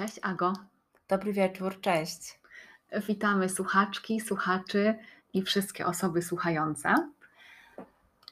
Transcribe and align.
Cześć 0.00 0.18
Ago. 0.22 0.52
Dobry 1.08 1.32
wieczór, 1.32 1.80
cześć. 1.80 2.40
Witamy 3.08 3.48
słuchaczki, 3.48 4.20
słuchaczy 4.20 4.94
i 5.32 5.42
wszystkie 5.42 5.86
osoby 5.86 6.22
słuchające. 6.22 6.94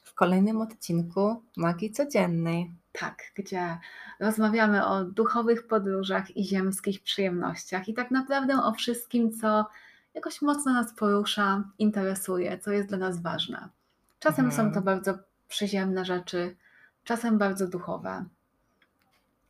W 0.04 0.14
kolejnym 0.14 0.61
odcinku 0.61 1.43
Magii 1.57 1.91
Codziennej. 1.91 2.73
Tak, 2.93 3.23
gdzie 3.34 3.79
rozmawiamy 4.20 4.86
o 4.86 5.04
duchowych 5.04 5.66
podróżach 5.66 6.36
i 6.36 6.45
ziemskich 6.45 7.02
przyjemnościach 7.02 7.89
i 7.89 7.95
tak 7.95 8.11
naprawdę 8.11 8.62
o 8.62 8.73
wszystkim, 8.73 9.32
co 9.32 9.66
jakoś 10.14 10.43
mocno 10.43 10.73
nas 10.73 10.95
porusza, 10.95 11.64
interesuje, 11.79 12.59
co 12.59 12.73
jest 12.73 12.89
dla 12.89 12.98
nas 12.98 13.23
ważne. 13.23 13.69
Czasem 14.19 14.45
Mhm. 14.45 14.69
są 14.69 14.75
to 14.75 14.82
bardzo 14.85 15.19
przyziemne 15.48 16.05
rzeczy, 16.05 16.57
czasem 17.05 17.39
bardzo 17.39 17.66
duchowe, 17.66 18.25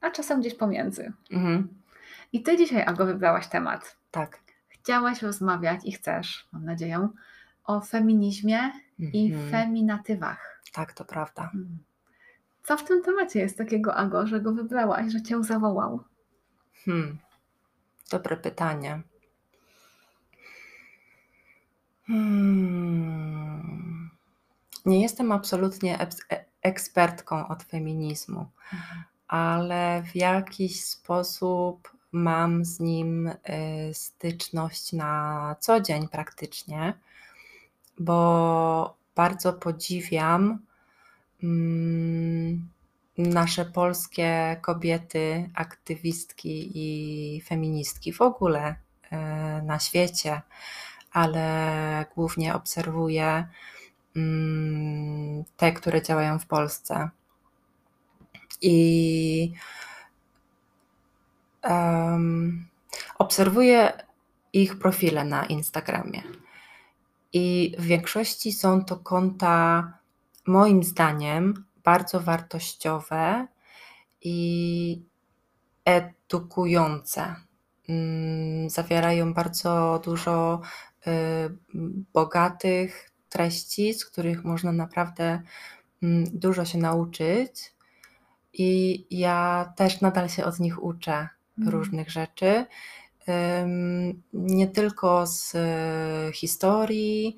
a 0.00 0.10
czasem 0.10 0.40
gdzieś 0.40 0.54
pomiędzy. 0.54 1.12
Mhm. 1.30 1.77
I 2.32 2.42
ty 2.42 2.56
dzisiaj, 2.56 2.82
Ago, 2.86 3.06
wybrałaś 3.06 3.46
temat. 3.46 3.96
Tak. 4.10 4.38
Chciałaś 4.68 5.22
rozmawiać 5.22 5.80
i 5.84 5.92
chcesz, 5.92 6.48
mam 6.52 6.64
nadzieję, 6.64 7.08
o 7.64 7.80
feminizmie 7.80 8.72
i 8.98 9.32
Mhm. 9.32 9.50
feminatywach. 9.50 10.62
Tak, 10.72 10.92
to 10.92 11.04
prawda. 11.04 11.42
Hmm. 11.42 11.78
Co 12.62 12.76
w 12.76 12.84
tym 12.84 13.02
temacie 13.02 13.38
jest 13.40 13.58
takiego, 13.58 13.94
Ago, 13.94 14.26
że 14.26 14.40
go 14.40 14.52
wybrałaś, 14.52 15.12
że 15.12 15.22
cię 15.22 15.44
zawołał? 15.44 16.04
Hmm. 16.84 17.18
Dobre 18.10 18.36
pytanie. 18.36 19.00
Hmm. 22.78 24.10
Nie 24.86 25.02
jestem 25.02 25.32
absolutnie 25.32 26.00
e- 26.00 26.44
ekspertką 26.62 27.48
od 27.48 27.62
feminizmu, 27.62 28.46
ale 29.28 30.02
w 30.12 30.16
jakiś 30.16 30.84
sposób 30.84 31.92
mam 32.12 32.64
z 32.64 32.80
nim 32.80 33.26
y, 33.26 33.34
styczność 33.92 34.92
na 34.92 35.56
co 35.60 35.80
dzień 35.80 36.08
praktycznie, 36.08 36.94
bo 37.98 38.96
bardzo 39.14 39.52
podziwiam 39.52 40.58
mm, 41.42 42.68
nasze 43.18 43.64
polskie 43.64 44.56
kobiety, 44.60 45.50
aktywistki 45.54 46.70
i 46.74 47.40
feministki 47.40 48.12
w 48.12 48.22
ogóle 48.22 48.70
y, 48.70 49.16
na 49.62 49.78
świecie, 49.78 50.42
ale 51.12 52.06
głównie 52.14 52.54
obserwuję 52.54 53.48
mm, 54.16 55.44
te, 55.56 55.72
które 55.72 56.02
działają 56.02 56.38
w 56.38 56.46
Polsce. 56.46 57.10
I 58.60 59.52
em, 61.68 62.66
obserwuję 63.18 63.92
ich 64.52 64.78
profile 64.78 65.24
na 65.24 65.46
Instagramie. 65.46 66.22
I 67.32 67.74
w 67.78 67.84
większości 67.84 68.52
są 68.52 68.84
to 68.84 68.96
konta, 68.96 69.92
moim 70.46 70.82
zdaniem, 70.82 71.64
bardzo 71.84 72.20
wartościowe 72.20 73.46
i 74.22 75.02
edukujące. 75.84 77.36
Mm, 77.88 78.70
Zawierają 78.70 79.34
bardzo 79.34 80.00
dużo 80.04 80.60
y, 81.06 81.10
bogatych 82.12 83.10
treści, 83.28 83.94
z 83.94 84.04
których 84.04 84.44
można 84.44 84.72
naprawdę 84.72 85.42
mm, 86.02 86.24
dużo 86.32 86.64
się 86.64 86.78
nauczyć. 86.78 87.74
I 88.52 89.06
ja 89.10 89.72
też 89.76 90.00
nadal 90.00 90.28
się 90.28 90.44
od 90.44 90.60
nich 90.60 90.82
uczę. 90.82 91.28
Różnych 91.66 92.10
rzeczy. 92.10 92.66
Nie 94.32 94.68
tylko 94.68 95.26
z 95.26 95.54
e, 95.54 96.32
historii, 96.32 97.36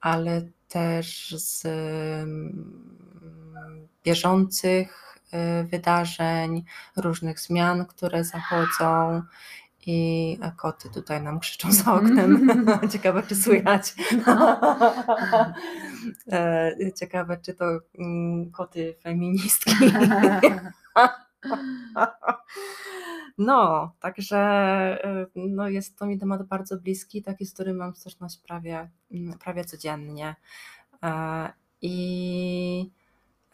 ale 0.00 0.42
też 0.68 1.34
z 1.38 1.66
bieżących 4.04 5.18
e, 5.32 5.64
wydarzeń, 5.64 6.64
różnych 6.96 7.40
zmian, 7.40 7.86
które 7.86 8.24
zachodzą. 8.24 9.22
I 9.86 10.38
koty 10.56 10.90
tutaj 10.90 11.22
nam 11.22 11.40
krzyczą 11.40 11.72
za 11.72 11.92
oknem. 11.98 12.48
Ciekawe, 12.92 13.22
czy 13.22 13.36
słychać. 13.36 13.94
E, 16.32 16.92
Ciekawe, 17.00 17.38
czy 17.42 17.54
to 17.54 17.64
mm, 17.98 18.50
koty 18.50 18.94
feministki. 19.02 19.70
No, 23.38 23.92
także 24.00 24.38
e, 25.04 25.26
no 25.34 25.68
jest 25.68 25.98
to 25.98 26.06
mi 26.06 26.18
temat 26.18 26.42
bardzo 26.42 26.76
bliski, 26.76 27.22
taki, 27.22 27.46
z 27.46 27.54
którym 27.54 27.76
mam 27.76 27.94
styczność 27.94 28.38
prawie, 28.38 28.90
prawie 29.44 29.64
codziennie. 29.64 30.36
E, 31.02 31.52
I 31.82 32.90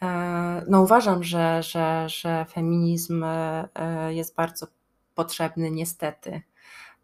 e, 0.01 0.65
no 0.69 0.81
uważam, 0.81 1.23
że, 1.23 1.63
że, 1.63 2.05
że 2.09 2.45
feminizm 2.45 3.23
e, 3.23 3.67
jest 4.13 4.35
bardzo 4.35 4.67
potrzebny 5.15 5.71
niestety 5.71 6.41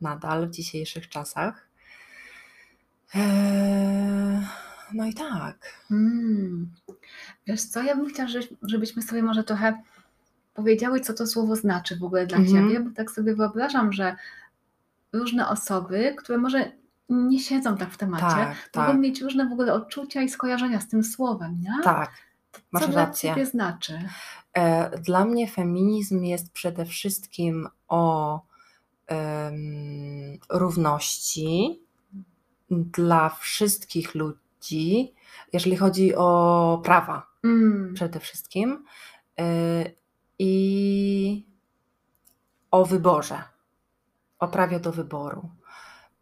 nadal 0.01 0.47
w 0.47 0.51
dzisiejszych 0.51 1.09
czasach. 1.09 1.69
No 4.93 5.05
i 5.05 5.13
tak. 5.13 5.83
Mm. 5.91 6.71
Wiesz 7.47 7.63
co, 7.63 7.83
ja 7.83 7.95
bym 7.95 8.09
chciała, 8.09 8.29
żebyś- 8.29 8.49
żebyśmy 8.61 9.01
sobie 9.01 9.23
może 9.23 9.43
trochę 9.43 9.81
powiedziały, 10.53 10.99
co 10.99 11.13
to 11.13 11.27
słowo 11.27 11.55
znaczy 11.55 11.95
w 11.99 12.03
ogóle 12.03 12.27
dla 12.27 12.37
Mhm. 12.37 12.55
ciebie, 12.69 12.79
bo 12.79 12.95
tak 12.95 13.11
sobie 13.11 13.35
wyobrażam, 13.35 13.93
że 13.93 14.15
różne 15.13 15.47
osoby, 15.49 16.15
które 16.17 16.37
może 16.37 16.71
nie 17.09 17.39
siedzą 17.39 17.77
tak 17.77 17.89
w 17.91 17.97
temacie, 17.97 18.25
Tak, 18.25 18.69
mogą 18.75 18.87
tak, 18.91 18.99
mieć 18.99 19.21
różne 19.21 19.49
w 19.49 19.51
ogóle 19.51 19.73
odczucia 19.73 20.21
i 20.21 20.29
skojarzenia 20.29 20.79
z 20.81 20.87
tym 20.87 21.03
słowem, 21.03 21.61
nie? 21.61 21.83
tak, 21.83 22.11
masz 22.71 22.83
Co 22.83 22.89
dla 22.91 23.05
rację. 23.05 23.29
ciebie 23.29 23.45
znaczy? 23.45 23.99
E, 24.53 24.99
Dla 24.99 25.25
mnie 25.25 25.47
feminizm 25.47 26.23
jest 26.23 26.51
przede 26.51 26.85
wszystkim 26.85 27.67
o 27.87 28.41
em, 29.07 30.37
równości 30.49 31.79
dla 32.69 33.29
wszystkich 33.29 34.15
ludzi, 34.15 35.13
jeżeli 35.53 35.75
chodzi 35.77 36.15
o 36.15 36.81
prawa 36.83 37.33
Mm. 37.43 37.93
przede 37.93 38.19
wszystkim 38.19 38.85
e, 39.39 39.43
i 40.39 41.45
o 42.71 42.85
wyborze, 42.85 43.43
o 44.39 44.47
prawie 44.47 44.79
do 44.79 44.91
wyboru. 44.91 45.49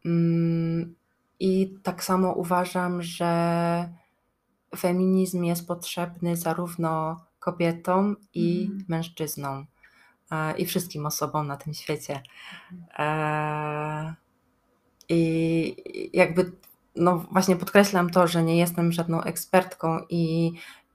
Mm, 0.06 0.96
I 1.40 1.74
tak 1.84 2.04
samo 2.04 2.34
uważam, 2.34 3.02
że 3.02 3.90
feminizm 4.78 5.44
jest 5.44 5.68
potrzebny 5.68 6.38
zarówno 6.38 7.22
kobietom 7.40 8.16
i 8.34 8.62
Mhm. 8.64 8.86
mężczyznom 8.88 9.66
e, 10.32 10.58
i 10.58 10.66
wszystkim 10.66 11.06
osobom 11.06 11.48
na 11.48 11.58
tym 11.58 11.74
świecie. 11.74 12.22
E, 13.00 14.16
I 15.10 15.76
jakby, 16.14 16.52
no 16.96 17.18
właśnie 17.32 17.56
podkreślam 17.56 18.10
to, 18.10 18.28
że 18.28 18.44
nie 18.44 18.58
jestem 18.58 18.92
żadną 18.92 19.22
ekspertką 19.22 20.00
i, 20.10 20.52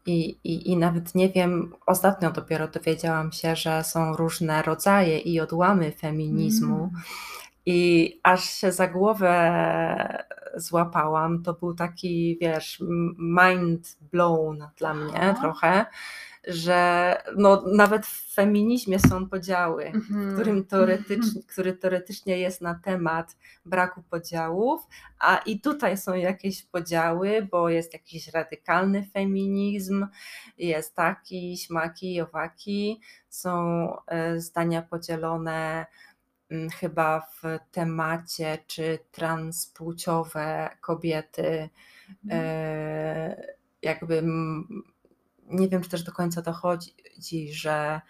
i, 0.06 0.38
i, 0.44 0.70
i 0.70 0.76
nawet 0.76 1.14
nie 1.14 1.28
wiem, 1.28 1.72
ostatnio 1.86 2.30
dopiero 2.30 2.68
dowiedziałam 2.68 3.32
się, 3.32 3.56
że 3.56 3.84
są 3.84 4.16
różne 4.16 4.62
rodzaje 4.62 5.18
i 5.18 5.40
odłamy 5.40 5.92
feminizmu. 5.92 6.76
Mm. 6.76 6.90
I 7.66 8.20
aż 8.22 8.44
się 8.44 8.72
za 8.72 8.88
głowę 8.88 10.26
złapałam. 10.56 11.42
To 11.42 11.52
był 11.52 11.74
taki, 11.74 12.38
wiesz, 12.40 12.82
mind 13.18 13.96
blown 14.12 14.68
dla 14.78 14.94
mnie 14.94 15.20
Aha. 15.20 15.34
trochę, 15.40 15.86
że 16.46 17.16
no, 17.36 17.62
nawet 17.66 18.06
w 18.06 18.34
feminizmie 18.34 18.98
są 18.98 19.28
podziały, 19.28 19.84
w 19.90 19.94
Mhm. 19.94 20.34
którym 20.34 20.64
teoretycznie, 20.64 21.42
który 21.42 21.72
teoretycznie 21.72 22.38
jest 22.38 22.60
na 22.60 22.74
temat 22.74 23.36
braku 23.64 24.02
podziałów, 24.10 24.86
a 25.18 25.36
i 25.36 25.60
tutaj 25.60 25.96
są 25.98 26.14
jakieś 26.14 26.62
podziały, 26.62 27.48
bo 27.50 27.68
jest 27.68 27.92
jakiś 27.92 28.28
radykalny 28.28 29.06
feminizm, 29.12 30.06
jest 30.58 30.94
taki, 30.94 31.56
śmaki, 31.58 32.20
owaki, 32.20 33.00
są 33.28 33.88
e, 34.06 34.40
zdania 34.40 34.82
podzielone 34.82 35.86
mm, 36.50 36.70
chyba 36.70 37.20
w 37.20 37.42
temacie, 37.72 38.58
czy 38.66 38.98
transpłciowe 39.12 40.70
kobiety, 40.80 41.68
Mhm. 42.24 42.42
e, 42.44 43.46
jakby 43.82 44.18
mm, 44.18 44.82
nie 45.50 45.68
wiem, 45.68 45.82
czy 45.82 45.90
też 45.90 46.02
do 46.02 46.12
końca 46.12 46.42
dochodzi, 46.42 46.92
że 47.52 48.00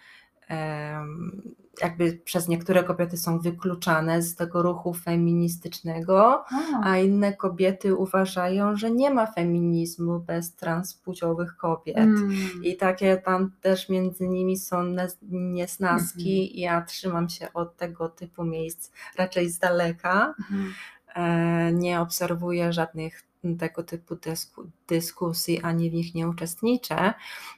em, 0.49 1.43
jakby 1.83 2.13
przez 2.25 2.49
niektóre 2.49 2.85
kobiety 2.85 3.17
są 3.17 3.39
wykluczane 3.39 4.23
z 4.23 4.35
tego 4.35 4.63
ruchu 4.63 4.95
feministycznego, 4.95 6.17
O, 6.25 6.45
a 6.85 6.99
inne 6.99 7.33
kobiety 7.37 7.95
uważają, 7.95 8.77
że 8.77 8.91
nie 8.91 9.11
ma 9.11 9.27
feminizmu 9.27 10.21
bez 10.21 10.55
transpłciowych 10.55 11.57
kobiet. 11.57 11.97
mm, 11.97 12.31
I 12.63 12.77
takie 12.77 13.17
tam 13.17 13.53
też 13.61 13.89
między 13.89 14.29
nimi 14.29 14.57
są 14.57 14.95
niesnaski. 15.31 16.61
Ja 16.61 16.83
trzymam 16.83 17.29
się 17.29 17.53
od 17.53 17.77
tego 17.77 18.09
typu 18.09 18.45
miejsc 18.45 18.91
raczej 19.19 19.51
z 19.51 19.59
daleka. 19.59 20.35
mhm. 20.41 20.73
E, 21.15 21.73
Nie 21.73 22.01
obserwuję 22.01 22.73
żadnych 22.73 23.23
tego 23.59 23.83
typu 23.83 24.17
dysku, 24.17 24.71
dyskusji, 24.89 25.61
ani 25.63 25.91
w 25.91 25.95
nich 25.95 26.15
nie 26.15 26.29
uczestniczę, 26.29 27.15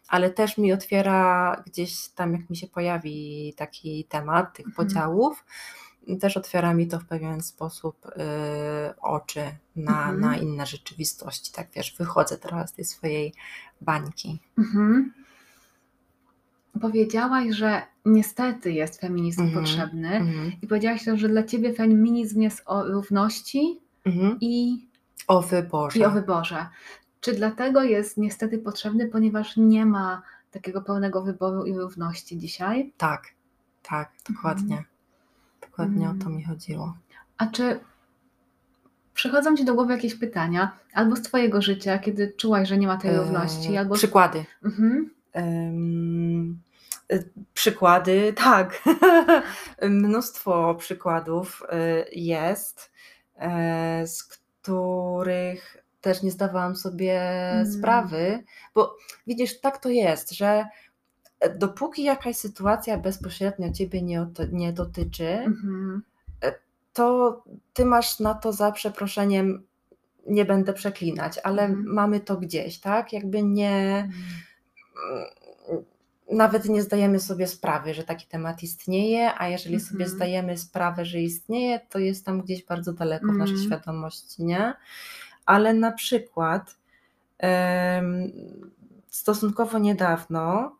ale 0.08 0.30
też 0.30 0.58
mi 0.58 0.72
otwiera 0.72 1.62
gdzieś 1.66 2.08
tam, 2.08 2.32
jak 2.32 2.50
mi 2.50 2.56
się 2.56 2.66
pojawi 2.66 3.54
taki 3.56 4.04
temat 4.04 4.56
tych 4.56 4.66
Mhm. 4.66 4.86
podziałów, 4.88 5.44
też 6.20 6.36
otwiera 6.36 6.74
mi 6.74 6.86
to 6.88 6.98
w 7.00 7.04
pewien 7.04 7.40
sposób 7.42 8.06
y, 8.06 8.10
oczy 9.00 9.40
na, 9.76 9.92
Mhm. 10.10 10.20
na 10.20 10.36
inne 10.36 10.66
rzeczywistości. 10.66 11.52
Tak 11.52 11.68
wiesz, 11.76 11.94
wychodzę 11.98 12.38
trochę 12.38 12.68
z 12.68 12.72
tej 12.72 12.84
swojej 12.84 13.34
bańki. 13.80 14.38
Mhm. 14.58 15.12
Powiedziałaś, 16.80 17.54
że 17.54 17.82
niestety 18.04 18.72
jest 18.72 19.00
feminizm 19.00 19.42
Mhm. 19.42 19.64
potrzebny 19.64 20.16
Mhm. 20.16 20.52
i 20.62 20.66
powiedziałaś 20.66 21.04
też, 21.04 21.20
że 21.20 21.28
dla 21.28 21.42
ciebie 21.42 21.72
feminizm 21.74 22.40
jest 22.42 22.62
o 22.66 22.84
równości 22.86 23.80
Mhm. 24.04 24.38
i, 24.40 24.86
O 25.28 25.42
wyborze. 25.42 25.98
i 25.98 26.04
o 26.04 26.10
wyborze. 26.10 26.66
Czy 27.20 27.32
dlatego 27.32 27.82
jest 27.82 28.16
niestety 28.16 28.58
potrzebny, 28.58 29.08
ponieważ 29.08 29.56
nie 29.56 29.86
ma 29.86 30.22
takiego 30.50 30.82
pełnego 30.82 31.22
wyboru 31.22 31.64
i 31.64 31.78
równości 31.78 32.38
dzisiaj? 32.38 32.92
Tak, 32.96 33.22
tak, 33.82 34.10
dokładnie. 34.30 34.84
Dokładnie 35.60 36.08
o 36.10 36.14
to 36.14 36.26
Mm. 36.26 36.36
mi 36.36 36.44
chodziło. 36.44 36.96
A 37.38 37.46
czy 37.46 37.80
przychodzą 39.14 39.56
ci 39.56 39.64
do 39.64 39.74
głowy 39.74 39.92
jakieś 39.92 40.14
pytania, 40.14 40.72
albo 40.94 41.16
z 41.16 41.22
twojego 41.22 41.62
życia, 41.62 41.98
kiedy 41.98 42.32
czułaś, 42.36 42.68
że 42.68 42.78
nie 42.78 42.86
ma 42.86 42.96
tej 42.96 43.16
równości, 43.16 43.74
E, 43.74 43.78
albo... 43.80 43.94
Przykłady. 43.94 44.44
Mhm. 44.64 45.10
Y, 47.12 47.28
Przykłady, 47.54 48.32
tak. 48.44 48.82
Mnóstwo 49.82 50.74
przykładów 50.74 51.62
y, 51.62 52.04
jest, 52.12 52.92
e, 53.36 54.06
z 54.06 54.24
których 54.24 54.47
też 56.00 56.22
nie 56.22 56.30
zdawałam 56.30 56.76
sobie 56.76 57.20
Mm. 57.22 57.72
sprawy, 57.72 58.44
bo 58.74 58.96
widzisz, 59.26 59.60
tak 59.60 59.78
to 59.78 59.88
jest, 59.88 60.30
że 60.32 60.66
dopóki 61.56 62.02
jakaś 62.02 62.36
sytuacja 62.36 62.98
bezpośrednio 62.98 63.72
ciebie 63.72 64.02
nie, 64.02 64.26
nie 64.52 64.72
dotyczy, 64.72 65.28
Mhm. 65.28 66.02
to 66.92 67.42
ty 67.74 67.84
masz 67.84 68.20
na 68.20 68.34
to 68.34 68.52
za 68.52 68.72
przeproszeniem, 68.72 69.62
nie 70.26 70.44
będę 70.44 70.72
przeklinać, 70.72 71.38
ale 71.44 71.62
Mhm. 71.62 71.94
mamy 71.94 72.20
to 72.20 72.36
gdzieś, 72.36 72.80
tak? 72.80 73.12
Jakby 73.12 73.42
nie 73.42 74.08
nawet 76.32 76.64
nie 76.64 76.82
zdajemy 76.82 77.20
sobie 77.20 77.46
sprawy, 77.46 77.94
że 77.94 78.04
taki 78.04 78.26
temat 78.26 78.62
istnieje, 78.62 79.30
a 79.38 79.48
jeżeli 79.48 79.80
sobie 79.80 80.04
Mhm. 80.04 80.10
zdajemy 80.16 80.58
sprawę, 80.58 81.04
że 81.04 81.20
istnieje, 81.20 81.80
to 81.90 81.98
jest 81.98 82.24
tam 82.26 82.40
gdzieś 82.42 82.64
bardzo 82.64 82.92
daleko 82.92 83.26
w 83.32 83.36
naszej 83.36 83.54
Mhm. 83.54 83.66
świadomości, 83.66 84.44
nie? 84.44 84.74
Ale 85.46 85.74
na 85.74 85.92
przykład 85.92 86.76
em, 87.38 88.32
stosunkowo 89.08 89.78
niedawno 89.78 90.76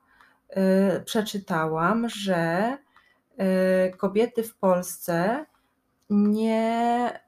y, 0.97 1.01
przeczytałam, 1.05 2.09
że 2.09 2.77
y, 3.89 3.97
kobiety 3.97 4.43
w 4.43 4.55
Polsce 4.55 5.47
nie, 6.11 7.21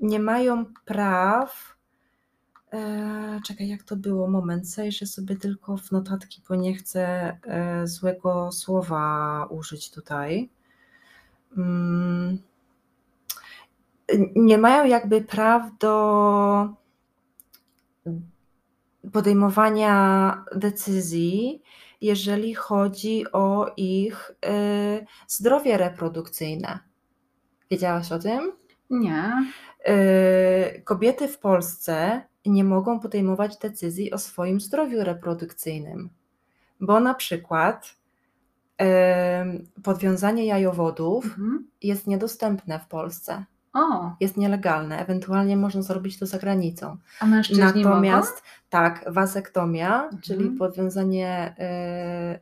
nie 0.00 0.18
mają 0.20 0.64
praw 0.84 1.73
E, 2.74 3.40
czekaj, 3.46 3.68
jak 3.68 3.82
to 3.82 3.96
było? 3.96 4.28
Moment, 4.28 4.66
zajrzę 4.66 5.06
sobie 5.06 5.36
tylko 5.36 5.76
w 5.76 5.92
notatki, 5.92 6.42
bo 6.48 6.54
nie 6.54 6.74
chcę 6.74 7.06
e, 7.46 7.86
złego 7.86 8.52
słowa 8.52 9.46
użyć 9.50 9.90
tutaj. 9.90 10.50
Mm, 11.56 12.38
nie 14.36 14.58
mają 14.58 14.84
jakby 14.84 15.20
praw 15.20 15.78
do 15.78 16.68
podejmowania 19.12 20.44
decyzji, 20.56 21.62
jeżeli 22.00 22.54
chodzi 22.54 23.32
o 23.32 23.72
ich 23.76 24.30
e, 24.46 25.06
zdrowie 25.28 25.78
reprodukcyjne. 25.78 26.78
Wiedziałaś 27.70 28.12
o 28.12 28.18
tym? 28.18 28.52
Nie. 28.90 29.32
Kobiety 30.84 31.28
w 31.28 31.38
Polsce 31.38 32.22
nie 32.50 32.64
mogą 32.64 33.00
podejmować 33.00 33.56
decyzji 33.58 34.12
o 34.12 34.18
swoim 34.18 34.60
zdrowiu 34.60 35.04
reprodukcyjnym, 35.04 36.10
bo 36.80 37.00
na 37.00 37.14
przykład 37.14 37.96
yy, 38.80 38.86
podwiązanie 39.82 40.44
jajowodów 40.46 41.24
Mhm. 41.24 41.68
jest 41.82 42.06
niedostępne 42.06 42.78
w 42.78 42.86
Polsce, 42.86 43.44
O, 43.72 44.12
jest 44.20 44.36
nielegalne, 44.36 44.98
ewentualnie 44.98 45.56
można 45.56 45.82
zrobić 45.82 46.18
to 46.18 46.26
za 46.26 46.38
granicą. 46.38 46.96
a 47.20 47.26
mężczyźni 47.26 47.62
Natomiast 47.62 48.42
tak, 48.70 49.04
wazektomia, 49.12 50.10
czyli 50.22 50.40
Mhm. 50.40 50.58
podwiązanie 50.58 51.54
mogą? 51.58 52.38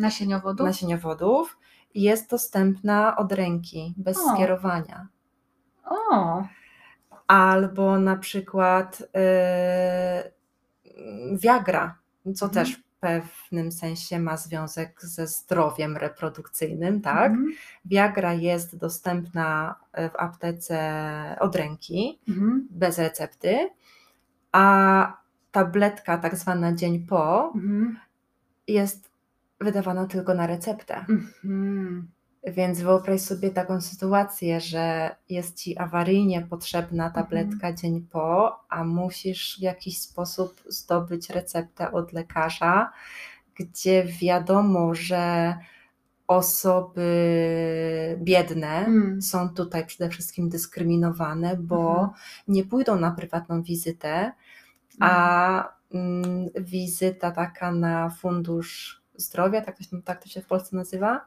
Nasieniowodów? 0.00 0.60
yy, 0.60 0.66
nasieniowodów, 0.66 1.58
jest 1.94 2.30
dostępna 2.30 3.16
od 3.16 3.32
ręki, 3.32 3.94
bez 3.96 4.18
O. 4.18 4.34
skierowania. 4.34 5.08
O, 5.84 6.42
albo 7.28 7.98
na 7.98 8.16
przykład 8.16 9.00
yy, 9.00 9.08
Viagra, 11.38 11.98
co 12.34 12.46
Mhm. 12.46 12.50
też 12.66 12.76
w 12.76 12.82
pewnym 13.00 13.72
sensie 13.72 14.18
ma 14.18 14.36
związek 14.36 15.02
ze 15.02 15.26
zdrowiem 15.26 15.96
reprodukcyjnym, 15.96 17.00
tak? 17.00 17.30
Mhm. 17.30 17.52
Viagra 17.84 18.32
jest 18.32 18.76
dostępna 18.76 19.74
w 19.94 20.10
aptece 20.18 20.78
od 21.40 21.56
ręki, 21.56 22.18
Mhm. 22.28 22.68
bez 22.70 22.98
recepty, 22.98 23.70
a 24.52 25.16
tabletka 25.52 26.18
tak 26.18 26.36
zwana 26.36 26.72
dzień 26.72 27.06
po 27.06 27.52
Mhm. 27.54 27.98
jest 28.68 29.10
wydawana 29.60 30.06
tylko 30.06 30.34
na 30.34 30.46
receptę. 30.46 30.94
Mhm. 31.08 32.08
Więc 32.52 32.80
wyobraź 32.80 33.20
sobie 33.20 33.50
taką 33.50 33.80
sytuację, 33.80 34.60
że 34.60 35.16
jest 35.28 35.56
ci 35.56 35.78
awaryjnie 35.78 36.40
potrzebna 36.50 37.06
Mhm. 37.06 37.12
tabletka 37.24 37.72
dzień 37.72 38.00
po, 38.12 38.58
a 38.68 38.84
musisz 38.84 39.56
w 39.58 39.62
jakiś 39.62 40.00
sposób 40.00 40.62
zdobyć 40.68 41.30
receptę 41.30 41.92
od 41.92 42.12
lekarza, 42.12 42.92
gdzie 43.54 44.04
wiadomo, 44.04 44.94
że 44.94 45.54
osoby 46.26 47.08
biedne 48.18 48.84
Mm. 48.86 49.22
są 49.22 49.48
tutaj 49.54 49.86
przede 49.86 50.10
wszystkim 50.10 50.48
dyskryminowane, 50.48 51.56
bo 51.56 51.90
Mhm. 51.90 52.10
nie 52.48 52.64
pójdą 52.64 52.96
na 53.00 53.10
prywatną 53.10 53.62
wizytę, 53.62 54.32
a 55.00 55.72
mm, 55.94 56.48
wizyta 56.60 57.30
taka 57.30 57.72
na 57.72 58.10
fundusz 58.10 59.02
zdrowia, 59.16 59.60
tak 59.60 59.76
to 59.78 59.84
się, 59.84 60.02
tak 60.02 60.22
to 60.22 60.28
się 60.28 60.40
w 60.40 60.46
Polsce 60.46 60.76
nazywa? 60.76 61.20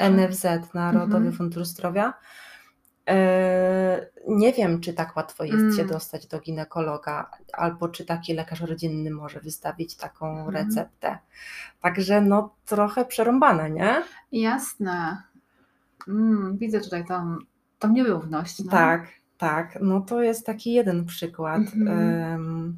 NFZ, 0.00 0.44
Narodowy 0.74 1.16
Mhm. 1.16 1.32
Fundusz 1.32 1.66
Zdrowia. 1.66 2.14
E, 3.08 4.06
Nie 4.28 4.52
wiem, 4.52 4.80
czy 4.80 4.92
tak 4.94 5.16
łatwo 5.16 5.44
jest 5.44 5.76
się 5.76 5.82
Mm. 5.82 5.92
dostać 5.92 6.26
do 6.26 6.40
ginekologa, 6.40 7.30
albo 7.52 7.88
czy 7.88 8.04
taki 8.04 8.34
lekarz 8.34 8.60
rodzinny 8.60 9.10
może 9.10 9.40
wystawić 9.40 9.96
taką 9.96 10.38
Mhm. 10.38 10.50
receptę. 10.56 11.18
Także 11.80 12.20
no 12.20 12.54
trochę 12.64 13.04
przerąbane, 13.04 13.70
nie? 13.70 14.02
Jasne. 14.32 15.22
Mm, 16.08 16.56
widzę 16.58 16.80
tutaj 16.80 17.04
tą, 17.04 17.36
tą 17.78 17.92
nierówność. 17.92 18.64
No. 18.64 18.70
Tak, 18.70 19.06
tak. 19.38 19.78
No 19.80 20.00
to 20.00 20.22
jest 20.22 20.46
taki 20.46 20.72
jeden 20.72 21.04
przykład. 21.04 21.58
Mhm. 21.60 21.88
Em, 21.88 22.76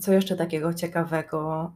Co 0.00 0.12
jeszcze 0.12 0.36
takiego 0.36 0.74
ciekawego 0.74 1.72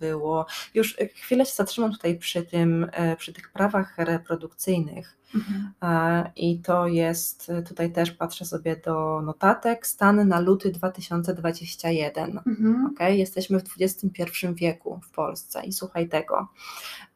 było? 0.00 0.46
Już 0.74 0.96
chwilę 1.14 1.46
się 1.46 1.52
zatrzymam 1.54 1.92
tutaj 1.92 2.18
przy 2.18 2.42
tym, 2.42 2.86
e, 2.92 3.16
przy 3.16 3.32
tych 3.32 3.52
prawach 3.52 3.94
reprodukcyjnych. 3.98 5.16
Mhm. 5.34 5.72
E, 5.82 6.32
I 6.36 6.58
to 6.58 6.86
jest, 6.86 7.52
tutaj 7.68 7.92
też 7.92 8.10
patrzę 8.10 8.44
sobie 8.44 8.76
do 8.76 9.22
notatek, 9.22 9.86
stan 9.86 10.28
na 10.28 10.40
luty 10.40 10.70
2021. 10.70 12.40
Mhm. 12.46 12.86
Ok, 12.86 13.00
jesteśmy 13.10 13.60
w 13.60 13.64
XXI 13.80 14.46
wieku 14.54 15.00
w 15.02 15.10
Polsce 15.10 15.64
i 15.64 15.72
słuchaj 15.72 16.08
tego. 16.08 16.48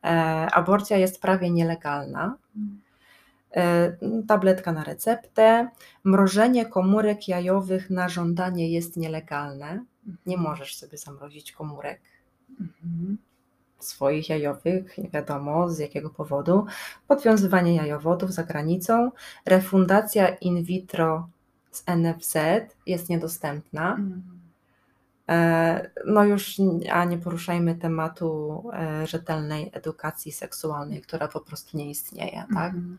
E, 0.05 0.09
aborcja 0.53 0.97
jest 0.97 1.23
prawie 1.23 1.51
nielegalna. 1.51 2.37
E, 2.57 2.90
Tabletka 4.29 4.73
na 4.73 4.85
receptę, 4.85 5.69
mrożenie 6.05 6.67
komórek 6.67 7.29
jajowych 7.29 7.91
na 7.91 8.09
żądanie 8.09 8.71
jest 8.71 8.97
nielegalne. 8.97 9.85
Nie 10.27 10.37
możesz 10.37 10.77
sobie 10.77 10.99
zamrozić 10.99 11.53
komórek. 11.53 12.01
Mhm. 12.61 13.19
swoich 13.79 14.29
jajowych, 14.29 14.99
nie 14.99 15.11
wiadomo 15.11 15.71
z 15.71 15.79
jakiego 15.79 16.11
powodu, 16.11 16.67
podwiązywanie 17.09 17.75
jajowodów 17.77 18.33
za 18.33 18.43
granicą, 18.45 19.11
refundacja 19.47 20.29
in 20.29 20.65
vitro 20.65 21.29
z 21.71 21.85
NFZ 21.97 22.35
jest 22.87 23.09
niedostępna. 23.09 23.95
Mm. 23.95 24.23
E, 25.29 25.91
No 26.07 26.25
już, 26.25 26.57
a 26.91 27.05
nie 27.05 27.19
poruszajmy 27.19 27.75
tematu 27.75 28.63
e, 28.73 29.07
rzetelnej 29.07 29.71
edukacji 29.73 30.33
seksualnej, 30.33 31.03
która 31.03 31.29
po 31.29 31.41
prostu 31.41 31.77
nie 31.77 31.91
istnieje, 31.91 32.45
tak? 32.55 32.75
Mhm. 32.75 32.99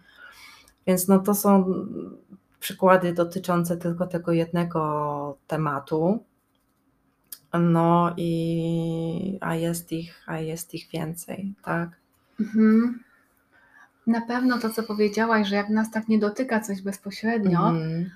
Więc 0.88 1.08
no 1.08 1.20
to 1.20 1.36
są 1.36 1.74
przykłady 2.60 3.14
dotyczące 3.14 3.78
tylko 3.78 4.08
tego 4.08 4.32
jednego 4.32 5.38
tematu. 5.48 6.24
No 7.54 8.14
i 8.18 9.38
a 9.42 9.56
jest 9.56 9.92
ich, 9.92 10.24
a 10.26 10.40
jest 10.40 10.74
ich 10.74 10.90
więcej, 10.94 11.54
tak? 11.64 11.90
Mhm. 12.40 13.00
Na 14.08 14.22
pewno 14.22 14.58
to, 14.58 14.70
co 14.70 14.84
powiedziałaś, 14.84 15.48
że 15.48 15.56
jak 15.56 15.70
nas 15.70 15.92
tak 15.92 16.08
nie 16.08 16.20
dotyka 16.20 16.60
coś 16.60 16.82
bezpośrednio, 16.82 17.70
Mhm. 17.70 18.10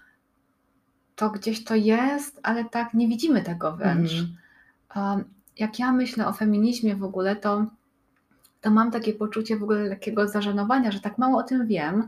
to 1.15 1.29
gdzieś 1.29 1.63
to 1.63 1.75
jest, 1.75 2.39
ale 2.43 2.65
tak 2.65 2.93
nie 2.93 3.07
widzimy 3.07 3.41
tego 3.41 3.75
wręcz. 3.75 4.11
Mhm. 4.11 5.17
Um, 5.17 5.25
Jak 5.57 5.79
ja 5.79 5.91
myślę 5.91 6.27
o 6.27 6.33
feminizmie 6.33 6.95
w 6.95 7.03
ogóle, 7.03 7.35
to, 7.35 7.65
to 8.61 8.71
mam 8.71 8.91
takie 8.91 9.13
poczucie 9.13 9.57
w 9.57 9.63
ogóle 9.63 9.89
takiego 9.89 10.27
zażenowania, 10.27 10.91
że 10.91 10.99
tak 10.99 11.17
mało 11.17 11.37
o 11.39 11.43
tym 11.43 11.67
wiem, 11.67 12.07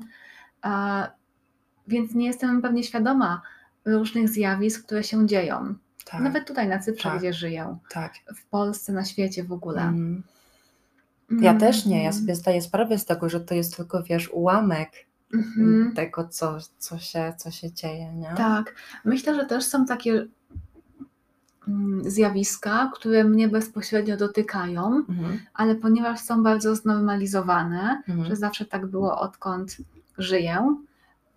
więc 1.88 2.14
nie 2.16 2.26
jestem 2.28 2.62
pewnie 2.62 2.84
świadoma 2.84 3.42
różnych 3.86 4.30
zjawisk, 4.30 4.86
które 4.86 5.04
się 5.04 5.28
dzieją. 5.28 5.76
Tak, 6.06 6.22
Nawet 6.22 6.48
tutaj 6.48 6.68
na 6.68 6.80
Cyprze, 6.80 7.10
tak. 7.10 7.20
gdzie 7.20 7.34
żyję, 7.34 7.78
tak. 7.90 8.14
w 8.36 8.46
Polsce, 8.46 8.94
na 8.94 9.06
świecie 9.06 9.44
w 9.44 9.52
ogóle. 9.52 9.82
Mhm. 9.82 10.24
Ja 11.42 11.54
też 11.54 11.86
nie, 11.86 12.04
ja 12.04 12.08
Mhm. 12.10 12.22
sobie 12.22 12.36
zdaję 12.36 12.62
sprawę 12.62 12.98
z 12.98 13.06
tego, 13.06 13.30
że 13.30 13.40
to 13.42 13.56
jest 13.56 13.76
tylko, 13.78 14.04
wiesz, 14.04 14.30
ułamek 14.30 14.90
Mhm. 15.34 15.92
tego, 15.96 16.28
co, 16.28 16.58
co, 16.78 17.00
się, 17.00 17.34
co 17.38 17.52
się 17.52 17.72
dzieje, 17.72 18.14
nie? 18.14 18.34
Tak, 18.38 18.76
myślę, 19.06 19.36
że 19.36 19.46
też 19.46 19.64
są 19.64 19.86
takie 19.86 20.26
mm, 21.68 22.12
zjawiska, 22.12 22.92
które 22.96 23.24
mnie 23.24 23.48
bezpośrednio 23.48 24.18
dotykają, 24.18 24.86
Mhm. 25.10 25.40
ale 25.54 25.76
ponieważ 25.76 26.20
są 26.20 26.44
bardzo 26.44 26.76
znormalizowane, 26.76 28.04
Mhm. 28.08 28.28
że 28.28 28.36
zawsze 28.36 28.66
tak 28.66 28.86
było 28.88 29.20
odkąd 29.20 29.78
żyję, 30.18 30.76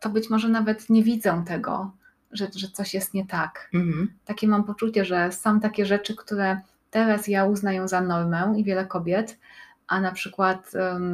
to 0.00 0.10
być 0.10 0.30
może 0.30 0.48
nawet 0.48 0.90
nie 0.90 1.02
widzę 1.02 1.44
tego, 1.46 1.92
że, 2.32 2.46
że 2.56 2.68
coś 2.68 2.94
jest 2.94 3.14
nie 3.14 3.26
tak. 3.26 3.70
Mhm. 3.74 4.12
Takie 4.24 4.48
mam 4.48 4.64
poczucie, 4.64 5.04
że 5.04 5.32
są 5.32 5.60
takie 5.60 5.86
rzeczy, 5.86 6.16
które 6.16 6.60
teraz 6.90 7.28
ja 7.28 7.44
uznaję 7.44 7.88
za 7.88 8.00
normę 8.00 8.54
i 8.56 8.64
wiele 8.64 8.86
kobiet, 8.86 9.38
a 9.86 10.00
na 10.00 10.12
przykład 10.12 10.70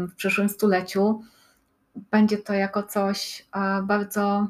w 0.09 0.15
przyszłym 0.15 0.49
stuleciu 0.49 1.23
będzie 2.11 2.39
to 2.39 2.53
jako 2.53 2.83
coś 2.83 3.47
e, 3.55 3.83
bardzo 3.83 4.47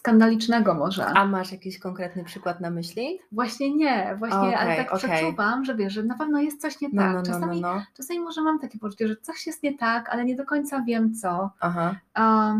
skandalicznego 0.00 0.74
może. 0.74 1.06
A 1.06 1.26
masz 1.26 1.52
jakiś 1.52 1.78
konkretny 1.78 2.24
przykład 2.24 2.60
na 2.60 2.70
myśli? 2.70 3.18
Właśnie 3.32 3.76
nie, 3.76 4.16
właśnie, 4.18 4.58
ale 4.58 4.72
Okej, 4.72 4.76
tak 4.76 4.92
okej. 4.94 5.10
przeczuwam, 5.10 5.64
że 5.64 5.74
wiesz, 5.74 5.92
że 5.92 6.02
na 6.02 6.18
pewno 6.18 6.40
jest 6.40 6.60
coś 6.60 6.80
nie 6.80 6.88
No, 6.92 7.02
tak. 7.02 7.12
no, 7.12 7.12
no, 7.12 7.18
no, 7.18 7.26
czasami, 7.34 7.60
no. 7.60 7.82
czasami 7.96 8.20
może 8.20 8.42
mam 8.42 8.58
takie 8.58 8.78
poczucie, 8.78 9.08
że 9.08 9.16
coś 9.16 9.46
jest 9.46 9.62
nie 9.62 9.78
tak, 9.78 10.08
ale 10.08 10.24
nie 10.24 10.36
do 10.36 10.44
końca 10.44 10.82
wiem 10.86 11.14
co. 11.14 11.50
Aha. 11.60 11.94
A, 12.14 12.54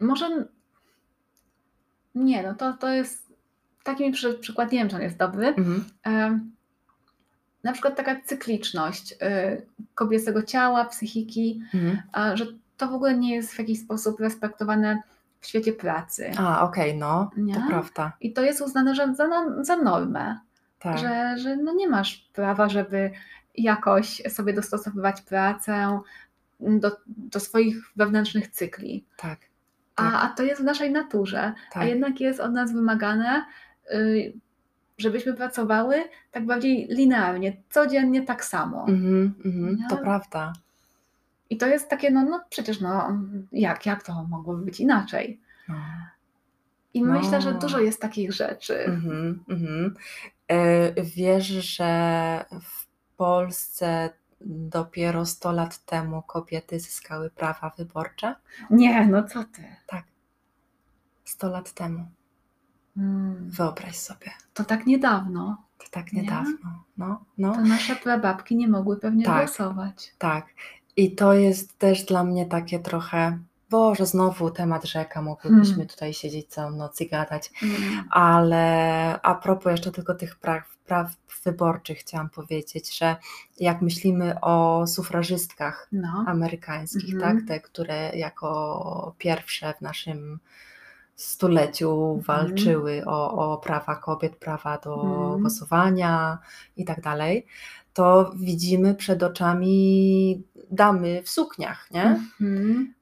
może 0.00 0.46
nie, 2.14 2.42
no 2.42 2.54
to, 2.54 2.72
to 2.72 2.88
jest 2.88 3.32
taki 3.84 4.04
mi 4.06 4.12
przy, 4.12 4.34
przykład, 4.34 4.72
nie 4.72 4.78
wiem, 4.78 4.88
czy 4.88 4.96
on 4.96 5.02
jest 5.02 5.16
dobry. 5.16 5.46
Mhm. 5.46 5.84
Em, 6.02 6.50
na 7.64 7.72
przykład 7.72 7.96
taka 7.96 8.20
cykliczność 8.20 9.12
y, 9.12 9.16
kobiecego 9.94 10.42
ciała, 10.42 10.84
psychiki, 10.84 11.62
Mhm. 11.74 12.02
a, 12.12 12.36
że 12.36 12.46
to 12.76 12.88
w 12.88 12.94
ogóle 12.94 13.18
nie 13.18 13.34
jest 13.34 13.52
w 13.54 13.58
jakiś 13.58 13.80
sposób 13.80 14.20
respektowane 14.20 15.02
w 15.44 15.46
świecie 15.46 15.72
pracy. 15.72 16.30
A, 16.38 16.62
okej, 16.64 16.96
no, 16.96 17.30
to 17.34 17.40
Nie? 17.40 17.64
prawda. 17.68 18.12
I 18.20 18.32
to 18.32 18.42
jest 18.42 18.60
uznane 18.60 18.94
że 18.94 19.14
za, 19.14 19.28
no- 19.28 19.64
za 19.64 19.76
normę. 19.76 20.38
Tak. 20.78 20.98
że, 20.98 21.34
że 21.38 21.56
no 21.56 21.72
nie 21.74 21.88
masz 21.88 22.30
prawa, 22.32 22.68
żeby 22.68 23.10
jakoś 23.54 24.22
sobie 24.28 24.52
dostosowywać 24.52 25.22
pracę 25.22 26.00
do, 26.60 26.96
do 27.06 27.40
swoich 27.40 27.76
wewnętrznych 27.96 28.48
cykli. 28.48 29.04
Tak. 29.16 29.38
A, 29.96 30.02
Tak. 30.02 30.14
a 30.24 30.28
to 30.36 30.42
jest 30.42 30.60
w 30.60 30.64
naszej 30.64 30.92
naturze, 30.92 31.52
a 31.70 31.74
Tak. 31.74 31.88
jednak 31.88 32.20
jest 32.20 32.40
od 32.40 32.52
nas 32.52 32.72
wymagane, 32.72 33.44
y, 33.94 34.32
żebyśmy 34.98 35.34
pracowały 35.34 35.96
tak 36.30 36.46
bardziej 36.46 36.86
linearnie, 36.90 37.56
codziennie 37.70 38.22
tak 38.22 38.44
samo. 38.44 38.86
Mhm, 38.88 39.34
mhm, 39.44 39.78
to 39.90 39.96
prawda. 39.96 40.52
I 41.50 41.56
to 41.56 41.66
jest 41.66 41.88
takie, 41.90 42.10
no, 42.10 42.22
no 42.24 42.44
przecież 42.50 42.80
no, 42.80 43.18
jak, 43.52 43.86
jak 43.86 44.02
to 44.02 44.24
mogłoby 44.24 44.64
być 44.64 44.80
inaczej? 44.80 45.40
No. 45.68 45.74
I 46.94 47.02
No. 47.02 47.12
myślę, 47.12 47.42
że 47.42 47.54
dużo 47.54 47.78
jest 47.80 48.00
takich 48.00 48.32
rzeczy. 48.32 48.84
Mhm, 48.84 49.44
mhm. 49.48 49.94
E, 50.48 51.02
Wiesz, 51.02 51.46
że 51.46 52.44
w 52.62 52.86
Polsce 53.16 54.10
dopiero 54.46 55.26
100 55.26 55.52
lat 55.52 55.84
temu 55.84 56.22
kobiety 56.22 56.80
zyskały 56.80 57.30
prawa 57.30 57.70
wyborcze? 57.78 58.34
Nie, 58.70 59.06
no 59.06 59.22
co 59.22 59.44
ty? 59.44 59.62
Tak. 59.86 60.04
100 61.24 61.48
lat 61.50 61.72
temu. 61.72 62.06
Mm, 62.96 63.50
Wyobraź 63.50 63.96
sobie. 63.96 64.30
to 64.54 64.64
tak 64.64 64.86
niedawno. 64.86 65.64
To 65.78 65.84
tak 65.90 66.12
Nie? 66.12 66.22
niedawno. 66.22 66.84
No, 66.96 67.24
no. 67.38 67.54
To 67.54 67.60
nasze 67.60 67.96
prababki 67.96 68.56
nie 68.56 68.68
mogły 68.68 68.96
pewnie 69.00 69.24
Tak. 69.24 69.36
głosować. 69.46 70.14
Tak. 70.18 70.46
I 70.96 71.14
to 71.14 71.32
jest 71.32 71.78
też 71.78 72.04
dla 72.04 72.24
mnie 72.24 72.46
takie 72.46 72.78
trochę. 72.78 73.38
Boże, 73.70 74.06
znowu 74.06 74.50
temat 74.50 74.84
rzeka, 74.84 75.22
mogłybyśmy 75.22 75.74
Hmm. 75.74 75.88
tutaj 75.88 76.14
siedzieć 76.14 76.48
całą 76.48 76.70
noc 76.70 77.00
i 77.00 77.08
gadać. 77.08 77.50
Mm. 77.62 78.04
Ale 78.10 79.18
a 79.22 79.34
propos 79.34 79.70
jeszcze 79.70 79.92
tylko 79.92 80.14
tych 80.14 80.36
praw, 80.36 80.62
praw 80.86 81.10
wyborczych, 81.44 81.98
chciałam 81.98 82.30
powiedzieć, 82.30 82.98
że 82.98 83.16
jak 83.60 83.82
myślimy 83.82 84.40
o 84.40 84.86
sufrażystkach 84.86 85.88
No. 85.92 86.24
amerykańskich, 86.26 87.14
Mhm. 87.14 87.36
tak, 87.36 87.48
te, 87.48 87.60
które 87.60 88.10
jako 88.16 89.14
pierwsze 89.18 89.74
w 89.78 89.80
naszym 89.80 90.38
stuleciu 91.16 92.20
walczyły 92.26 93.02
o, 93.06 93.52
o 93.52 93.58
prawa 93.58 93.96
kobiet, 93.96 94.36
prawa 94.36 94.78
do 94.78 94.94
Mhm. 94.94 95.40
głosowania 95.40 96.38
i 96.76 96.84
tak 96.84 97.00
dalej, 97.00 97.46
to 97.92 98.32
widzimy 98.36 98.94
przed 98.94 99.22
oczami 99.22 100.42
damy 100.70 101.22
w 101.22 101.28
sukniach, 101.28 101.90
nie? 101.90 102.04
Mhm. 102.04 102.94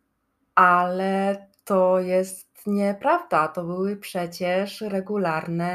Ale 0.54 1.46
to 1.64 2.00
jest 2.00 2.51
nieprawda. 2.66 3.48
To 3.48 3.64
były 3.64 3.96
przecież 3.96 4.80
regularne 4.80 5.72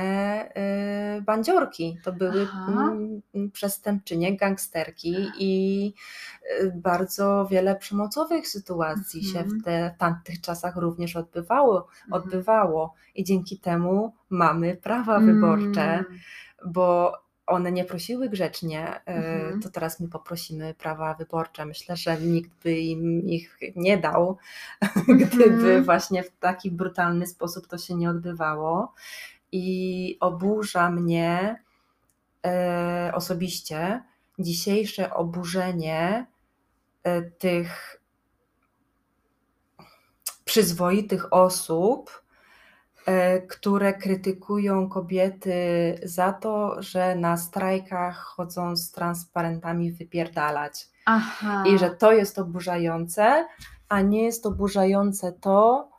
y, 1.18 1.22
bandziorki. 1.22 1.98
To 2.04 2.14
były 2.14 2.48
Aha. 2.52 2.72
mm, 2.92 3.52
przestępczynie, 3.52 4.38
gangsterki 4.38 5.16
i 5.40 5.94
y, 6.62 6.72
bardzo 6.76 7.48
wiele 7.52 7.76
przemocowych 7.76 8.48
sytuacji 8.48 9.24
się 9.24 9.40
Mhm. 9.40 9.60
w, 9.60 9.64
te, 9.64 9.92
w 9.96 10.00
tamtych 10.00 10.42
czasach 10.42 10.76
również 10.76 11.16
odbywało, 11.16 11.88
odbywało. 12.12 12.94
I 13.16 13.24
dzięki 13.24 13.60
temu 13.60 14.14
mamy 14.30 14.76
prawa 14.76 15.20
wyborcze, 15.20 15.84
Mm. 15.84 16.06
bo 16.66 17.14
one 17.48 17.72
nie 17.72 17.86
prosiły 17.86 18.30
grzecznie, 18.30 18.96
y, 18.96 19.02
Mhm. 19.12 19.62
to 19.62 19.70
teraz 19.70 20.00
my 20.00 20.08
poprosimy 20.08 20.74
prawa 20.74 21.14
wyborcze. 21.14 21.66
Myślę, 21.66 21.96
że 21.98 22.18
nikt 22.22 22.52
by 22.64 22.74
im 22.80 23.30
ich 23.30 23.58
nie 23.76 23.98
dał, 23.98 24.38
gdyby 25.20 25.44
Mhm. 25.46 25.84
właśnie 25.84 26.24
w 26.24 26.32
taki 26.40 26.72
brutalny 26.72 27.28
sposób 27.28 27.68
to 27.68 27.78
się 27.78 27.96
nie 27.96 28.10
odbywało. 28.10 28.94
I 29.52 30.18
oburza 30.20 30.90
mnie 30.92 31.64
e, 32.46 33.12
osobiście 33.16 34.04
dzisiejsze 34.40 35.14
oburzenie 35.14 36.26
e, 37.04 37.22
tych 37.22 38.02
przyzwoitych 40.46 41.34
osób, 41.34 42.10
e, 42.10 42.27
które 43.50 43.94
krytykują 43.94 44.90
kobiety 44.90 45.54
za 46.04 46.34
to, 46.34 46.82
że 46.82 47.16
na 47.16 47.38
strajkach 47.38 48.18
chodzą 48.18 48.76
z 48.76 48.92
transparentami 48.92 49.92
wypierdalać. 49.92 50.90
Aha. 51.06 51.64
I 51.68 51.78
że 51.80 51.90
to 51.90 52.12
jest 52.12 52.40
oburzające, 52.40 53.48
a 53.90 54.02
nie 54.02 54.24
jest 54.24 54.46
oburzające 54.46 55.32
to, 55.32 55.90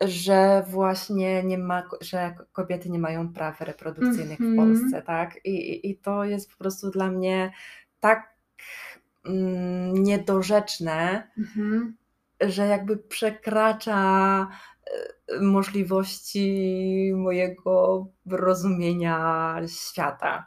że 0.00 0.64
właśnie 0.68 1.42
nie 1.42 1.58
ma, 1.58 1.82
że 2.00 2.34
kobiety 2.52 2.90
nie 2.90 2.98
mają 2.98 3.32
praw 3.32 3.60
reprodukcyjnych 3.60 4.38
w 4.38 4.42
Mhm. 4.42 4.56
Polsce, 4.56 5.02
tak? 5.02 5.44
I, 5.44 5.90
i- 5.90 5.96
to 5.96 6.24
jest 6.24 6.50
po 6.50 6.56
prostu 6.58 6.90
dla 6.90 7.10
mnie 7.10 7.52
tak 8.00 8.34
mm, 9.26 9.94
niedorzeczne, 10.02 11.28
Mhm. 11.38 11.96
że 12.40 12.66
jakby 12.66 12.96
przekracza 12.96 13.98
e, 14.40 14.46
możliwości 15.40 17.12
mojego 17.16 18.06
rozumienia 18.30 19.56
świata. 19.66 20.46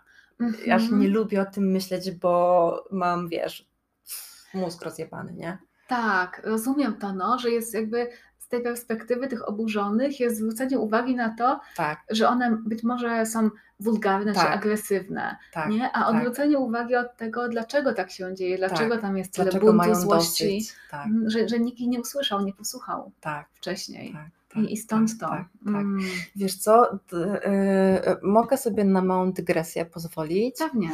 Ja 0.66 0.76
aż 0.76 0.82
Mhm. 0.84 1.02
nie 1.02 1.08
lubię 1.08 1.42
o 1.42 1.46
tym 1.46 1.72
myśleć, 1.72 2.12
bo 2.12 2.84
mam, 2.92 3.30
wiesz, 3.30 3.70
mózg 4.54 4.82
rozjebany, 4.84 5.34
nie? 5.34 5.58
Tak, 5.88 6.42
rozumiem 6.46 6.96
to, 7.00 7.14
no, 7.14 7.40
że 7.40 7.50
jest 7.50 7.74
jakby 7.74 8.10
z 8.48 8.50
tej 8.50 8.62
perspektywy 8.64 9.28
tych 9.28 9.50
oburzonych 9.50 10.20
jest 10.20 10.38
zwrócenie 10.38 10.80
uwagi 10.80 11.16
na 11.16 11.36
to, 11.38 11.60
Tak, 11.76 12.00
że 12.10 12.30
one 12.30 12.58
być 12.66 12.84
może 12.84 13.26
są 13.26 13.50
wulgarne 13.80 14.34
czy 14.34 14.40
Tak. 14.40 14.58
agresywne, 14.58 15.38
tak. 15.54 15.70
nie? 15.70 15.92
A 15.92 16.00
tak. 16.00 16.16
odwrócenie 16.16 16.58
uwagi 16.58 16.96
od 16.96 17.18
tego, 17.18 17.50
dlaczego 17.50 17.94
tak 17.94 18.12
się 18.12 18.36
dzieje, 18.36 18.58
dlaczego 18.58 18.98
tam 18.98 19.18
jest 19.18 19.34
tyle 19.34 19.46
Dlaczego 19.52 19.74
buntu, 19.74 19.96
złości? 19.96 20.68
Tak, 20.92 21.08
że, 21.26 21.48
że 21.50 21.60
nikt 21.60 21.80
nie 21.80 22.02
usłyszał, 22.02 22.46
nie 22.46 22.54
posłuchał 22.54 23.12
tak, 23.22 23.48
wcześniej. 23.54 24.14
tak. 24.14 24.26
tak, 24.50 24.64
I, 24.64 24.74
I 24.74 24.78
stąd 24.78 25.20
tak, 25.20 25.30
to. 25.30 25.36
Tak, 25.36 25.46
tak. 25.66 25.76
Mm, 25.76 26.00
Wiesz 26.36 26.56
co, 26.56 27.00
d- 27.12 27.48
y, 27.48 28.18
mogę 28.24 28.58
sobie 28.58 28.84
na 28.84 29.02
małą 29.02 29.32
dygresję 29.32 29.86
pozwolić. 29.86 30.56
Pewnie. 30.60 30.90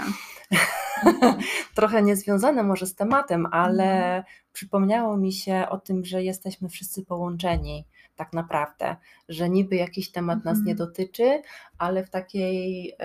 Trochę 1.76 2.02
niezwiązane 2.02 2.64
może 2.64 2.86
z 2.86 2.96
tematem, 2.96 3.46
ale 3.52 4.06
Mhm. 4.06 4.24
przypomniało 4.54 5.18
mi 5.18 5.34
się 5.34 5.66
o 5.70 5.80
tym, 5.80 6.06
że 6.06 6.24
jesteśmy 6.24 6.70
wszyscy 6.70 7.06
połączeni 7.06 7.86
tak 8.16 8.34
naprawdę, 8.34 8.96
że 9.30 9.50
niby 9.50 9.76
jakiś 9.76 10.12
temat 10.12 10.38
nas 10.46 10.58
Mhm. 10.58 10.66
nie 10.66 10.76
dotyczy, 10.76 11.42
ale 11.78 12.06
w 12.06 12.10
takiej 12.10 12.90
y, 12.90 12.96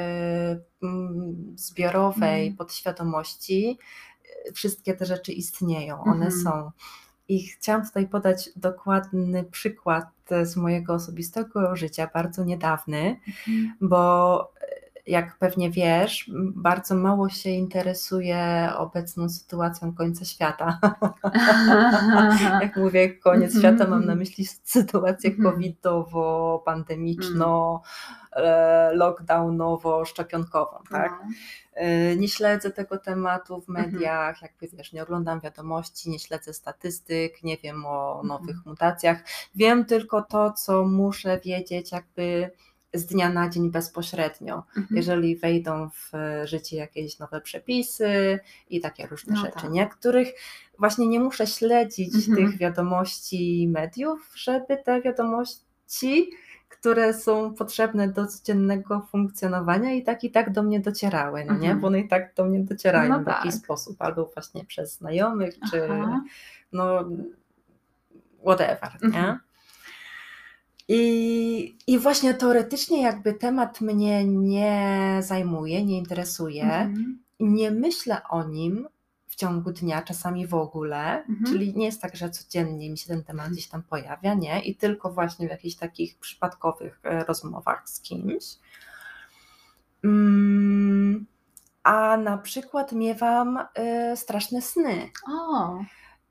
zbiorowej 1.54 2.40
Mhm. 2.42 2.56
podświadomości 2.56 3.78
y, 4.48 4.52
wszystkie 4.52 4.94
te 4.94 5.06
rzeczy 5.06 5.32
istnieją, 5.32 6.00
one 6.02 6.26
Mhm. 6.26 6.32
są. 6.42 6.70
I 7.28 7.46
chciałam 7.46 7.86
tutaj 7.86 8.08
podać 8.08 8.50
dokładny 8.56 9.44
przykład 9.44 10.04
z 10.42 10.56
mojego 10.56 10.94
osobistego 10.94 11.76
życia, 11.76 12.10
bardzo 12.14 12.44
niedawny, 12.44 13.20
Mhm. 13.28 13.74
bo 13.80 14.42
e, 14.60 14.87
jak 15.08 15.36
pewnie 15.38 15.70
wiesz, 15.70 16.30
bardzo 16.54 16.94
mało 16.94 17.28
się 17.28 17.50
interesuję 17.50 18.68
obecną 18.76 19.28
sytuacją 19.28 19.94
końca 19.94 20.24
świata. 20.24 20.78
Jak 22.62 22.76
mówię 22.76 23.14
koniec 23.14 23.54
Mhm, 23.56 23.60
świata, 23.76 23.90
mam 23.90 24.00
na 24.00 24.12
mhm. 24.12 24.18
myśli 24.18 24.46
sytuację 24.64 25.30
Mhm. 25.30 25.52
covidowo, 25.52 26.62
pandemiczno, 26.64 27.82
e, 28.32 28.90
lockdownowo, 28.94 30.04
szczepionkową, 30.04 30.78
tak? 30.90 31.12
No. 31.24 31.28
E, 31.74 32.16
Nie 32.16 32.28
śledzę 32.28 32.70
tego 32.70 32.98
tematu 32.98 33.60
w 33.60 33.68
Mhm. 33.68 33.92
mediach, 33.92 34.42
jakby 34.42 34.68
wiesz, 34.76 34.92
nie 34.92 35.02
oglądam 35.02 35.40
wiadomości, 35.40 36.10
nie 36.10 36.18
śledzę 36.18 36.52
statystyk, 36.52 37.42
nie 37.42 37.56
wiem 37.56 37.86
o 37.86 38.22
nowych 38.24 38.48
Mhm. 38.56 38.62
mutacjach. 38.66 39.22
Wiem 39.54 39.84
tylko 39.84 40.22
to, 40.22 40.52
co 40.52 40.84
muszę 40.84 41.40
wiedzieć 41.44 41.92
jakby 41.92 42.50
z 42.94 43.06
dnia 43.06 43.28
na 43.30 43.48
dzień 43.48 43.70
bezpośrednio. 43.70 44.56
Mhm. 44.76 44.86
Jeżeli 44.90 45.36
wejdą 45.36 45.90
w 45.90 46.12
życie 46.44 46.76
jakieś 46.76 47.18
nowe 47.18 47.40
przepisy 47.40 48.38
i 48.70 48.80
takie 48.80 49.06
różne 49.06 49.34
No 49.34 49.40
rzeczy, 49.40 49.60
tak. 49.62 49.70
nie? 49.70 49.86
Których 49.86 50.28
właśnie 50.78 51.06
nie 51.08 51.20
muszę 51.20 51.46
śledzić 51.46 52.14
Mhm. 52.28 52.36
tych 52.36 52.58
wiadomości 52.58 53.68
mediów, 53.72 54.32
żeby 54.34 54.76
te 54.84 55.00
wiadomości 55.02 56.30
które 56.68 57.14
są 57.14 57.54
potrzebne 57.54 58.08
do 58.08 58.26
codziennego 58.26 59.00
funkcjonowania 59.10 59.92
i 59.92 60.02
tak 60.02 60.24
i 60.24 60.30
tak 60.30 60.52
do 60.52 60.62
mnie 60.62 60.80
docierały, 60.80 61.44
no 61.44 61.52
nie? 61.52 61.58
Mhm. 61.58 61.80
Bo 61.80 61.86
one 61.86 62.00
i 62.00 62.08
tak 62.08 62.34
do 62.34 62.44
mnie 62.44 62.60
docierają 62.64 63.10
No 63.10 63.24
w 63.24 63.26
jakiś 63.26 63.52
tak. 63.52 63.64
sposób, 63.64 64.02
albo 64.02 64.24
właśnie 64.26 64.64
przez 64.64 64.92
znajomych, 64.96 65.54
czy 65.70 65.88
Aha. 65.90 66.20
no 66.72 67.04
whatever, 68.46 68.90
nie? 69.02 69.38
I, 70.88 71.78
I 71.86 71.98
właśnie 71.98 72.34
teoretycznie 72.34 73.02
jakby 73.02 73.34
temat 73.34 73.80
mnie 73.80 74.24
nie 74.24 75.18
zajmuje, 75.22 75.84
nie 75.84 75.98
interesuje, 75.98 76.62
Mhm. 76.64 77.22
nie 77.40 77.70
myślę 77.70 78.20
o 78.30 78.44
nim 78.44 78.88
w 79.26 79.34
ciągu 79.36 79.72
dnia, 79.72 80.02
czasami 80.02 80.46
w 80.46 80.54
ogóle, 80.54 81.24
Mhm. 81.24 81.44
czyli 81.46 81.74
nie 81.76 81.86
jest 81.86 82.02
tak, 82.02 82.16
że 82.16 82.30
codziennie 82.30 82.90
mi 82.90 82.98
się 82.98 83.06
ten 83.06 83.24
temat 83.24 83.50
gdzieś 83.50 83.68
tam 83.68 83.82
pojawia, 83.82 84.34
nie? 84.34 84.60
I 84.60 84.74
tylko 84.76 85.10
właśnie 85.12 85.46
w 85.48 85.50
jakichś 85.50 85.76
takich 85.76 86.18
przypadkowych 86.18 87.00
e, 87.04 87.24
rozmowach 87.24 87.88
z 87.88 88.00
kimś. 88.00 88.44
Mm, 90.04 91.26
a 91.82 92.16
na 92.16 92.38
przykład 92.38 92.92
miewam 92.92 93.58
e, 93.74 94.16
straszne 94.16 94.62
sny, 94.62 95.10
O, 95.32 95.78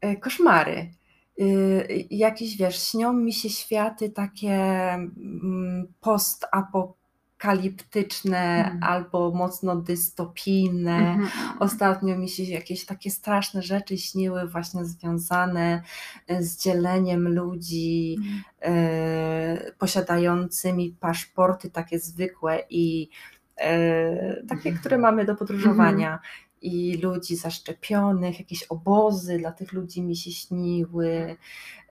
e, 0.01 0.15
koszmary. 0.15 0.91
Y, 1.41 2.07
Jakieś, 2.09 2.57
wiesz, 2.57 2.87
śnią 2.87 3.13
mi 3.13 3.33
się 3.33 3.50
światy 3.50 4.09
takie 4.09 4.53
mm, 4.93 5.87
postapokaliptyczne 6.01 8.57
Mhm. 8.65 8.83
albo 8.83 9.31
mocno 9.31 9.75
dystopijne. 9.75 10.97
mhm. 10.97 11.27
Ostatnio 11.59 12.17
mi 12.17 12.29
się 12.29 12.43
jakieś 12.43 12.85
takie 12.85 13.11
straszne 13.11 13.61
rzeczy 13.61 13.97
śniły, 13.97 14.47
właśnie 14.47 14.85
związane 14.85 15.81
e, 16.27 16.43
z 16.43 16.63
dzieleniem 16.63 17.27
ludzi 17.27 18.15
Mhm. 18.17 18.43
e, 18.61 19.71
posiadającymi 19.71 20.95
paszporty 21.00 21.69
takie 21.69 22.00
zwykłe 22.00 22.59
i 22.69 23.09
e, 23.57 24.43
takie, 24.47 24.73
które 24.73 24.97
mamy 24.97 25.25
do 25.25 25.35
podróżowania. 25.35 26.19
I 26.61 26.98
ludzi 27.03 27.35
zaszczepionych, 27.35 28.39
jakieś 28.39 28.63
obozy 28.63 29.37
dla 29.37 29.51
tych 29.51 29.74
ludzi 29.74 30.01
mi 30.01 30.15
się 30.15 30.31
śniły. 30.31 31.35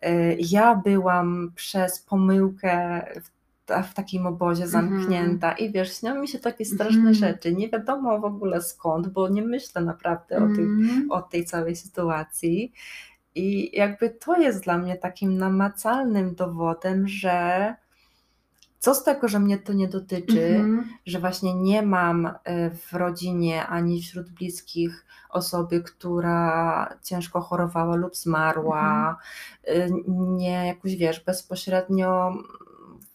E, 0.03 0.35
Ja 0.35 0.75
byłam 0.75 1.53
przez 1.55 1.99
pomyłkę 2.03 3.03
w, 3.23 3.37
w 3.91 3.95
takim 3.95 4.27
obozie 4.27 4.65
Mhm. 4.65 4.71
zamknięta 4.91 5.53
i 5.53 5.73
wiesz, 5.73 5.99
śnią 6.01 6.15
mi 6.21 6.29
się 6.29 6.39
takie 6.39 6.65
straszne 6.65 6.97
Mhm. 6.99 7.15
rzeczy. 7.15 7.55
Nie 7.55 7.69
wiadomo 7.69 8.21
w 8.21 8.25
ogóle 8.25 8.63
skąd, 8.63 9.09
bo 9.09 9.29
nie 9.29 9.43
myślę 9.43 9.83
naprawdę 9.83 10.37
o, 10.37 10.47
tych, 10.49 10.59
Mhm. 10.59 11.11
o 11.11 11.23
tej 11.23 11.45
całej 11.45 11.77
sytuacji. 11.77 12.73
I 13.35 13.77
jakby 13.77 14.11
to 14.11 14.37
jest 14.41 14.65
dla 14.65 14.79
mnie 14.79 14.97
takim 14.97 15.39
namacalnym 15.39 16.35
dowodem, 16.35 17.09
że 17.09 17.75
co 18.79 18.95
z 18.95 19.05
tego, 19.05 19.29
że 19.29 19.39
mnie 19.41 19.59
to 19.59 19.73
nie 19.73 19.89
dotyczy, 19.89 20.47
Mhm. 20.47 20.89
że 21.07 21.19
właśnie 21.21 21.55
nie 21.55 21.83
mam 21.83 22.27
y, 22.27 22.33
w 22.71 22.93
rodzinie 22.93 23.67
ani 23.67 24.03
wśród 24.03 24.31
bliskich 24.31 25.07
osoby, 25.31 25.83
która 25.83 26.89
ciężko 27.03 27.41
chorowała 27.41 27.97
lub 27.97 28.17
zmarła, 28.17 29.17
y, 29.69 29.89
nie 30.09 30.67
jakoś 30.67 30.97
wiesz, 30.97 31.25
bezpośrednio 31.25 32.33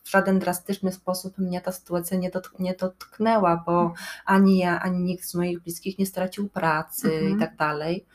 w 0.04 0.10
żaden 0.10 0.40
drastyczny 0.40 0.92
sposób 0.92 1.38
mnie 1.38 1.62
ta 1.62 1.72
sytuacja 1.72 2.18
nie, 2.18 2.30
dotk- 2.32 2.60
nie 2.60 2.74
dotknęła, 2.74 3.64
bo 3.66 3.94
ani 4.26 4.58
ja, 4.58 4.82
ani 4.82 5.04
nikt 5.04 5.26
z 5.26 5.36
moich 5.36 5.60
bliskich 5.60 6.00
nie 6.00 6.06
stracił 6.06 6.50
pracy 6.50 7.14
Mhm. 7.14 7.38
i 7.38 7.40
tak 7.40 7.56
dalej. 7.56 8.06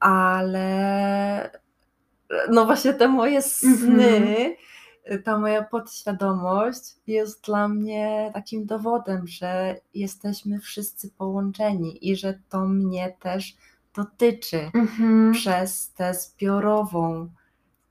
Ale 0.00 1.50
no 2.50 2.64
właśnie 2.64 2.94
te 2.94 3.08
moje 3.08 3.42
sny, 3.42 4.56
ta 5.24 5.38
moja 5.38 5.62
podświadomość 5.64 6.82
jest 7.06 7.44
dla 7.46 7.68
mnie 7.68 8.30
takim 8.34 8.66
dowodem, 8.66 9.26
że 9.26 9.76
jesteśmy 9.94 10.58
wszyscy 10.58 11.10
połączeni 11.10 12.10
i 12.10 12.16
że 12.16 12.38
to 12.48 12.64
mnie 12.64 13.16
też 13.20 13.56
dotyczy 13.94 14.70
Mhm. 14.74 15.32
przez 15.32 15.92
tę 15.92 16.14
zbiorową 16.14 17.28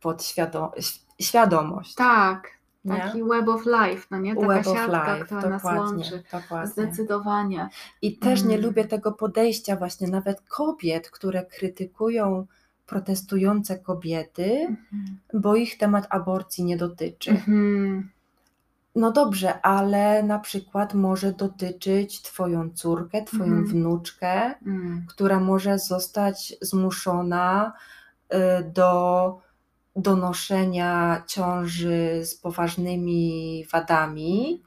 podświadomość, 0.02 1.06
świadomość. 1.22 1.96
Tak, 1.96 2.48
nie? 2.86 2.98
taki 2.98 3.24
web 3.24 3.48
of 3.48 3.66
life, 3.66 4.08
no 4.12 4.20
nie? 4.20 4.36
Taka 4.36 4.48
Web 4.48 4.68
of 4.68 4.78
siatka, 4.78 5.14
life, 5.14 5.26
która 5.26 5.50
nas 5.50 5.62
dokładnie, 5.64 5.82
łączy. 6.04 6.24
dokładnie. 6.32 6.68
Zdecydowanie. 6.72 7.70
I 8.02 8.18
też 8.18 8.44
nie 8.44 8.56
Mm. 8.56 8.66
lubię 8.66 8.86
tego 8.86 9.12
podejścia 9.12 9.76
właśnie 9.76 10.08
nawet 10.08 10.42
kobiet, 10.42 11.10
które 11.10 11.46
krytykują 11.46 12.48
protestujące 12.90 13.80
kobiety, 13.80 14.52
Mhm. 14.70 15.20
bo 15.34 15.56
ich 15.56 15.78
temat 15.78 16.08
aborcji 16.10 16.64
nie 16.64 16.78
dotyczy. 16.78 17.32
Mhm. 17.32 18.10
No 18.96 19.12
dobrze, 19.12 19.62
ale 19.62 20.24
na 20.24 20.40
przykład 20.40 20.94
może 20.94 21.34
dotyczyć 21.34 22.22
Twoją 22.22 22.70
córkę, 22.70 23.24
Twoją 23.24 23.44
Mhm. 23.44 23.66
wnuczkę, 23.68 24.54
Mm. 24.68 25.06
która 25.10 25.40
może 25.40 25.80
zostać 25.80 26.54
zmuszona 26.62 27.74
y, 28.34 28.38
do 28.64 29.38
donoszenia 29.96 31.24
ciąży 31.28 32.22
z 32.26 32.36
poważnymi 32.36 33.66
wadami. 33.72 34.64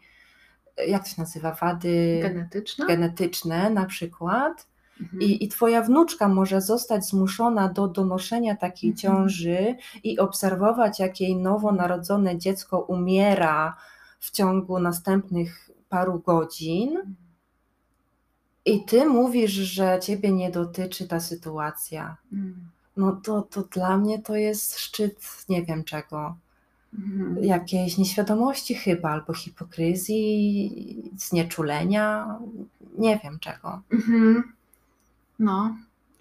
Jak 0.89 1.03
to 1.05 1.09
się 1.09 1.15
nazywa? 1.23 1.53
Wady 1.55 2.21
Genetyczna? 2.23 2.87
genetyczne 2.87 3.71
na 3.71 3.85
przykład. 3.85 4.67
Mhm. 5.01 5.23
I, 5.23 5.45
I 5.45 5.49
twoja 5.49 5.83
wnuczka 5.83 6.29
może 6.29 6.61
zostać 6.61 7.07
zmuszona 7.07 7.69
do 7.69 7.89
donoszenia 7.89 8.57
takiej 8.57 8.91
Mhm. 8.91 8.99
ciąży 8.99 9.77
i 10.05 10.19
obserwować, 10.19 10.99
jak 11.01 11.21
jej 11.21 11.37
nowonarodzone 11.37 12.39
dziecko 12.39 12.81
umiera 12.81 13.77
w 14.21 14.31
ciągu 14.31 14.79
następnych 14.79 15.71
paru 15.89 16.19
godzin. 16.19 17.15
I 18.65 18.85
ty 18.85 19.07
mówisz, 19.07 19.51
że 19.53 19.99
ciebie 20.03 20.33
nie 20.33 20.51
dotyczy 20.51 21.09
ta 21.09 21.21
sytuacja. 21.21 22.17
Mm. 22.33 22.55
No 22.97 23.13
to, 23.13 23.43
to 23.43 23.63
dla 23.63 23.97
mnie 23.97 24.23
to 24.23 24.37
jest 24.37 24.79
szczyt 24.79 25.17
nie 25.49 25.63
wiem 25.63 25.85
czego. 25.85 26.37
Mhm. 26.99 27.45
jakiejś 27.45 27.99
nieświadomości 27.99 28.75
chyba, 28.75 29.11
albo 29.11 29.35
hipokryzji, 29.35 31.11
znieczulenia, 31.17 32.39
nie 32.99 33.21
wiem 33.25 33.39
czego. 33.39 33.81
Mhm. 33.93 34.53
No, 35.39 35.77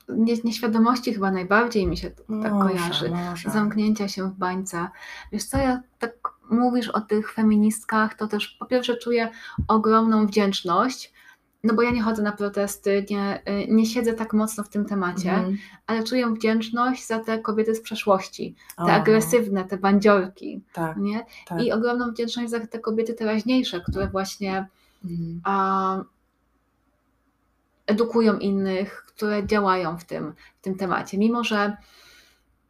nie, 0.10 0.36
nieświadomości 0.44 1.14
chyba 1.14 1.32
najbardziej 1.32 1.88
mi 1.88 1.98
się 1.98 2.10
tak 2.12 2.26
Może, 2.54 2.70
kojarzy. 2.70 3.10
może. 3.10 3.50
Zamknięcia 3.50 4.08
się 4.08 4.30
w 4.30 4.34
bańce. 4.34 4.88
Wiesz 5.32 5.44
co, 5.44 5.58
ja 5.58 5.82
tak 6.00 6.14
mówisz 6.52 6.88
o 6.90 7.02
tych 7.02 7.34
feministkach, 7.34 8.14
to 8.14 8.28
też 8.28 8.48
po 8.60 8.66
pierwsze 8.66 8.98
czuję 8.98 9.32
ogromną 9.68 10.26
wdzięczność, 10.28 11.14
no 11.64 11.74
bo 11.74 11.82
ja 11.82 11.92
nie 11.92 12.02
chodzę 12.02 12.22
na 12.24 12.32
protesty, 12.32 13.06
nie, 13.10 13.42
y, 13.64 13.68
nie 13.70 13.86
siedzę 13.86 14.14
tak 14.14 14.34
mocno 14.34 14.64
w 14.64 14.70
tym 14.70 14.86
temacie, 14.86 15.32
Mhm. 15.34 15.58
ale 15.88 16.04
czuję 16.04 16.28
wdzięczność 16.34 17.08
za 17.08 17.20
te 17.20 17.40
kobiety 17.40 17.76
z 17.76 17.82
przeszłości, 17.82 18.56
te 18.78 18.84
O, 18.84 18.92
agresywne, 18.92 19.64
te 19.66 19.78
bandziorki, 19.78 20.62
Tak, 20.74 20.98
nie? 20.98 21.26
tak. 21.48 21.62
I 21.64 21.72
ogromną 21.72 22.12
wdzięczność 22.12 22.50
za 22.50 22.60
te 22.68 22.80
kobiety 22.80 23.14
teraźniejsze, 23.14 23.82
które 23.82 24.08
właśnie 24.08 24.68
Mhm. 25.06 25.42
a, 25.44 26.04
edukują 27.88 28.38
innych, 28.38 29.04
które 29.08 29.48
działają 29.48 29.98
w 29.98 30.04
tym, 30.06 30.34
w 30.60 30.62
tym 30.64 30.76
temacie. 30.76 31.18
Mimo, 31.18 31.44
że 31.44 31.78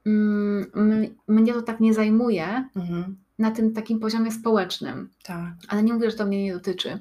mm, 0.06 1.15
mnie 1.28 1.54
to 1.54 1.62
tak 1.62 1.80
nie 1.80 1.93
zajmuje 1.93 2.69
Mhm. 2.76 3.17
na 3.39 3.52
tym 3.52 3.74
takim 3.74 4.00
poziomie 4.00 4.32
społecznym, 4.32 5.10
Tak. 5.24 5.47
ale 5.67 5.84
nie 5.84 5.93
mówię, 5.93 6.12
że 6.12 6.17
to 6.17 6.26
mnie 6.26 6.43
nie 6.43 6.54
dotyczy. 6.54 7.00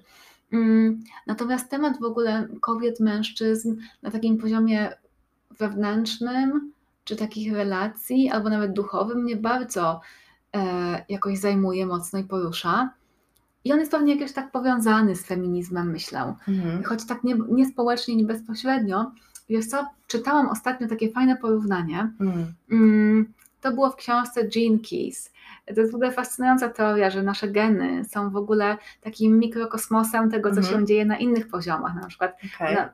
Mm, 0.53 1.05
Natomiast 1.27 1.70
temat 1.70 2.01
w 2.01 2.05
ogóle 2.05 2.49
kobiet, 2.61 3.01
mężczyzn 3.01 3.77
na 4.03 4.11
takim 4.11 4.38
poziomie 4.38 4.92
wewnętrznym, 5.59 6.73
czy 7.05 7.16
takich 7.16 7.53
relacji, 7.53 8.31
albo 8.31 8.51
nawet 8.51 8.73
duchowym, 8.73 9.23
mnie 9.23 9.37
bardzo 9.37 10.01
e, 10.57 11.05
jakoś 11.09 11.38
zajmuje 11.38 11.87
mocno 11.87 12.18
i 12.18 12.25
porusza. 12.25 12.90
I 13.64 13.73
on 13.73 13.79
jest 13.79 13.90
pewnie 13.90 14.14
jakoś 14.14 14.33
tak 14.33 14.51
powiązany 14.51 15.16
z 15.16 15.27
feminizmem, 15.27 15.90
myślę. 15.90 16.35
Mhm. 16.49 16.83
Choć 16.85 17.07
tak 17.07 17.25
nie, 17.25 17.35
nie 17.49 17.66
społecznie, 17.66 18.16
nie 18.16 18.25
bezpośrednio. 18.25 19.11
Wiesz 19.49 19.66
co, 19.66 19.87
czytałam 20.07 20.49
ostatnio 20.49 20.88
takie 20.88 21.11
fajne 21.12 21.37
porównanie. 21.37 22.11
Mhm. 22.20 22.55
Mm, 22.73 23.33
To 23.61 23.73
było 23.73 23.90
w 23.90 23.96
książce 23.96 24.40
Gene 24.49 24.79
Keys. 24.90 25.33
To 25.75 25.81
jest 25.81 25.92
w 25.92 25.94
ogóle 25.94 26.12
fascynująca 26.12 26.68
teoria, 26.68 27.11
że 27.11 27.23
nasze 27.23 27.49
geny 27.49 28.05
są 28.05 28.31
w 28.31 28.37
ogóle 28.37 28.77
takim 29.01 29.38
mikrokosmosem 29.38 30.31
tego, 30.31 30.51
co 30.51 30.57
Mhm. 30.61 30.81
się 30.81 30.87
dzieje 30.87 31.05
na 31.05 31.18
innych 31.18 31.49
poziomach, 31.49 31.94
na 31.94 32.07
przykład 32.07 32.37
Okej. 32.57 32.75
na, 32.77 32.88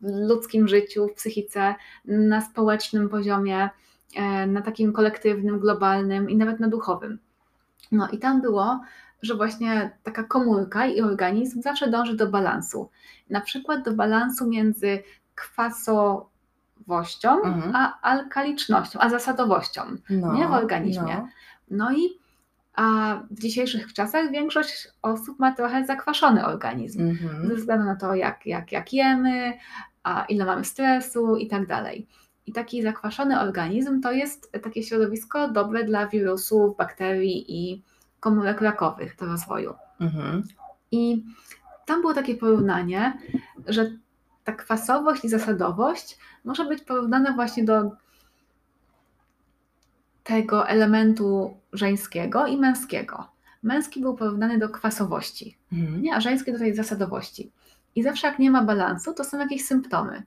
w 0.00 0.28
ludzkim 0.28 0.68
życiu, 0.68 1.08
w 1.08 1.12
psychice, 1.14 1.74
na 2.04 2.40
społecznym 2.40 3.08
poziomie, 3.08 3.70
e, 4.16 4.46
na 4.46 4.62
takim 4.62 4.92
kolektywnym, 4.92 5.58
globalnym 5.58 6.30
i 6.30 6.36
nawet 6.36 6.60
na 6.60 6.68
duchowym. 6.68 7.18
No 7.92 8.08
i 8.08 8.18
tam 8.18 8.40
było, 8.42 8.80
że 9.22 9.34
właśnie 9.34 9.90
taka 10.02 10.24
komórka 10.24 10.86
i 10.86 11.00
organizm 11.00 11.62
zawsze 11.62 11.90
dąży 11.90 12.16
do 12.16 12.26
balansu. 12.26 12.90
Na 13.30 13.40
przykład 13.40 13.84
do 13.84 13.92
balansu 13.92 14.46
między 14.48 15.02
kwasowością 15.34 17.42
Mhm. 17.44 17.76
a 17.76 18.00
alkalicznością, 18.02 18.98
a 19.00 19.08
zasadowością 19.08 19.82
No, 20.10 20.32
nie 20.34 20.48
w 20.48 20.52
organizmie. 20.52 21.14
no. 21.14 21.28
No 21.70 21.92
i 21.92 22.20
a 22.74 23.16
w 23.30 23.40
dzisiejszych 23.40 23.92
czasach 23.92 24.30
większość 24.30 24.88
osób 25.02 25.38
ma 25.38 25.52
trochę 25.52 25.84
zakwaszony 25.86 26.46
organizm 26.46 27.00
Mhm. 27.10 27.48
ze 27.48 27.54
względu 27.54 27.84
na 27.86 27.96
to, 27.96 28.14
jak, 28.14 28.46
jak, 28.46 28.72
jak 28.72 28.92
jemy, 28.92 29.52
a 30.02 30.24
ile 30.28 30.44
mamy 30.44 30.64
stresu 30.64 31.36
i 31.36 31.48
tak 31.48 31.66
dalej. 31.66 32.06
I 32.46 32.52
taki 32.52 32.82
zakwaszony 32.82 33.40
organizm 33.40 34.00
to 34.00 34.12
jest 34.12 34.52
takie 34.62 34.82
środowisko 34.82 35.48
dobre 35.48 35.84
dla 35.84 36.06
wirusów, 36.06 36.76
bakterii 36.76 37.44
i 37.48 37.82
komórek 38.20 38.60
rakowych 38.60 39.16
do 39.16 39.26
rozwoju. 39.26 39.74
Mhm. 40.00 40.42
I 40.90 41.24
tam 41.86 42.00
było 42.00 42.14
takie 42.14 42.34
porównanie, 42.34 43.18
że 43.66 43.90
ta 44.44 44.52
kwasowość 44.52 45.24
i 45.24 45.28
zasadowość 45.28 46.18
może 46.44 46.64
być 46.64 46.82
porównana 46.82 47.32
właśnie 47.32 47.64
do 47.64 47.90
tego 50.24 50.68
elementu 50.68 51.56
żeńskiego 51.72 52.46
i 52.46 52.56
męskiego. 52.56 53.28
Męski 53.62 54.00
był 54.00 54.14
porównany 54.16 54.58
do 54.58 54.68
kwasowości, 54.68 55.56
Mhm. 55.72 56.02
nie, 56.02 56.14
a 56.14 56.20
żeński 56.20 56.52
do 56.52 56.58
tej 56.58 56.74
zasadowości. 56.74 57.52
I 57.94 58.02
zawsze 58.02 58.26
jak 58.26 58.38
nie 58.38 58.50
ma 58.50 58.64
balansu, 58.64 59.14
to 59.14 59.24
są 59.24 59.38
jakieś 59.38 59.64
symptomy. 59.64 60.22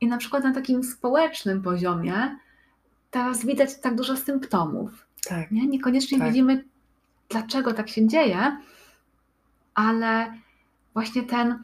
I 0.00 0.06
na 0.06 0.18
przykład 0.18 0.44
na 0.44 0.54
takim 0.54 0.84
społecznym 0.84 1.62
poziomie 1.62 2.36
teraz 3.10 3.46
widać 3.46 3.80
tak 3.80 3.94
dużo 3.94 4.16
symptomów. 4.16 5.05
Tak. 5.28 5.50
Nie? 5.50 5.66
Niekoniecznie 5.66 6.18
Tak. 6.18 6.28
widzimy, 6.28 6.64
dlaczego 7.28 7.72
tak 7.74 7.88
się 7.88 8.08
dzieje, 8.08 8.56
ale 9.74 10.32
właśnie 10.94 11.22
ten 11.22 11.62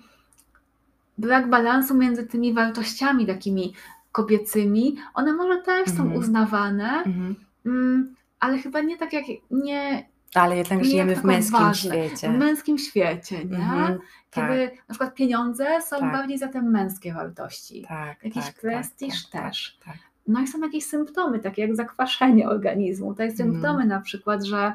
brak 1.19 1.51
balansu 1.51 1.95
między 1.95 2.27
tymi 2.27 2.55
wartościami 2.55 3.27
takimi 3.27 3.75
kobiecymi, 4.13 4.97
one 5.15 5.33
może 5.33 5.63
też 5.63 5.89
są 5.89 6.03
Mhm. 6.03 6.13
uznawane, 6.13 6.91
Mhm. 6.93 7.35
mm, 7.67 8.15
ale 8.41 8.59
chyba 8.59 8.81
nie 8.81 8.97
tak 8.99 9.13
jak 9.13 9.25
nie 9.51 10.13
Ale 10.35 10.57
jednak 10.57 10.79
Nie 10.79 10.85
żyjemy 10.85 11.17
w 11.17 11.25
męskim 11.25 11.59
ważne. 11.59 11.91
świecie. 11.91 12.29
w 12.33 12.39
męskim 12.39 12.79
świecie, 12.79 13.45
nie? 13.45 13.59
Tak, 13.59 13.99
Kiedy 14.31 14.71
na 14.89 14.95
przykład 14.95 15.15
pieniądze 15.15 15.67
są 15.83 15.99
Tak. 15.99 16.13
bardziej 16.13 16.39
za 16.39 16.49
te 16.49 16.63
męskie 16.63 17.13
wartości. 17.15 17.85
tak, 17.89 18.25
Jakiś 18.25 18.45
tak, 18.45 18.55
prestiż 18.55 19.23
tak, 19.27 19.33
tak, 19.43 19.51
też. 19.51 19.79
No 20.27 20.41
i 20.41 20.47
są 20.47 20.59
jakieś 20.61 20.87
symptomy, 20.87 21.39
takie 21.39 21.63
jak 21.63 21.77
zakwaszenie 21.77 22.49
organizmu. 22.49 23.11
Tutaj 23.11 23.29
Mhm. 23.31 23.51
symptomy 23.51 23.85
na 23.87 24.01
przykład, 24.01 24.45
że, 24.45 24.75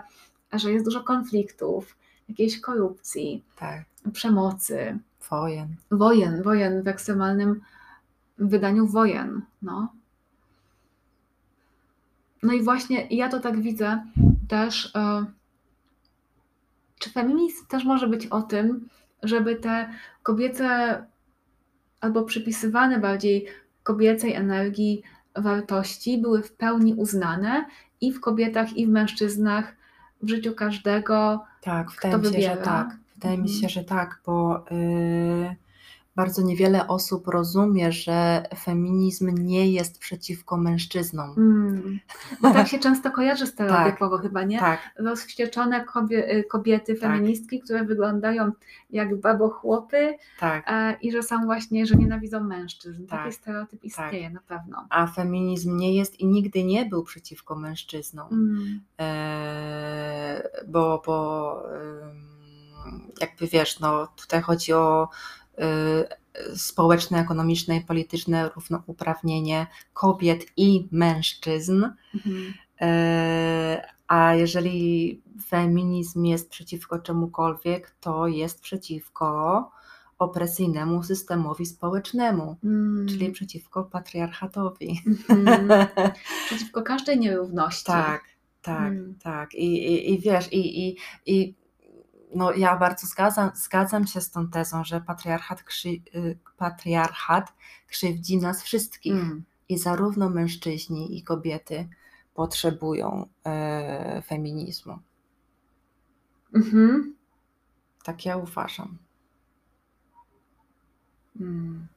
że 0.54 0.72
jest 0.72 0.86
dużo 0.86 1.04
konfliktów, 1.04 1.96
jakiejś 2.30 2.62
korupcji, 2.62 3.44
tak. 3.60 3.86
przemocy, 4.14 5.00
Wojen. 5.30 5.68
wojen, 5.92 6.44
wojen 6.44 6.84
w 6.84 6.88
ekstremalnym 6.88 7.62
wydaniu 8.38 8.88
wojen. 8.88 9.42
No. 9.62 9.88
No 12.44 12.54
i 12.54 12.62
właśnie 12.64 13.08
ja 13.08 13.30
to 13.30 13.40
tak 13.40 13.62
widzę 13.62 14.04
też. 14.48 14.92
E, 14.96 15.26
czy 17.00 17.10
feminizm 17.12 17.66
też 17.68 17.84
może 17.86 18.08
być 18.08 18.28
o 18.28 18.42
tym, 18.42 18.90
żeby 19.24 19.56
te 19.56 19.90
kobiece 20.24 21.06
albo 22.02 22.24
przypisywane 22.24 23.00
bardziej 23.00 23.46
kobiecej 23.84 24.34
energii 24.34 25.04
wartości 25.38 26.18
były 26.18 26.44
w 26.44 26.52
pełni 26.54 26.94
uznane 26.94 27.66
i 28.02 28.12
w 28.14 28.20
kobietach, 28.22 28.78
i 28.78 28.88
w 28.88 28.90
mężczyznach, 28.90 29.76
w 30.24 30.30
życiu 30.30 30.54
każdego. 30.56 31.44
Tak, 31.62 31.92
wydaje 31.92 32.18
mi 32.18 32.24
się, 32.24 32.32
że 32.32 32.32
wybiera? 32.50 32.56
tak. 32.66 32.98
Wydaje 33.16 33.38
mi 33.38 33.44
Mhm. 33.44 33.62
się, 33.62 33.70
że 33.70 33.84
tak, 33.84 34.22
bo 34.26 34.66
y, 34.72 35.56
bardzo 36.18 36.42
niewiele 36.42 36.88
osób 36.88 37.28
rozumie, 37.28 37.92
że 37.92 38.44
feminizm 38.60 39.30
nie 39.38 39.72
jest 39.72 40.00
przeciwko 40.00 40.58
mężczyznom. 40.58 41.34
Mm. 41.38 42.00
Bo 42.42 42.52
tak 42.52 42.68
się 42.68 42.80
często 42.80 43.12
kojarzy 43.12 43.48
stereotypowo 43.48 44.18
chyba, 44.18 44.44
nie? 44.44 44.60
Tak, 44.60 44.80
Rozwścieczone 44.96 45.86
kobie, 45.86 46.36
y, 46.36 46.44
kobiety, 46.44 46.96
Tak. 46.96 47.02
feministki, 47.02 47.60
które 47.60 47.84
wyglądają 47.84 48.52
jak 48.90 49.16
babochłopy 49.22 50.18
tak. 50.40 50.64
e, 50.68 50.98
i 51.02 51.12
że 51.12 51.24
są 51.24 51.46
właśnie, 51.46 51.86
że 51.86 51.96
nienawidzą 51.96 52.44
mężczyzn. 52.44 53.08
Tak. 53.08 53.20
Taki 53.20 53.36
stereotyp 53.36 53.84
istnieje 53.84 54.30
na 54.30 54.42
pewno. 54.48 54.86
A 54.90 55.08
feminizm 55.08 55.78
nie 55.78 55.96
jest 55.96 56.20
i 56.20 56.28
nigdy 56.28 56.64
nie 56.64 56.86
był 56.86 57.04
przeciwko 57.04 57.56
mężczyznom. 57.56 58.28
Mm. 58.32 58.82
E, 59.00 60.50
bo, 60.68 61.02
bo 61.06 61.64
jakby 63.22 63.48
wiesz, 63.48 63.80
no 63.80 64.08
tutaj 64.08 64.42
chodzi 64.42 64.74
o 64.74 65.10
społeczne, 66.56 67.20
ekonomiczne 67.20 67.78
i 67.78 67.82
polityczne 67.82 68.50
równouprawnienie 68.56 69.68
kobiet 69.94 70.46
i 70.58 70.88
mężczyzn. 70.92 71.86
Mhm. 72.16 72.54
E, 72.82 73.88
A 74.08 74.36
jeżeli 74.36 75.22
feminizm 75.48 76.26
jest 76.26 76.50
przeciwko 76.50 77.00
czemukolwiek, 77.00 77.96
to 78.00 78.28
jest 78.28 78.62
przeciwko 78.62 79.72
opresyjnemu 80.20 81.04
systemowi 81.04 81.66
społecznemu, 81.66 82.58
Mm. 82.64 83.08
czyli 83.08 83.32
przeciwko 83.32 83.84
patriarchatowi. 83.84 85.02
Mhm. 85.30 85.88
Przeciwko 86.48 86.82
każdej 86.82 87.20
nierówności. 87.20 87.86
Tak, 87.86 88.24
tak, 88.62 88.92
Mm. 88.92 89.16
tak. 89.24 89.54
I, 89.54 89.66
i, 89.94 90.14
i 90.14 90.20
wiesz, 90.20 90.54
i, 90.54 90.88
i, 90.88 90.98
i 91.26 91.56
no, 92.36 92.54
ja 92.54 92.78
bardzo 92.78 93.08
zgadzam, 93.08 93.52
zgadzam 93.56 94.08
się 94.08 94.22
z 94.22 94.32
tą 94.32 94.48
tezą, 94.48 94.84
że 94.84 95.02
patriarchat, 95.02 95.64
krzy, 95.64 95.90
y, 95.90 96.38
patriarchat 96.58 97.54
krzywdzi 97.88 98.38
nas 98.38 98.64
wszystkich. 98.64 99.14
Mm. 99.14 99.44
I 99.70 99.78
zarówno 99.78 100.30
mężczyźni 100.30 101.18
i 101.18 101.24
kobiety 101.24 101.90
potrzebują 102.34 103.28
e, 103.46 104.22
feminizmu. 104.22 105.00
Mhm. 106.56 107.16
Tak 108.04 108.26
ja 108.26 108.38
uważam. 108.38 108.98
Mm. 111.40 111.88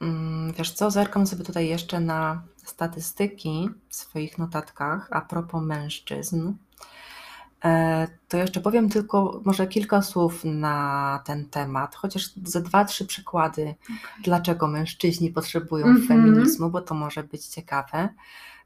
Mm, 0.00 0.34
Mm, 0.44 0.52
Wiesz 0.52 0.72
co, 0.72 0.90
zerkam 0.90 1.26
sobie 1.26 1.44
tutaj 1.44 1.68
jeszcze 1.68 2.00
na 2.00 2.42
statystyki 2.64 3.70
w 3.88 3.96
swoich 3.96 4.38
notatkach 4.38 5.08
a 5.10 5.20
propos 5.20 5.62
mężczyzn. 5.62 6.52
E, 7.64 8.06
To 8.28 8.36
jeszcze 8.36 8.60
powiem 8.60 8.88
tylko 8.88 9.40
może 9.44 9.66
kilka 9.66 10.02
słów 10.02 10.44
na 10.44 11.20
ten 11.26 11.48
temat, 11.50 11.94
chociaż 11.94 12.30
ze 12.44 12.62
dwa, 12.62 12.84
trzy 12.84 13.06
przykłady, 13.06 13.74
dlaczego 14.24 14.68
mężczyźni 14.68 15.30
potrzebują 15.30 15.86
Mhm. 15.86 16.06
feminizmu, 16.08 16.70
bo 16.70 16.80
to 16.80 16.94
może 16.94 17.22
być 17.22 17.46
ciekawe. 17.46 18.08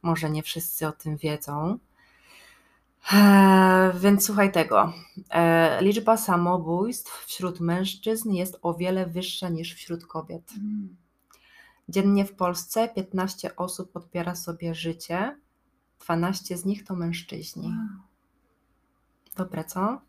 Może 0.03 0.31
nie 0.31 0.43
wszyscy 0.43 0.87
o 0.87 0.93
tym 0.93 1.17
wiedzą. 1.17 1.79
E, 3.13 3.93
Więc 4.01 4.27
słuchaj 4.27 4.53
tego. 4.53 4.93
E, 5.31 5.79
Liczba 5.83 6.17
samobójstw 6.17 7.25
wśród 7.27 7.61
mężczyzn 7.61 8.31
jest 8.33 8.59
o 8.63 8.75
wiele 8.75 9.07
wyższa 9.07 9.49
niż 9.49 9.75
wśród 9.75 10.07
kobiet. 10.07 10.53
Mm. 10.57 10.97
Dziennie 11.89 12.25
w 12.25 12.35
Polsce 12.35 12.89
15 12.89 13.57
osób 13.57 13.97
odbiera 13.97 14.35
sobie 14.35 14.75
życie, 14.75 15.37
12 16.05 16.57
z 16.57 16.65
nich 16.65 16.85
to 16.85 16.95
mężczyźni. 16.95 17.67
Wow. 17.67 18.08
Dobre, 19.39 19.65
co? 19.65 20.01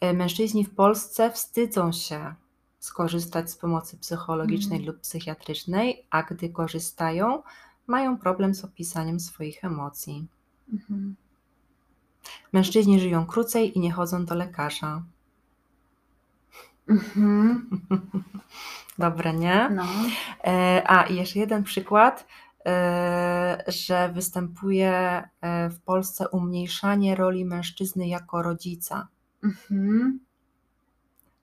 E, 0.00 0.12
Mężczyźni 0.12 0.64
w 0.64 0.74
Polsce 0.74 1.30
wstydzą 1.30 1.92
się 1.92 2.34
skorzystać 2.78 3.50
z 3.50 3.56
pomocy 3.56 3.96
psychologicznej 3.98 4.78
Mm. 4.78 4.86
lub 4.86 5.00
psychiatrycznej, 5.00 6.06
a 6.10 6.22
gdy 6.22 6.48
korzystają, 6.48 7.42
mają 7.86 8.18
problem 8.18 8.54
z 8.54 8.64
opisaniem 8.64 9.20
swoich 9.20 9.64
emocji. 9.64 10.26
Mhm. 10.72 11.16
Mężczyźni 12.52 13.00
żyją 13.00 13.26
krócej 13.26 13.78
i 13.78 13.80
nie 13.80 13.92
chodzą 13.92 14.24
do 14.24 14.34
lekarza. 14.34 15.02
Mhm. 16.88 17.70
Dobre, 18.98 19.34
nie? 19.34 19.68
No. 19.70 19.84
E, 20.44 20.82
A 20.86 21.02
i 21.02 21.16
jeszcze 21.16 21.38
jeden 21.38 21.62
przykład, 21.64 22.26
że 23.66 24.12
występuje 24.12 24.92
e, 25.40 25.70
w 25.70 25.80
Polsce 25.80 26.28
umniejszanie 26.28 27.14
roli 27.14 27.44
mężczyzny 27.44 28.08
jako 28.08 28.42
rodzica. 28.42 29.08
Mhm. 29.42 30.20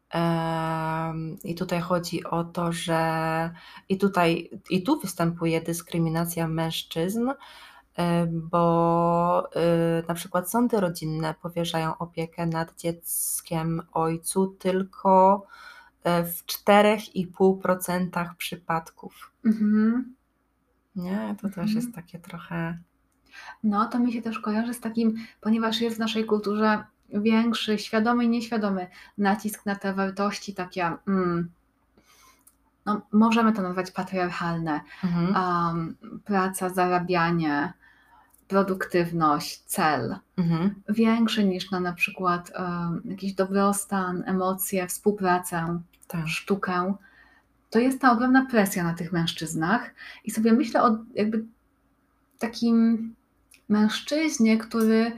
Em, 0.09 1.38
I 1.43 1.55
tutaj 1.55 1.81
chodzi 1.81 2.23
o 2.23 2.43
to, 2.43 2.71
że 2.71 3.51
i 3.89 3.97
tutaj 3.97 4.49
i 4.69 4.83
tu 4.83 4.99
występuje 4.99 5.61
dyskryminacja 5.61 6.47
mężczyzn, 6.47 7.29
e, 7.97 8.27
bo 8.27 9.49
e, 9.55 10.03
na 10.07 10.13
przykład 10.13 10.51
sądy 10.51 10.79
rodzinne 10.79 11.35
powierzają 11.41 11.97
opiekę 11.97 12.45
nad 12.45 12.75
dzieckiem 12.81 13.81
ojcu 13.93 14.47
tylko 14.47 15.45
e, 16.03 16.23
w 16.23 16.45
4,5% 16.45 18.35
przypadków. 18.38 19.31
Mhm. 19.45 20.14
Nie, 20.95 21.36
to 21.41 21.47
też 21.47 21.58
Mhm. 21.58 21.75
jest 21.75 21.95
takie 21.95 22.19
trochę. 22.19 22.77
No, 23.63 23.86
to 23.86 23.99
mi 23.99 24.13
się 24.13 24.21
też 24.21 24.39
kojarzy 24.39 24.73
z 24.73 24.79
takim, 24.79 25.15
ponieważ 25.41 25.81
jest 25.81 25.95
w 25.95 25.99
naszej 25.99 26.25
kulturze 26.25 26.84
większy, 27.10 27.77
świadomy 27.77 28.23
i 28.25 28.29
nieświadomy 28.29 28.88
nacisk 29.17 29.65
na 29.65 29.75
te 29.75 29.93
wartości 29.93 30.53
takie, 30.53 30.91
mm, 31.08 31.51
no, 32.86 33.01
możemy 33.12 33.53
to 33.53 33.62
nazwać 33.62 33.91
patriarchalne. 33.91 34.81
Mhm. 35.03 35.36
Um, 35.36 35.97
praca, 36.25 36.69
zarabianie, 36.69 37.73
produktywność, 38.47 39.58
cel. 39.65 40.15
Mhm. 40.38 40.75
Większy 40.89 41.45
niż 41.45 41.71
na 41.71 41.79
na 41.79 41.93
przykład 41.93 42.51
um, 42.60 43.01
jakiś 43.05 43.34
dobrostan, 43.34 44.23
emocje, 44.25 44.88
współpracę, 44.88 45.79
Tak. 46.08 46.27
sztukę. 46.27 46.93
To 47.75 47.79
jest 47.79 48.01
ta 48.01 48.11
ogromna 48.11 48.45
presja 48.45 48.83
na 48.83 48.93
tych 48.93 49.11
mężczyznach. 49.11 49.93
I 50.23 50.31
sobie 50.31 50.53
myślę 50.53 50.83
o 50.83 50.97
jakby 51.13 51.45
takim 52.39 53.15
mężczyźnie, 53.69 54.57
który 54.57 55.11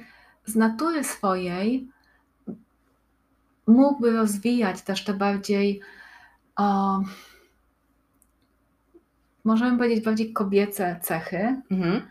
z 0.46 0.56
natury 0.56 1.04
swojej 1.04 1.88
mógłby 3.68 4.12
rozwijać 4.12 4.82
też 4.82 5.04
te 5.04 5.14
bardziej, 5.14 5.82
o, 6.56 7.00
możemy 9.44 9.78
powiedzieć, 9.78 10.06
bardziej 10.06 10.34
kobiece 10.34 11.00
cechy, 11.04 11.62
Mhm. 11.72 12.02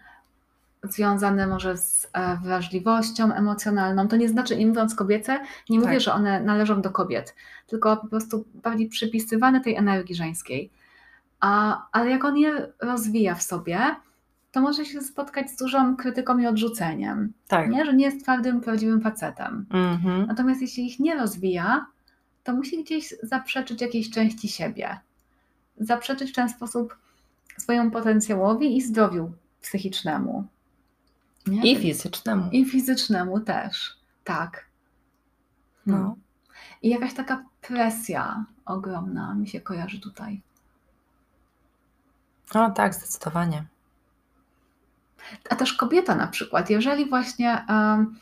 Związane 0.93 1.47
może 1.47 1.77
z 1.77 2.11
e, 2.13 2.37
wrażliwością 2.37 3.33
emocjonalną. 3.33 4.09
To 4.09 4.17
nie 4.17 4.29
znaczy, 4.29 4.57
nie 4.57 4.67
mówiąc 4.67 4.95
kobiece, 4.95 5.39
nie 5.71 5.79
mówię, 5.79 5.93
Tak. 5.93 6.01
że 6.01 6.13
one 6.13 6.41
należą 6.41 6.83
do 6.83 6.91
kobiet, 6.91 7.35
tylko 7.67 7.97
po 7.97 8.07
prostu 8.07 8.45
bardziej 8.55 8.89
przypisywane 8.89 9.61
tej 9.61 9.75
energii 9.77 10.15
żeńskiej. 10.15 10.71
A, 11.41 11.83
ale 11.93 12.11
jak 12.11 12.25
on 12.25 12.37
je 12.37 12.73
rozwija 12.81 13.35
w 13.35 13.43
sobie, 13.43 13.79
to 14.53 14.61
może 14.61 14.85
się 14.85 15.01
spotkać 15.01 15.51
z 15.51 15.57
dużą 15.57 15.97
krytyką 15.97 16.39
i 16.39 16.47
odrzuceniem. 16.47 17.33
Tak. 17.49 17.71
Nie? 17.71 17.85
Że 17.85 17.95
nie 17.95 18.05
jest 18.05 18.23
twardym, 18.23 18.61
prawdziwym 18.61 19.01
facetem. 19.01 19.67
Mhm. 19.71 20.27
Natomiast 20.27 20.61
jeśli 20.61 20.87
ich 20.87 21.01
nie 21.01 21.15
rozwija, 21.15 21.87
to 22.45 22.53
musi 22.53 22.85
gdzieś 22.85 23.15
zaprzeczyć 23.23 23.81
jakiejś 23.81 24.11
części 24.11 24.49
siebie. 24.49 24.99
Zaprzeczyć 25.81 26.31
w 26.31 26.35
ten 26.35 26.49
sposób 26.49 26.97
swojemu 27.59 27.91
potencjałowi 27.91 28.77
i 28.77 28.83
zdrowiu 28.83 29.33
psychicznemu. 29.63 30.45
Nie? 31.47 31.73
I 31.73 31.77
fizycznemu. 31.77 32.51
I 32.53 32.65
fizycznemu 32.65 33.41
też. 33.41 33.97
Tak. 34.25 34.67
No. 35.87 35.99
No. 35.99 36.17
I 36.83 36.89
jakaś 36.89 37.15
taka 37.15 37.45
presja 37.61 38.45
ogromna 38.65 39.35
mi 39.35 39.49
się 39.49 39.61
kojarzy 39.61 40.01
tutaj. 40.01 40.43
O 42.55 42.71
tak, 42.71 42.95
zdecydowanie. 42.95 43.65
A 45.51 45.57
też 45.57 45.73
kobieta 45.73 46.15
na 46.15 46.27
przykład, 46.27 46.71
jeżeli 46.71 47.09
właśnie 47.09 47.65
um, 47.69 48.19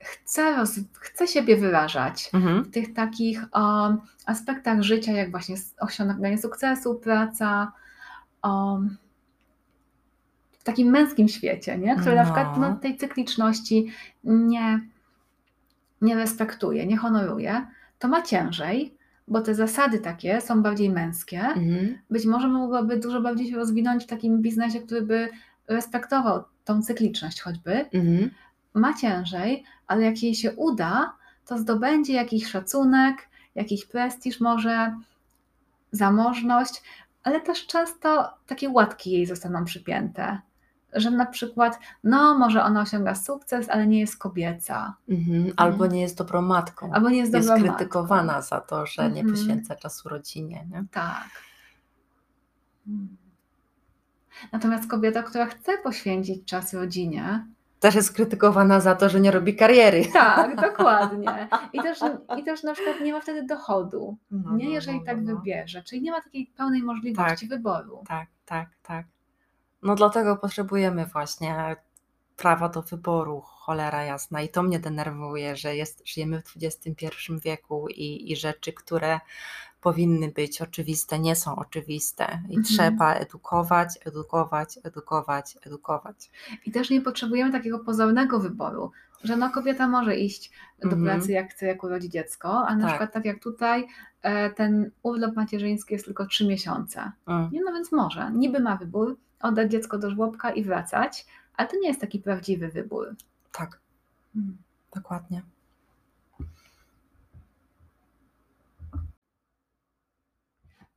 chce, 0.00 0.56
roz, 0.56 0.80
chce 1.00 1.28
siebie 1.28 1.56
wyrażać 1.56 2.30
Mhm. 2.32 2.64
w 2.64 2.70
tych 2.70 2.94
takich 2.94 3.44
um, 3.54 4.00
aspektach 4.26 4.82
życia, 4.82 5.12
jak 5.12 5.30
właśnie 5.30 5.56
osiąganie 5.80 6.38
sukcesu, 6.38 6.94
praca, 6.94 7.72
um, 8.44 8.96
takim 10.68 10.88
męskim 10.90 11.28
świecie, 11.28 11.78
nie? 11.78 11.96
który 11.96 12.16
na 12.16 12.24
przykład 12.24 12.56
No. 12.58 12.68
no, 12.68 12.76
tej 12.76 12.96
cykliczności 12.96 13.92
nie, 14.24 14.80
nie 16.00 16.16
respektuje, 16.16 16.86
nie 16.86 16.96
honoruje, 16.96 17.66
to 17.98 18.08
ma 18.08 18.22
ciężej, 18.22 18.94
bo 19.28 19.40
te 19.40 19.54
zasady 19.54 19.98
takie 19.98 20.40
są 20.40 20.62
bardziej 20.62 20.90
męskie. 20.90 21.40
Mhm. 21.40 21.98
Być 22.10 22.26
może 22.26 22.48
mogłaby 22.48 22.96
dużo 22.96 23.20
bardziej 23.20 23.50
się 23.50 23.56
rozwinąć 23.56 24.04
w 24.04 24.06
takim 24.06 24.42
biznesie, 24.42 24.80
który 24.80 25.02
by 25.02 25.28
respektował 25.68 26.44
tą 26.64 26.82
cykliczność 26.82 27.40
choćby. 27.40 27.90
Mhm. 27.92 28.30
Ma 28.74 28.94
ciężej, 28.94 29.64
ale 29.86 30.02
jak 30.04 30.22
jej 30.22 30.34
się 30.34 30.52
uda, 30.52 31.12
to 31.46 31.58
zdobędzie 31.58 32.12
jakiś 32.12 32.46
szacunek, 32.46 33.28
jakiś 33.54 33.86
prestiż 33.86 34.40
może, 34.40 34.96
zamożność, 35.92 36.82
ale 37.22 37.40
też 37.40 37.66
często 37.66 38.30
takie 38.46 38.68
łatki 38.70 39.10
jej 39.10 39.26
zostaną 39.26 39.64
przypięte. 39.64 40.38
Że 40.92 41.10
na 41.10 41.26
przykład, 41.26 41.78
no 42.04 42.38
może 42.38 42.62
ona 42.62 42.80
osiąga 42.80 43.14
sukces, 43.14 43.68
ale 43.68 43.86
nie 43.86 44.00
jest 44.00 44.18
kobieca. 44.18 44.94
Mhm. 45.08 45.52
Albo 45.56 45.86
nie 45.86 46.00
jest 46.00 46.18
dobrą 46.18 46.42
matką. 46.42 46.90
Albo 46.92 47.10
nie 47.10 47.18
jest 47.18 47.34
jest 47.34 47.48
dobrą 47.48 47.62
krytykowana 47.62 48.32
matką. 48.32 48.48
za 48.48 48.60
to, 48.60 48.86
że 48.86 49.02
nie 49.10 49.20
Mhm. 49.20 49.30
poświęca 49.36 49.76
czasu 49.76 50.08
rodzinie. 50.08 50.66
Nie? 50.70 50.84
Tak. 50.90 51.28
Mm. 52.88 53.16
Natomiast 54.52 54.90
kobieta, 54.90 55.22
która 55.22 55.46
chce 55.46 55.78
poświęcić 55.78 56.44
czas 56.44 56.74
rodzinie, 56.74 57.46
Też 57.80 57.94
jest 57.94 58.12
krytykowana 58.12 58.80
za 58.80 58.94
to, 58.94 59.08
że 59.08 59.20
nie 59.20 59.30
robi 59.30 59.56
kariery. 59.56 60.04
tak, 60.12 60.56
dokładnie. 60.60 61.48
I 61.72 61.80
też, 61.82 61.98
I 62.38 62.44
też 62.44 62.62
na 62.62 62.72
przykład 62.74 63.00
nie 63.00 63.12
ma 63.12 63.20
wtedy 63.20 63.42
dochodu, 63.42 64.16
No, 64.30 64.56
nie 64.56 64.64
no, 64.64 64.70
jeżeli 64.70 64.98
no, 64.98 65.04
tak 65.06 65.16
no, 65.16 65.32
no. 65.32 65.38
wybierze, 65.38 65.82
czyli 65.82 66.02
nie 66.02 66.10
ma 66.10 66.20
takiej 66.20 66.46
pełnej 66.46 66.82
możliwości 66.82 67.46
wyboru. 67.48 68.04
Tak, 68.08 68.28
tak, 68.46 68.68
tak. 68.82 69.06
No 69.82 69.94
dlatego 69.94 70.36
potrzebujemy 70.36 71.06
właśnie 71.06 71.76
prawa 72.36 72.68
do 72.68 72.82
wyboru, 72.82 73.40
cholera 73.40 74.04
jasna. 74.04 74.42
I 74.42 74.48
to 74.48 74.62
mnie 74.62 74.78
denerwuje, 74.78 75.56
że 75.56 75.76
jest, 75.76 76.02
żyjemy 76.08 76.42
w 76.42 76.54
XXI 76.62 76.96
wieku 77.44 77.88
i, 77.88 78.32
i 78.32 78.36
rzeczy, 78.36 78.72
które 78.72 79.20
powinny 79.80 80.28
być 80.32 80.62
oczywiste, 80.62 81.18
nie 81.18 81.36
są 81.36 81.56
oczywiste. 81.56 82.24
I 82.48 82.56
Mhm. 82.56 82.62
trzeba 82.64 83.14
edukować, 83.14 83.98
edukować, 84.04 84.78
edukować, 84.84 85.58
edukować. 85.66 86.30
I 86.66 86.72
też 86.72 86.90
nie 86.90 87.00
potrzebujemy 87.00 87.52
takiego 87.52 87.78
pozornego 87.78 88.40
wyboru, 88.40 88.90
że 89.24 89.36
no 89.36 89.50
kobieta 89.50 89.88
może 89.88 90.16
iść 90.16 90.50
do 90.82 90.88
Mhm. 90.88 91.04
pracy 91.04 91.32
jak 91.32 91.50
chce, 91.50 91.66
jak 91.66 91.84
urodzi 91.84 92.08
dziecko, 92.10 92.66
a 92.68 92.74
na 92.76 92.80
Tak. 92.82 92.90
przykład 92.90 93.12
tak 93.12 93.24
jak 93.24 93.42
tutaj 93.42 93.86
e, 94.22 94.50
ten 94.50 94.90
urlop 95.02 95.36
macierzyński 95.36 95.94
jest 95.94 96.04
tylko 96.04 96.26
trzy 96.26 96.46
miesiące. 96.46 97.12
Mm. 97.26 97.48
Nie, 97.52 97.60
no 97.64 97.72
więc 97.72 97.92
może, 97.92 98.30
niby 98.32 98.60
ma 98.60 98.76
wybór, 98.76 99.16
oddać 99.40 99.70
dziecko 99.70 99.98
do 99.98 100.10
żłobka 100.10 100.50
i 100.50 100.64
wracać, 100.64 101.26
ale 101.56 101.68
to 101.68 101.76
nie 101.76 101.88
jest 101.88 102.00
taki 102.00 102.18
prawdziwy 102.18 102.68
wybór. 102.68 103.14
Tak, 103.52 103.78
Mm. 104.36 104.56
dokładnie. 104.94 105.42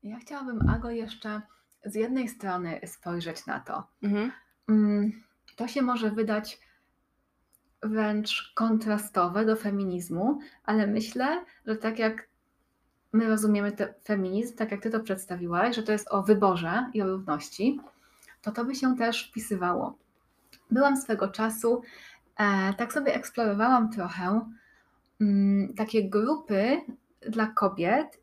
Ja 0.03 0.19
chciałabym, 0.19 0.69
Ago, 0.69 0.89
jeszcze 0.89 1.41
z 1.85 1.95
jednej 1.95 2.27
strony 2.29 2.79
spojrzeć 2.85 3.45
na 3.45 3.59
to, 3.59 3.83
Mhm. 4.03 4.31
mm, 4.69 5.11
to 5.55 5.67
się 5.67 5.81
może 5.81 6.11
wydać 6.11 6.59
wręcz 7.83 8.51
kontrastowe 8.55 9.45
do 9.45 9.55
feminizmu, 9.55 10.39
ale 10.65 10.87
myślę, 10.87 11.45
że 11.67 11.75
tak 11.75 11.99
jak 11.99 12.27
my 13.13 13.27
rozumiemy 13.29 13.71
te, 13.71 13.93
feminizm, 14.03 14.55
tak 14.55 14.71
jak 14.71 14.81
ty 14.81 14.89
to 14.89 14.99
przedstawiłaś, 14.99 15.75
że 15.75 15.83
to 15.83 15.91
jest 15.91 16.07
o 16.11 16.23
wyborze 16.23 16.89
i 16.93 17.01
o 17.01 17.07
równości, 17.07 17.79
to 18.41 18.51
to 18.51 18.65
by 18.65 18.75
się 18.75 18.97
też 18.97 19.29
wpisywało. 19.29 19.97
Byłam 20.71 20.97
swego 20.97 21.27
czasu, 21.27 21.81
e, 22.37 22.73
tak 22.73 22.93
sobie 22.93 23.13
eksplorowałam 23.15 23.91
trochę 23.91 24.41
mm, 25.21 25.73
takie 25.73 26.09
grupy 26.09 26.81
dla 27.29 27.47
kobiet 27.47 28.19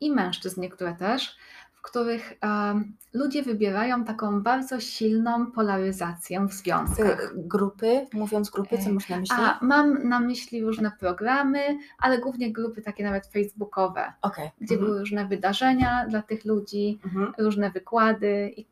i 0.00 0.10
mężczyzn 0.12 0.60
niektóre 0.60 0.94
też, 0.94 1.36
w 1.74 1.82
których 1.82 2.32
em, 2.40 2.96
ludzie 3.12 3.42
wybierają 3.42 4.04
taką 4.04 4.42
bardzo 4.42 4.80
silną 4.80 5.46
polaryzację 5.52 6.46
w 6.48 6.52
związkach. 6.52 7.24
Y, 7.24 7.28
Grupy, 7.34 8.06
mówiąc 8.12 8.50
grupy, 8.50 8.78
co 8.78 8.90
E, 8.90 8.92
masz 8.92 9.08
na 9.08 9.16
myśli? 9.18 9.36
A 9.38 9.58
mam 9.62 10.08
na 10.08 10.20
myśli 10.20 10.62
różne 10.64 10.92
programy, 11.00 11.58
ale 11.98 12.18
głównie 12.18 12.52
grupy 12.52 12.82
takie 12.82 13.04
nawet 13.04 13.26
facebookowe, 13.26 14.12
Okej. 14.22 14.50
gdzie 14.60 14.74
Mhm. 14.74 14.86
były 14.90 15.00
różne 15.00 15.26
wydarzenia 15.26 16.06
dla 16.08 16.22
tych 16.22 16.44
ludzi, 16.44 16.98
Mhm. 17.04 17.32
różne 17.38 17.70
wykłady 17.70 18.52
i, 18.56 18.66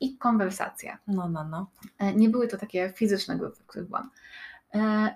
i 0.00 0.16
konwersacje. 0.18 0.98
No, 1.06 1.28
no, 1.28 1.44
no. 1.44 1.70
E, 1.98 2.14
Nie 2.14 2.28
były 2.28 2.48
to 2.48 2.56
takie 2.56 2.92
fizyczne 2.96 3.36
grupy, 3.36 3.56
w 3.62 3.66
których 3.66 3.88
byłam. 3.88 4.10
E, 4.74 5.14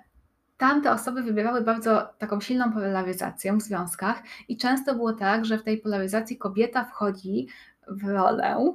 Tam 0.57 0.81
te 0.81 0.91
osoby 0.91 1.23
wybierały 1.23 1.61
bardzo 1.61 2.09
taką 2.17 2.41
silną 2.41 2.71
polaryzację 2.73 3.53
w 3.57 3.61
związkach 3.61 4.23
i 4.47 4.57
często 4.57 4.95
było 4.95 5.13
tak, 5.13 5.45
że 5.45 5.57
w 5.57 5.63
tej 5.63 5.77
polaryzacji 5.77 6.37
kobieta 6.37 6.83
wchodzi 6.83 7.47
w 7.87 8.07
rolę, 8.07 8.73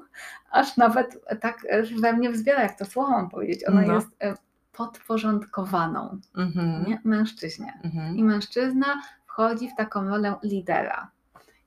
aż 0.50 0.76
nawet 0.76 1.24
tak 1.40 1.66
we 2.00 2.12
mnie 2.12 2.30
wzbiera, 2.30 2.62
jak 2.62 2.78
to 2.78 2.84
słowo 2.84 3.10
mam 3.10 3.30
powiedzieć, 3.30 3.68
ona 3.68 3.82
No. 3.82 3.94
jest 3.94 4.08
e, 4.22 4.34
podporządkowaną 4.72 6.20
Mhm. 6.36 6.84
nie? 6.88 7.00
mężczyźnie. 7.04 7.72
Mhm. 7.84 8.16
I 8.16 8.24
mężczyzna 8.24 8.86
wchodzi 9.26 9.68
w 9.70 9.76
taką 9.76 10.08
rolę 10.08 10.34
lidera 10.42 11.10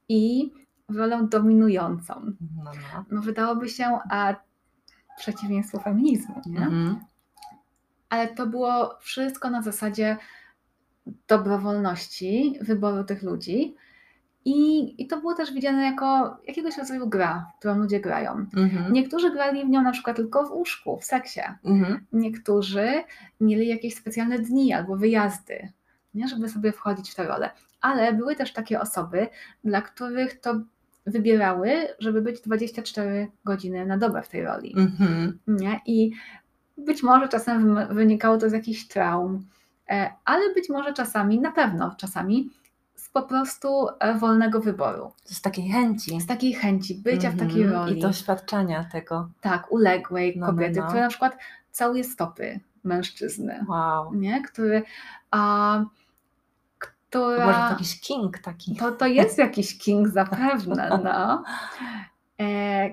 i 0.10 0.52
rolę 0.96 1.28
dominującą. 1.32 2.34
No, 2.64 2.64
no. 2.64 3.06
No 3.12 3.22
wydałoby 3.22 3.70
się, 3.70 4.00
a 4.10 4.36
przeciwieństwo 5.18 5.80
feminizmu, 5.80 6.42
nie? 6.46 6.58
Mhm. 6.58 7.00
Ale 8.10 8.28
to 8.28 8.48
było 8.48 8.98
wszystko 9.00 9.50
na 9.50 9.62
zasadzie 9.62 10.18
dobrowolności 11.28 12.60
wyboru 12.62 13.04
tych 13.04 13.24
ludzi. 13.24 13.76
I, 14.46 15.04
I 15.04 15.08
to 15.08 15.20
było 15.20 15.34
też 15.34 15.54
widziane 15.54 15.84
jako 15.84 16.38
jakiegoś 16.48 16.78
rodzaju 16.78 17.10
gra, 17.10 17.52
którą 17.60 17.78
ludzie 17.78 18.00
grają. 18.00 18.46
Mhm. 18.58 18.94
Niektórzy 18.94 19.32
grali 19.32 19.66
w 19.66 19.70
nią 19.70 19.82
na 19.82 19.92
przykład 19.92 20.16
tylko 20.16 20.48
w 20.48 20.52
łóżku, 20.52 20.98
w 20.98 21.06
seksie. 21.06 21.42
Mhm. 21.64 22.06
Niektórzy 22.14 23.04
mieli 23.42 23.68
jakieś 23.68 23.96
specjalne 23.96 24.40
dni 24.40 24.74
albo 24.74 24.98
wyjazdy, 24.98 25.72
nie, 26.14 26.28
żeby 26.28 26.50
sobie 26.50 26.72
wchodzić 26.72 27.12
w 27.12 27.16
tę 27.16 27.24
rolę. 27.24 27.50
Ale 27.82 28.14
były 28.14 28.36
też 28.36 28.54
takie 28.54 28.82
osoby, 28.82 29.28
dla 29.64 29.82
których 29.82 30.40
to 30.40 30.62
wybierały, 31.10 31.72
żeby 32.00 32.22
być 32.22 32.42
24 32.42 33.28
godziny 33.46 33.86
na 33.86 33.98
dobę 33.98 34.22
w 34.22 34.28
tej 34.30 34.44
roli. 34.44 34.74
Mhm. 34.78 35.40
Nie? 35.48 35.80
I 35.86 36.12
być 36.78 37.04
może 37.04 37.28
czasem 37.28 37.80
wynikało 37.92 38.38
to 38.38 38.50
z 38.50 38.54
jakichś 38.54 38.88
traum, 38.88 39.46
e, 39.90 40.12
ale 40.26 40.54
być 40.54 40.70
może 40.70 40.94
czasami, 40.94 41.40
na 41.40 41.52
pewno 41.52 41.96
czasami, 41.98 42.50
z 42.96 43.10
po 43.10 43.22
prostu 43.22 43.88
e, 44.00 44.14
wolnego 44.18 44.60
wyboru. 44.60 45.12
Z 45.24 45.42
takiej 45.42 45.70
chęci. 45.70 46.22
Z 46.22 46.26
takiej 46.28 46.54
chęci 46.54 46.96
bycia 46.96 47.32
w 47.32 47.40
takiej 47.40 47.64
Mhm. 47.64 47.72
roli. 47.72 48.00
I 48.00 48.02
doświadczenia 48.02 48.84
tego. 48.92 49.30
Tak, 49.42 49.72
uległej 49.72 50.34
No, 50.38 50.46
no, 50.48 50.54
kobiety, 50.54 50.80
no. 50.80 50.88
która 50.88 51.02
na 51.02 51.10
przykład 51.10 51.38
całuje 51.72 52.04
stopy 52.04 52.60
mężczyzny, 52.84 53.66
Wow. 53.70 54.14
nie? 54.14 54.42
który, 54.44 54.84
a, 55.32 55.84
która, 57.10 57.46
Może 57.46 57.58
to 57.60 57.70
jakiś 57.70 58.02
king 58.02 58.40
taki. 58.40 58.76
to, 58.76 58.92
to 58.92 59.08
jest 59.08 59.38
jakiś 59.38 59.78
king 59.78 60.08
zapewne, 60.08 60.90
no. 61.04 61.44
E, 62.40 62.90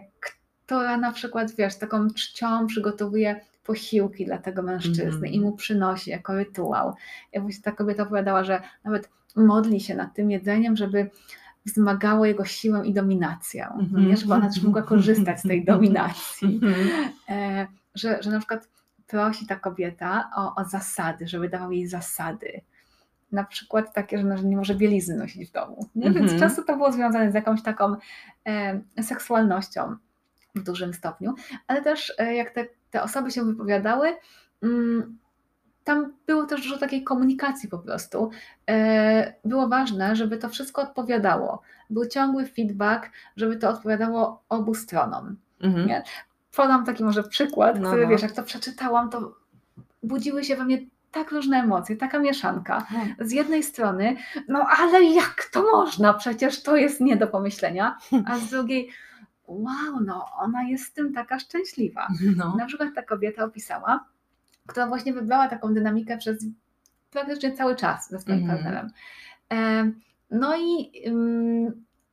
która 0.61 0.96
na 0.96 1.12
przykład, 1.12 1.52
wiesz, 1.59 1.76
taką 1.79 2.11
czcią 2.11 2.66
przygotowuje 2.66 3.40
posiłki 3.64 4.24
dla 4.26 4.38
tego 4.38 4.62
mężczyzny 4.62 5.05
Mhm. 5.12 5.33
i 5.33 5.40
mu 5.40 5.52
przynosi 5.52 6.11
jako 6.11 6.35
rytuał. 6.35 6.94
Ja 7.33 7.40
właśnie 7.40 7.62
ta 7.62 7.72
kobieta 7.72 8.02
opowiadała, 8.02 8.44
że 8.44 8.62
nawet 8.85 9.11
modli 9.37 9.81
się 9.81 9.94
nad 9.94 10.14
tym 10.14 10.31
jedzeniem, 10.31 10.76
żeby 10.76 11.11
wzmagało 11.66 12.26
jego 12.26 12.44
siłę 12.44 12.87
i 12.87 12.94
dominację, 12.94 13.68
Mhm. 13.68 14.09
nie? 14.09 14.16
żeby 14.16 14.35
ona 14.35 14.48
też 14.48 14.62
mogła 14.62 14.83
korzystać 14.83 15.40
z 15.40 15.48
tej 15.48 15.64
dominacji. 15.72 16.61
Mhm. 16.62 16.88
E, 17.29 17.66
że, 17.94 18.22
że 18.22 18.31
na 18.31 18.38
przykład 18.38 18.68
prosi 19.07 19.46
ta 19.46 19.57
kobieta 19.57 20.31
o, 20.37 20.55
o 20.55 20.64
zasady, 20.64 21.29
żeby 21.29 21.48
dawał 21.48 21.72
jej 21.72 21.87
zasady. 21.87 22.61
Na 23.32 23.44
przykład 23.44 23.94
takie, 23.94 24.18
że, 24.18 24.36
że 24.38 24.44
nie 24.44 24.56
może 24.56 24.74
bielizny 24.74 25.16
nosić 25.16 25.48
w 25.48 25.52
domu. 25.52 25.86
Nie? 25.94 26.10
Więc 26.10 26.32
Mhm. 26.32 26.40
często 26.40 26.62
to 26.62 26.76
było 26.76 26.92
związane 26.92 27.30
z 27.30 27.34
jakąś 27.34 27.62
taką 27.62 27.96
e, 28.46 28.80
seksualnością 29.02 29.96
w 30.54 30.62
dużym 30.62 30.94
stopniu, 30.94 31.34
ale 31.66 31.82
też 31.82 32.12
e, 32.18 32.34
jak 32.34 32.50
te, 32.50 32.66
te 32.90 33.02
osoby 33.02 33.30
się 33.30 33.44
wypowiadały, 33.44 34.16
mm, 34.62 35.18
tam 35.84 36.12
było 36.26 36.46
też 36.46 36.62
dużo 36.62 36.78
takiej 36.78 37.04
komunikacji 37.04 37.68
po 37.68 37.78
prostu. 37.78 38.30
E, 38.70 39.34
było 39.44 39.68
ważne, 39.68 40.16
żeby 40.16 40.38
to 40.38 40.48
wszystko 40.48 40.82
odpowiadało. 40.82 41.62
Był 41.90 42.06
ciągły 42.06 42.46
feedback, 42.46 43.10
żeby 43.36 43.56
to 43.56 43.70
odpowiadało 43.70 44.42
obu 44.48 44.74
stronom. 44.74 45.36
Mhm. 45.60 45.86
Nie? 45.86 46.02
Podam 46.56 46.84
taki 46.84 47.04
może 47.04 47.22
przykład, 47.22 47.80
No, 47.80 47.88
który 47.88 48.02
no. 48.02 48.08
wiesz, 48.08 48.22
jak 48.22 48.32
to 48.32 48.42
przeczytałam, 48.42 49.10
to 49.10 49.34
budziły 50.02 50.44
się 50.44 50.56
we 50.56 50.64
mnie 50.64 50.78
tak 51.16 51.33
różne 51.33 51.57
emocje, 51.59 51.96
taka 51.96 52.18
mieszanka. 52.18 52.87
Z 53.20 53.33
jednej 53.33 53.62
strony, 53.62 54.16
no 54.48 54.66
ale 54.79 55.05
jak 55.05 55.48
to 55.52 55.62
można? 55.72 56.14
Przecież 56.14 56.62
to 56.62 56.76
jest 56.76 57.00
nie 57.00 57.16
do 57.16 57.26
pomyślenia. 57.26 57.98
A 58.26 58.38
z 58.38 58.50
drugiej, 58.50 58.90
wow, 59.46 60.00
no 60.07 60.26
ona 60.38 60.62
jest 60.62 60.85
z 60.85 60.92
tym 60.92 61.12
taka 61.14 61.38
szczęśliwa. 61.38 62.09
No. 62.37 62.57
Na 62.57 62.66
przykład 62.66 62.88
ta 62.94 63.02
kobieta 63.02 63.44
opisała, 63.44 64.05
która 64.66 64.87
właśnie 64.87 65.12
wybrała 65.12 65.48
taką 65.48 65.74
dynamikę 65.74 66.18
przez 66.18 66.44
praktycznie 67.11 67.52
cały 67.52 67.76
czas 67.76 68.11
ze 68.11 68.18
swoim 68.20 68.38
Mhm. 68.38 68.59
partnerem. 68.59 68.90
No 70.31 70.57
i 70.57 70.92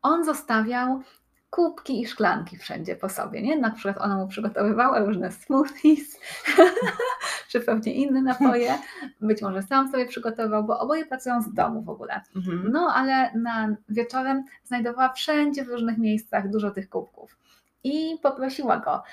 on 0.01 0.25
zostawiał 0.25 1.01
kubki 1.49 2.01
i 2.01 2.07
szklanki 2.07 2.57
wszędzie 2.57 2.95
po 2.95 3.09
sobie, 3.09 3.41
nie? 3.41 3.59
Na 3.59 3.71
przykład 3.71 3.97
ona 4.05 4.17
mu 4.17 4.27
przygotowywała 4.27 4.99
różne 4.99 5.31
smoothies, 5.31 6.19
czy 7.53 7.59
pewnie 7.59 7.93
inne 7.93 8.21
napoje, 8.21 8.77
być 9.21 9.41
może 9.41 9.61
sam 9.61 9.91
sobie 9.91 10.05
przygotował, 10.05 10.63
bo 10.63 10.79
oboje 10.79 11.05
pracują 11.05 11.41
z 11.41 11.53
domu 11.53 11.81
w 11.81 11.89
ogóle. 11.89 12.21
Mhm. 12.35 12.71
No, 12.71 12.91
ale 12.95 13.31
na 13.35 13.75
wieczorem 13.89 14.43
znajdowała 14.63 15.13
wszędzie 15.13 15.65
w 15.65 15.67
różnych 15.67 15.97
miejscach 15.97 16.49
dużo 16.49 16.71
tych 16.71 16.89
kubków. 16.89 17.37
I 17.83 18.17
poprosiła 18.23 18.77
go, 18.77 19.03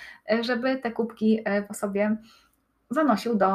żeby 0.40 0.76
te 0.76 0.92
kubki 0.92 1.40
e, 1.44 1.62
po 1.62 1.74
sobie 1.74 2.16
zanosił 2.90 3.35
do 3.35 3.48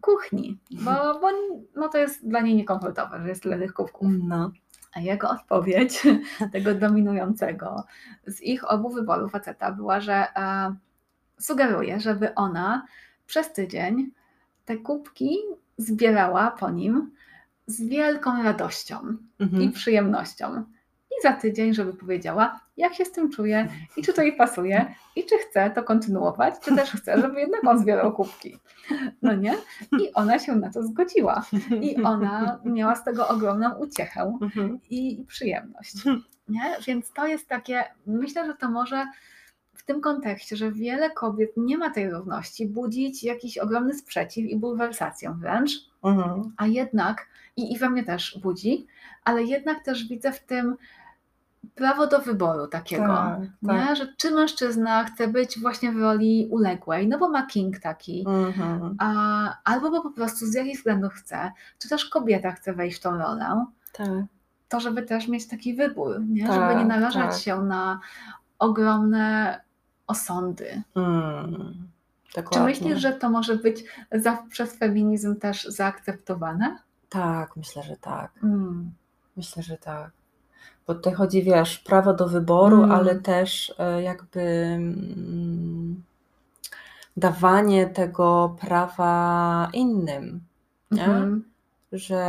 kuchni, 0.00 0.58
bo, 0.70 1.20
bo 1.20 1.28
no 1.76 1.88
to 1.88 1.98
jest 1.98 2.28
dla 2.28 2.40
niej 2.40 2.54
niekomfortowe, 2.54 3.22
że 3.22 3.28
jest 3.28 3.42
tyle 3.42 3.58
tych 3.58 3.72
kubków. 3.72 4.08
No. 4.28 4.50
A 4.94 5.00
jego 5.00 5.30
odpowiedź 5.30 6.02
tego 6.52 6.74
dominującego 6.74 7.84
z 8.26 8.40
ich 8.40 8.70
obu 8.70 8.90
wyborów 8.90 9.32
faceta 9.32 9.72
była, 9.72 10.00
że 10.00 10.26
e, 10.36 10.74
sugeruje, 11.38 12.00
żeby 12.00 12.34
ona 12.34 12.86
przez 13.26 13.52
tydzień 13.52 14.12
te 14.72 14.78
kubki 14.78 15.38
zbierała 15.78 16.50
po 16.50 16.70
nim 16.70 17.10
z 17.66 17.82
wielką 17.88 18.42
radością 18.42 18.96
i 19.40 19.42
Mhm. 19.42 19.72
przyjemnością. 19.72 20.64
I 21.10 21.22
za 21.22 21.32
tydzień, 21.32 21.74
żeby 21.74 21.92
powiedziała, 21.94 22.60
jak 22.76 22.94
się 22.94 23.04
z 23.04 23.12
tym 23.12 23.30
czuje 23.30 23.68
i 23.96 24.02
czy 24.02 24.12
to 24.12 24.22
jej 24.22 24.36
pasuje 24.36 24.94
i 25.16 25.24
czy 25.24 25.38
chce 25.38 25.70
to 25.70 25.82
kontynuować, 25.82 26.54
czy 26.62 26.76
też 26.76 26.90
chce, 26.90 27.20
żeby 27.20 27.40
jednak 27.40 27.64
on 27.66 27.78
zbierał 27.78 28.12
kubki. 28.12 28.58
No 29.22 29.34
nie? 29.34 29.54
I 30.00 30.12
ona 30.14 30.38
się 30.38 30.56
na 30.56 30.70
to 30.70 30.82
zgodziła. 30.82 31.44
I 31.80 32.02
ona 32.02 32.60
miała 32.64 32.96
z 32.96 33.04
tego 33.04 33.28
ogromną 33.28 33.74
uciechę 33.74 34.38
Mhm. 34.42 34.78
i, 34.90 35.20
i 35.20 35.24
przyjemność. 35.24 35.94
Nie? 36.48 36.76
Więc 36.86 37.12
to 37.12 37.26
jest 37.26 37.48
takie, 37.48 37.84
myślę, 38.06 38.46
że 38.46 38.54
to 38.54 38.70
może 38.70 39.06
w 39.74 39.82
tym 39.84 40.00
kontekście, 40.00 40.56
że 40.56 40.72
wiele 40.72 41.10
kobiet 41.10 41.50
nie 41.56 41.78
ma 41.78 41.90
tej 41.90 42.10
równości, 42.10 42.66
budzić 42.68 43.24
jakiś 43.24 43.58
ogromny 43.58 43.94
sprzeciw 43.94 44.50
i 44.50 44.56
bulwersację 44.56 45.34
wręcz, 45.38 45.70
Mhm. 46.04 46.52
a 46.56 46.66
jednak, 46.66 47.26
i, 47.56 47.72
i 47.72 47.78
we 47.78 47.90
mnie 47.90 48.04
też 48.04 48.38
budzi, 48.42 48.86
ale 49.24 49.42
jednak 49.42 49.84
też 49.84 50.08
widzę 50.08 50.32
w 50.32 50.40
tym 50.40 50.76
prawo 51.74 52.06
do 52.06 52.18
wyboru 52.18 52.66
takiego. 52.66 53.06
Tak, 53.06 53.40
Nie? 53.62 53.68
tak. 53.68 53.96
Że 53.96 54.14
czy 54.16 54.30
mężczyzna 54.30 55.04
chce 55.04 55.28
być 55.28 55.58
właśnie 55.60 55.92
w 55.92 56.00
roli 56.00 56.48
uległej, 56.50 57.08
no 57.08 57.18
bo 57.18 57.28
ma 57.28 57.46
king 57.46 57.78
taki, 57.78 58.24
Mhm. 58.28 58.94
a, 58.98 59.56
albo 59.64 59.90
bo 59.90 60.02
po 60.02 60.10
prostu 60.10 60.46
z 60.46 60.54
jakichś 60.54 60.78
względów 60.78 61.12
chce, 61.14 61.52
czy 61.78 61.88
też 61.88 62.04
kobieta 62.04 62.52
chce 62.52 62.72
wejść 62.72 62.98
w 62.98 63.02
tą 63.02 63.18
rolę, 63.18 63.66
Tak. 63.92 64.08
to 64.68 64.80
żeby 64.80 65.02
też 65.02 65.28
mieć 65.28 65.48
taki 65.48 65.74
wybór, 65.74 66.20
nie? 66.28 66.46
żeby 66.46 66.58
Tak, 66.58 66.76
nie 66.78 66.84
narażać 66.84 67.30
tak. 67.30 67.40
się 67.40 67.62
na 67.62 68.00
ogromne 68.62 69.60
osądy. 70.06 70.82
Mm, 70.96 71.88
Czy 72.52 72.60
myślisz, 72.60 72.98
że 73.00 73.12
to 73.12 73.30
może 73.30 73.56
być 73.56 73.84
za, 74.12 74.44
przez 74.50 74.74
feminizm 74.78 75.36
też 75.36 75.64
zaakceptowane? 75.64 76.78
Tak, 77.08 77.56
myślę, 77.56 77.82
że 77.82 77.96
tak. 77.96 78.30
Mm. 78.42 78.92
Myślę, 79.36 79.62
że 79.62 79.76
tak. 79.76 80.10
Bo 80.86 80.94
tutaj 80.94 81.12
chodzi, 81.14 81.42
wiesz, 81.42 81.78
prawo 81.78 82.14
do 82.14 82.28
wyboru, 82.28 82.76
Mm. 82.76 82.92
ale 82.92 83.14
też 83.14 83.74
e, 83.78 84.02
jakby 84.02 84.40
mm, 84.40 86.02
dawanie 87.16 87.86
tego 87.86 88.56
prawa 88.60 89.68
innym, 89.72 90.40
nie? 90.90 91.04
Mhm. 91.04 91.44
Że 91.92 92.22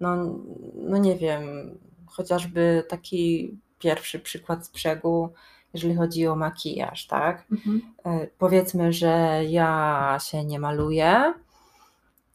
no, 0.00 0.16
no 0.74 0.96
nie 0.98 1.16
wiem, 1.16 1.42
chociażby 2.06 2.84
taki 2.88 3.56
pierwszy 3.80 4.18
przykład 4.20 4.66
z 4.66 4.68
brzegu, 4.68 5.28
jeżeli 5.74 5.94
chodzi 5.94 6.26
o 6.26 6.36
makijaż, 6.36 7.06
tak? 7.06 7.44
Mhm. 7.52 7.80
E, 8.04 8.26
Powiedzmy, 8.38 8.92
że 8.92 9.40
ja 9.48 10.18
się 10.22 10.44
nie 10.44 10.58
maluję, 10.60 11.34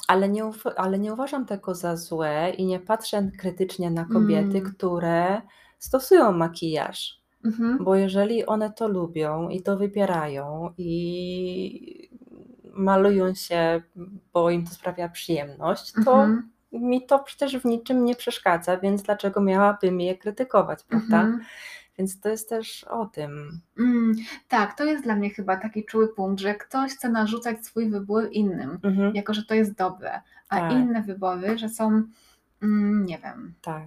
ale 0.07 0.29
nie, 0.29 0.51
ale 0.75 0.99
nie 0.99 1.13
uważam 1.13 1.45
tego 1.45 1.75
za 1.75 1.95
złe 1.97 2.49
i 2.57 2.65
nie 2.65 2.79
patrzę 2.79 3.31
krytycznie 3.39 3.91
na 3.91 4.05
kobiety, 4.05 4.57
Mm. 4.57 4.73
które 4.73 5.41
stosują 5.79 6.31
makijaż. 6.31 7.19
Mhm. 7.45 7.83
Bo 7.83 7.95
jeżeli 7.95 8.45
one 8.45 8.73
to 8.73 8.87
lubią 8.87 9.49
i 9.49 9.61
to 9.61 9.77
wybierają 9.77 10.73
i 10.77 12.09
malują 12.73 13.33
się, 13.33 13.81
bo 14.33 14.49
im 14.49 14.65
to 14.65 14.71
sprawia 14.73 15.09
przyjemność, 15.09 15.91
to 15.93 15.99
Mhm. 15.99 16.49
Mi 16.79 17.05
to 17.05 17.19
przecież 17.19 17.57
w 17.57 17.65
niczym 17.65 18.05
nie 18.05 18.15
przeszkadza, 18.15 18.77
więc 18.77 19.03
dlaczego 19.03 19.41
miałabym 19.41 20.01
je 20.01 20.17
krytykować, 20.17 20.83
prawda? 20.83 21.21
Mhm. 21.21 21.43
Więc 21.97 22.19
to 22.19 22.29
jest 22.29 22.49
też 22.49 22.83
o 22.83 23.05
tym. 23.05 23.61
Mm, 23.79 24.15
tak, 24.47 24.77
to 24.77 24.83
jest 24.85 25.03
dla 25.03 25.15
mnie 25.15 25.29
chyba 25.29 25.57
taki 25.57 25.85
czuły 25.85 26.07
punkt, 26.07 26.41
że 26.41 26.55
ktoś 26.55 26.91
chce 26.91 27.09
narzucać 27.09 27.65
swój 27.65 27.89
wybór 27.89 28.27
innym, 28.31 28.79
Mhm. 28.83 29.15
jako 29.15 29.33
że 29.33 29.45
to 29.45 29.53
jest 29.55 29.73
dobre, 29.75 30.21
a 30.49 30.59
Tak. 30.59 30.71
inne 30.71 31.01
wybory, 31.01 31.57
że 31.57 31.69
są, 31.69 32.03
mm, 32.61 33.05
nie 33.05 33.17
wiem, 33.19 33.53
Tak, 33.61 33.83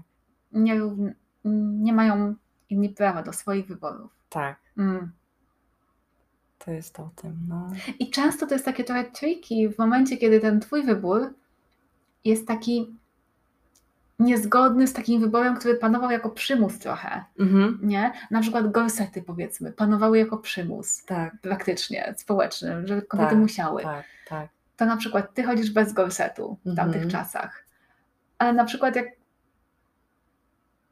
nie, 0.52 0.80
nie 1.80 1.92
mają 1.92 2.34
inni 2.70 2.88
prawa 2.88 3.22
do 3.22 3.32
swoich 3.32 3.66
wyborów. 3.66 4.10
tak, 4.28 4.56
Mm. 4.78 5.12
to 6.58 6.70
jest 6.70 7.00
o 7.00 7.10
tym. 7.16 7.36
No. 7.48 7.70
I 7.98 8.10
często 8.10 8.46
to 8.46 8.54
jest 8.54 8.64
takie 8.64 8.84
trochę 8.84 9.04
tricky 9.04 9.68
w 9.70 9.78
momencie, 9.78 10.16
kiedy 10.16 10.40
ten 10.40 10.60
twój 10.60 10.82
wybór 10.82 11.34
jest 12.24 12.48
taki 12.48 12.96
niezgodny 14.18 14.86
z 14.86 14.92
takim 14.92 15.20
wyborem, 15.20 15.56
który 15.56 15.74
panował 15.74 16.10
jako 16.10 16.30
przymus 16.30 16.78
trochę, 16.78 17.24
Mhm. 17.38 17.78
nie? 17.82 18.12
Na 18.30 18.40
przykład 18.40 18.70
gorsety 18.70 19.22
powiedzmy, 19.22 19.72
panowały 19.72 20.18
jako 20.18 20.38
przymus 20.38 21.04
Tak, 21.04 21.32
praktycznie 21.42 22.14
społeczny, 22.16 22.86
że 22.86 23.02
kobiety 23.02 23.30
Tak, 23.30 23.38
musiały. 23.38 23.82
tak, 23.82 24.04
tak. 24.28 24.48
To 24.76 24.86
na 24.86 24.96
przykład 24.96 25.34
ty 25.34 25.42
chodzisz 25.42 25.70
bez 25.70 25.92
gorsetu 25.92 26.58
w 26.64 26.76
tamtych 26.76 27.02
Mhm. 27.02 27.10
czasach, 27.10 27.64
ale 28.38 28.52
na 28.52 28.64
przykład 28.64 28.96
jak 28.96 29.06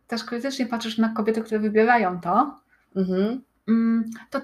też 0.08 0.24
krytycznie 0.24 0.66
patrzysz 0.66 0.98
na 0.98 1.08
kobiety, 1.08 1.42
które 1.42 1.60
wybierają 1.60 2.20
to, 2.20 2.60
Mhm. 2.96 3.42
mm, 3.68 4.10
to 4.30 4.40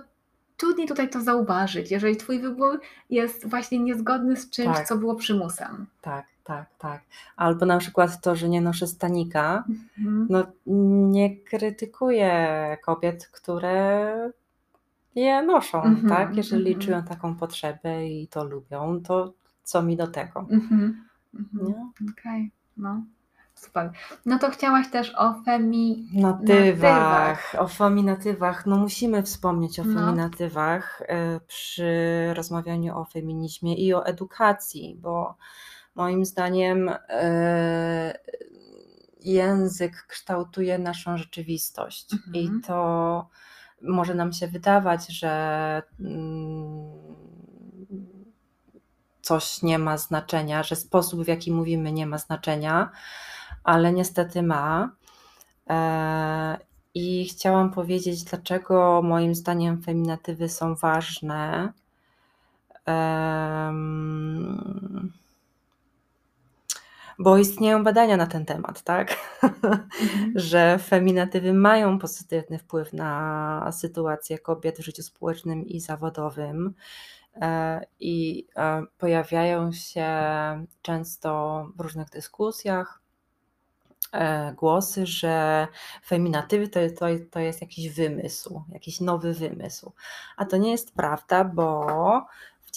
trudniej 0.56 0.88
tutaj 0.88 1.10
to 1.10 1.20
zauważyć, 1.20 1.90
jeżeli 1.90 2.16
twój 2.16 2.40
wybór 2.40 2.80
jest 3.10 3.48
właśnie 3.48 3.78
niezgodny 3.78 4.36
z 4.36 4.50
czymś, 4.50 4.76
Tak. 4.76 4.88
co 4.88 4.96
było 4.96 5.14
przymusem. 5.14 5.86
Tak, 6.00 6.24
tak, 6.44 6.66
tak. 6.78 7.02
Albo 7.36 7.66
na 7.66 7.78
przykład 7.78 8.20
to, 8.20 8.36
że 8.36 8.48
nie 8.48 8.60
noszę 8.60 8.86
stanika. 8.86 9.64
Mhm. 9.98 10.26
No, 10.30 10.44
nie 11.10 11.36
krytykuję 11.36 12.76
kobiet, 12.84 13.26
które 13.26 14.30
je 15.14 15.42
noszą, 15.42 15.82
Mhm, 15.82 16.08
tak? 16.08 16.36
Jeżeli 16.36 16.66
mhm. 16.72 16.80
czują 16.80 17.02
taką 17.02 17.34
potrzebę 17.34 18.06
i 18.06 18.28
to 18.28 18.44
lubią, 18.44 19.00
to 19.02 19.32
co 19.62 19.82
mi 19.82 19.96
do 19.96 20.06
tego? 20.06 20.40
Mhm. 20.40 21.04
Nie? 21.52 21.90
Okej, 22.12 22.50
no 22.76 23.02
super. 23.54 23.90
No 24.26 24.38
to 24.38 24.50
chciałaś 24.50 24.90
też 24.90 25.14
o 25.18 25.34
femi... 25.44 26.08
Natywach, 26.14 27.54
o 27.58 27.68
feminatywach. 27.68 28.66
No 28.66 28.76
musimy 28.76 29.22
wspomnieć 29.22 29.80
o 29.80 29.84
No. 29.84 30.00
feminatywach 30.00 31.02
e, 31.06 31.40
przy 31.40 31.90
rozmawianiu 32.34 32.98
o 32.98 33.04
feminizmie 33.04 33.74
i 33.74 33.94
o 33.94 34.06
edukacji, 34.06 34.98
bo 35.02 35.36
moim 35.94 36.24
zdaniem 36.24 36.90
e, 37.08 38.18
język 39.20 40.06
kształtuje 40.06 40.78
naszą 40.78 41.18
rzeczywistość 41.18 42.12
Mhm. 42.12 42.34
i 42.34 42.50
to 42.66 43.28
może 43.82 44.14
nam 44.14 44.32
się 44.32 44.48
wydawać, 44.48 45.06
że 45.08 45.82
mm, 46.00 46.92
coś 49.22 49.62
nie 49.62 49.78
ma 49.78 49.98
znaczenia, 49.98 50.62
że 50.62 50.76
sposób 50.76 51.24
w 51.24 51.28
jaki 51.28 51.52
mówimy 51.52 51.92
nie 51.92 52.06
ma 52.06 52.18
znaczenia, 52.18 52.90
ale 53.64 53.92
niestety 53.92 54.42
ma. 54.42 54.90
E, 55.70 56.58
I 56.94 57.24
chciałam 57.28 57.70
powiedzieć, 57.70 58.24
dlaczego 58.24 59.02
moim 59.04 59.34
zdaniem 59.34 59.82
feminatywy 59.82 60.48
są 60.48 60.74
ważne. 60.74 61.72
Em, 62.86 63.82
Bo 67.18 67.38
istnieją 67.38 67.84
badania 67.84 68.16
na 68.16 68.26
ten 68.26 68.44
temat, 68.44 68.82
tak? 68.82 69.16
Mhm. 69.42 69.88
Że 70.34 70.78
feminatywy 70.78 71.52
mają 71.52 71.98
pozytywny 71.98 72.58
wpływ 72.58 72.92
na 72.92 73.70
sytuację 73.72 74.38
kobiet 74.38 74.78
w 74.78 74.84
życiu 74.84 75.02
społecznym 75.02 75.66
i 75.66 75.80
zawodowym. 75.80 76.74
E, 77.36 77.80
I 78.00 78.46
e, 78.56 78.82
pojawiają 78.98 79.72
się 79.72 80.06
często 80.82 81.66
w 81.76 81.80
różnych 81.80 82.08
dyskusjach 82.10 83.00
e, 84.12 84.52
głosy, 84.52 85.06
że 85.06 85.66
feminatywy 86.06 86.68
to, 86.68 86.80
to, 86.98 87.06
to 87.30 87.40
jest 87.40 87.60
jakiś 87.60 87.94
wymysł, 87.94 88.62
jakiś 88.72 89.00
nowy 89.00 89.34
wymysł. 89.34 89.92
A 90.36 90.44
to 90.44 90.56
nie 90.56 90.70
jest 90.70 90.94
prawda, 90.94 91.44
bo 91.44 91.86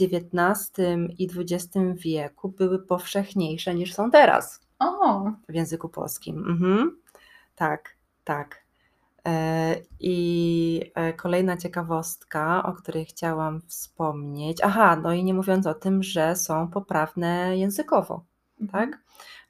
XIX 0.01 0.71
i 1.17 1.29
XX 1.37 1.67
wieku 1.93 2.49
były 2.49 2.79
powszechniejsze 2.79 3.75
niż 3.75 3.93
są 3.93 4.11
teraz 4.11 4.65
O, 4.79 5.31
w 5.49 5.53
języku 5.53 5.89
polskim. 5.89 6.37
Mhm. 6.37 6.97
Tak, 7.55 7.95
tak. 8.23 8.65
E, 9.27 9.75
I 9.99 10.91
e, 10.95 11.13
kolejna 11.13 11.57
ciekawostka, 11.57 12.63
o 12.63 12.73
której 12.73 13.05
chciałam 13.05 13.61
wspomnieć. 13.67 14.57
Aha, 14.63 14.95
no 14.95 15.13
i 15.13 15.23
nie 15.23 15.33
mówiąc 15.33 15.67
o 15.67 15.73
tym, 15.73 16.03
że 16.03 16.35
są 16.35 16.67
poprawne 16.67 17.57
językowo, 17.57 18.23
mhm. 18.61 18.89
tak? 18.89 18.99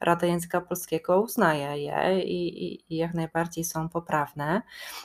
Rada 0.06 0.28
Języka 0.28 0.62
Polskiego 0.62 1.22
uznaje 1.22 1.84
je 1.84 2.22
i, 2.24 2.64
i, 2.66 2.94
i 2.94 2.98
jak 2.98 3.14
najbardziej 3.14 3.64
są 3.64 3.90
poprawne. 3.90 4.62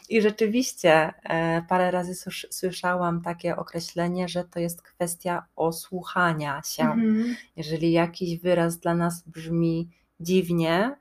I 0.09 0.23
rzeczywiście 0.23 1.13
e, 1.23 1.63
parę 1.69 1.91
razy 1.91 2.13
słysz- 2.15 2.47
słyszałam 2.51 3.23
takie 3.23 3.57
określenie, 3.57 4.29
że 4.29 4.45
to 4.45 4.61
jest 4.61 4.83
kwestia 4.83 5.47
osłuchania 5.57 6.63
się 6.65 6.83
Mhm. 6.83 7.37
jeżeli 7.57 7.93
jakiś 7.93 8.39
wyraz 8.41 8.79
dla 8.79 8.95
nas 8.95 9.23
brzmi 9.29 9.89
dziwnie, 10.21 10.97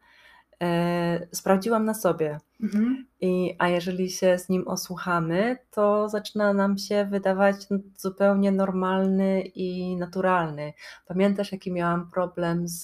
e, 0.62 1.28
sprawdziłam 1.32 1.86
na 1.86 1.93
sobie. 1.93 2.39
Mhm. 2.64 3.05
I, 3.22 3.55
a 3.60 3.68
jeżeli 3.70 4.10
się 4.10 4.38
z 4.39 4.49
nim 4.49 4.68
osłuchamy, 4.68 5.57
to 5.72 6.10
zaczyna 6.10 6.53
nam 6.53 6.78
się 6.78 7.07
wydawać 7.12 7.55
zupełnie 7.97 8.51
normalny 8.51 9.41
i 9.41 9.95
naturalny. 9.95 10.74
Pamiętasz, 11.07 11.51
jaki 11.51 11.72
miałam 11.72 12.12
problem 12.12 12.68
z, 12.68 12.84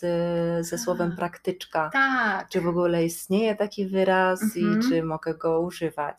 ze 0.68 0.78
słowem 0.78 1.16
praktyczka? 1.16 1.90
Tak. 1.94 2.50
Czy 2.50 2.62
w 2.62 2.68
ogóle 2.68 3.06
istnieje 3.06 3.56
taki 3.56 3.88
wyraz 3.88 4.42
Mhm. 4.44 4.80
i 4.80 4.90
czy 4.90 5.04
mogę 5.04 5.34
go 5.34 5.62
używać? 5.62 6.18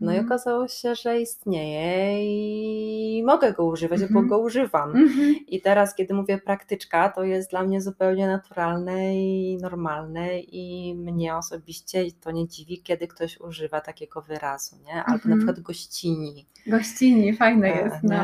No 0.00 0.12
i 0.12 0.16
Mhm. 0.16 0.26
okazało 0.26 0.68
się, 0.68 0.94
że 0.94 1.20
istnieje 1.20 2.24
i 2.24 3.22
mogę 3.26 3.52
go 3.52 3.64
używać, 3.64 4.00
bo 4.00 4.06
Mhm. 4.06 4.28
go 4.28 4.38
używam. 4.38 4.90
Mhm. 4.96 5.34
I 5.48 5.60
teraz, 5.60 5.94
kiedy 5.94 6.14
mówię 6.14 6.38
praktyczka, 6.38 7.08
to 7.08 7.24
jest 7.24 7.50
dla 7.50 7.62
mnie 7.62 7.80
zupełnie 7.80 8.26
naturalne 8.26 9.16
i 9.16 9.58
normalne 9.62 10.40
i 10.40 10.94
mnie 10.94 11.36
osobiście 11.36 12.04
to 12.20 12.30
nie 12.30 12.48
dziwi, 12.48 12.82
kiedy 12.82 13.08
ktoś 13.08 13.40
używa 13.40 13.80
takiego 13.80 14.22
wyrazu, 14.22 14.76
nie? 14.86 14.94
Albo 14.94 15.10
na 15.28 15.34
Mhm. 15.34 15.38
przykład 15.38 15.60
gościni. 15.60 16.46
Gościni, 16.66 17.36
fajne 17.36 17.66
e, 17.74 17.84
jest, 17.84 17.96
no. 18.02 18.22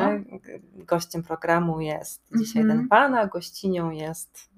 Gościem 0.74 1.22
programu 1.22 1.80
jest 1.80 2.22
dzisiaj 2.38 2.66
ten 2.66 2.88
pan, 2.88 3.14
a 3.14 3.26
gościnią 3.26 3.90
jest 3.90 4.49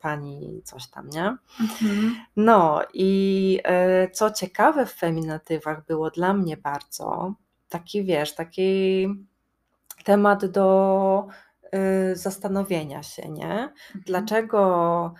pani 0.00 0.62
coś 0.64 0.86
tam, 0.90 1.08
nie? 1.08 1.36
Mhm. 1.60 2.16
No 2.36 2.82
i 2.94 3.60
e, 3.64 4.10
co 4.10 4.30
ciekawe 4.30 4.86
w 4.86 4.92
feminatywach 4.92 5.86
było 5.86 6.10
dla 6.10 6.34
mnie 6.34 6.56
bardzo, 6.56 7.34
taki 7.68 8.04
wiesz, 8.04 8.34
taki 8.34 9.06
temat 10.04 10.46
do 10.46 11.26
e, 11.72 12.16
zastanowienia 12.16 13.02
się, 13.02 13.28
nie? 13.28 13.52
Mhm. 13.52 14.04
Dlaczego 14.06 15.14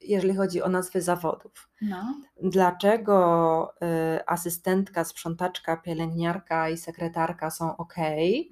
jeżeli 0.00 0.34
chodzi 0.36 0.62
o 0.62 0.68
nazwy 0.68 1.02
zawodów. 1.02 1.68
No. 1.82 2.14
Dlaczego 2.42 3.74
y, 4.16 4.26
asystentka, 4.26 5.04
sprzątaczka, 5.04 5.76
pielęgniarka 5.76 6.68
i 6.68 6.76
sekretarka 6.76 7.50
są 7.50 7.76
ok, 7.76 7.94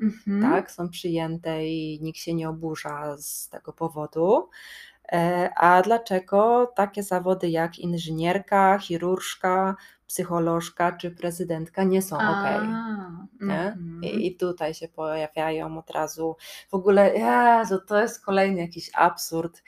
Mhm. 0.02 0.42
tak, 0.42 0.70
są 0.70 0.88
przyjęte 0.88 1.66
i 1.66 1.98
nikt 2.02 2.18
się 2.18 2.34
nie 2.34 2.48
oburza 2.48 3.16
z 3.18 3.48
tego 3.48 3.72
powodu. 3.72 4.48
E, 5.12 5.50
A 5.56 5.82
dlaczego 5.82 6.72
takie 6.76 7.02
zawody 7.02 7.48
jak 7.48 7.78
inżynierka, 7.78 8.78
chirurżka, 8.78 9.76
psycholożka 10.06 10.92
czy 10.92 11.10
prezydentka 11.10 11.84
nie 11.84 12.02
są 12.02 12.16
ok? 12.16 12.44
Nie? 13.40 13.54
mhm. 13.58 14.00
I, 14.02 14.26
I 14.26 14.36
tutaj 14.36 14.74
się 14.74 14.88
pojawiają 14.88 15.78
od 15.78 15.90
razu. 15.90 16.36
W 16.70 16.74
ogóle, 16.74 17.14
Jezu, 17.14 17.78
to 17.86 18.00
jest 18.00 18.24
kolejny 18.24 18.60
jakiś 18.60 18.90
absurd. 18.94 19.62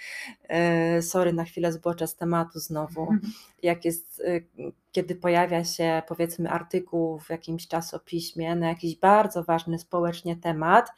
E, 0.48 1.02
Sorry, 1.02 1.32
na 1.32 1.44
chwilę 1.44 1.72
zboczę 1.72 2.06
z 2.06 2.16
tematu 2.16 2.58
znowu. 2.58 3.08
Jak 3.62 3.84
jest, 3.84 4.20
y, 4.20 4.46
kiedy 4.92 5.14
pojawia 5.14 5.64
się 5.64 6.02
powiedzmy 6.08 6.50
artykuł 6.50 7.18
w 7.18 7.30
jakimś 7.30 7.68
czasopiśmie 7.68 8.56
na 8.56 8.68
jakiś 8.68 8.96
bardzo 8.96 9.44
ważny 9.44 9.78
społecznie 9.78 10.36
temat 10.36 10.92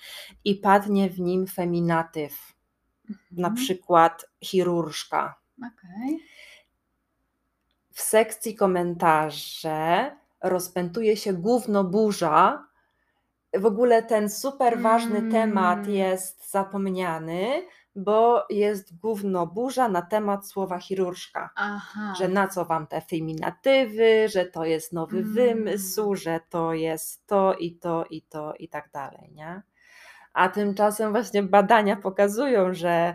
i 0.45 0.55
padnie 0.55 1.11
w 1.11 1.21
nim 1.21 1.47
feminatyw, 1.47 2.58
na 3.31 3.49
Mhm. 3.49 3.55
przykład 3.55 4.27
chirurżka. 4.45 5.35
Okej. 5.59 6.19
W 7.93 8.01
sekcji 8.01 8.55
komentarze 8.55 10.17
rozpętuje 10.43 11.17
się 11.17 11.33
gówno 11.33 11.85
burza. 11.85 12.65
W 13.55 13.67
ogóle 13.67 14.03
ten 14.03 14.31
super 14.31 14.81
ważny 14.81 15.31
temat 15.31 15.79
Mm. 15.79 15.91
jest 15.95 16.51
zapomniany, 16.51 17.67
bo 17.97 18.47
jest 18.51 18.99
gówno 18.99 19.47
burza 19.47 19.89
na 19.89 20.03
temat 20.03 20.47
słowa 20.49 20.79
chirurżka. 20.79 21.51
Aha. 21.57 22.15
Że 22.19 22.29
na 22.29 22.49
co 22.49 22.65
wam 22.65 22.87
te 22.87 23.01
feminatywy, 23.01 24.29
że 24.29 24.45
to 24.45 24.65
jest 24.65 24.93
nowy 24.93 25.19
Mm. 25.19 25.33
wymysł, 25.35 26.15
że 26.15 26.41
to 26.51 26.75
jest 26.75 27.27
to 27.27 27.55
i 27.55 27.73
to 27.77 28.05
i 28.11 28.23
to 28.23 28.55
i 28.55 28.69
tak 28.69 28.91
dalej, 28.91 29.31
nie? 29.35 29.63
A 30.33 30.49
tymczasem 30.49 31.13
właśnie 31.13 31.43
badania 31.43 31.97
pokazują, 31.97 32.75
że 32.75 33.15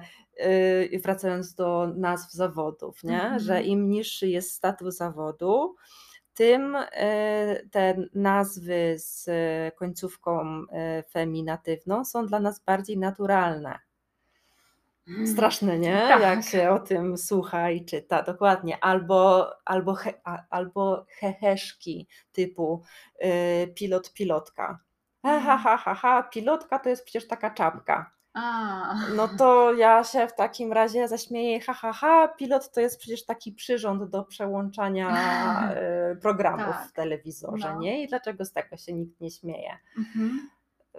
yy, 0.92 1.00
wracając 1.00 1.56
do 1.56 1.88
nazw 1.96 2.32
zawodów, 2.32 3.04
nie? 3.04 3.22
Mhm. 3.22 3.40
że 3.40 3.62
im 3.62 3.90
niższy 3.90 4.28
jest 4.28 4.52
status 4.52 4.96
zawodu, 4.96 5.76
tym 6.34 6.74
yy, 6.74 7.70
te 7.70 7.96
nazwy 8.14 8.96
z 8.98 9.30
końcówką 9.76 10.60
yy, 10.60 11.04
feminatywną 11.12 12.06
są 12.06 12.26
dla 12.26 12.40
nas 12.40 12.60
bardziej 12.60 12.98
naturalne. 12.98 13.80
Straszne, 15.26 15.80
nie? 15.80 16.06
Tak. 16.08 16.22
Jak 16.22 16.44
się 16.44 16.70
o 16.70 16.80
tym 16.80 17.18
słucha 17.18 17.72
i 17.72 17.86
czyta, 17.86 18.24
dokładnie. 18.24 18.84
Albo, 18.84 19.50
albo, 19.66 19.96
he, 19.96 20.14
albo 20.50 21.06
heheszki 21.10 22.08
typu 22.32 22.84
y, 23.26 23.68
pilot, 23.68 24.14
pilotka. 24.14 24.80
Ha, 25.24 25.40
ha, 25.40 25.58
ha, 25.58 25.78
ha, 25.78 25.94
ha, 25.96 26.24
pilotka 26.24 26.80
to 26.80 26.90
jest 26.90 27.04
przecież 27.06 27.28
taka 27.28 27.50
czapka. 27.50 28.12
A. 28.34 28.94
No 29.16 29.28
to 29.38 29.74
ja 29.74 30.04
się 30.04 30.28
w 30.28 30.36
takim 30.36 30.74
razie 30.74 31.08
zaśmieję, 31.08 31.60
ha, 31.62 31.74
ha, 31.74 31.94
ha, 31.94 32.28
pilot 32.28 32.72
to 32.72 32.82
jest 32.82 33.00
przecież 33.00 33.26
taki 33.26 33.52
przyrząd 33.52 34.04
do 34.10 34.24
przełączania 34.24 35.10
y, 36.12 36.16
programów 36.22 36.76
Tak. 36.76 36.88
w 36.88 36.92
telewizorze, 36.94 37.74
No. 37.74 37.80
nie? 37.80 38.04
I 38.04 38.08
dlaczego 38.08 38.46
z 38.46 38.52
tego 38.52 38.78
się 38.78 38.94
nikt 38.94 39.22
nie 39.22 39.32
śmieje? 39.32 39.78
Mhm. 39.98 40.50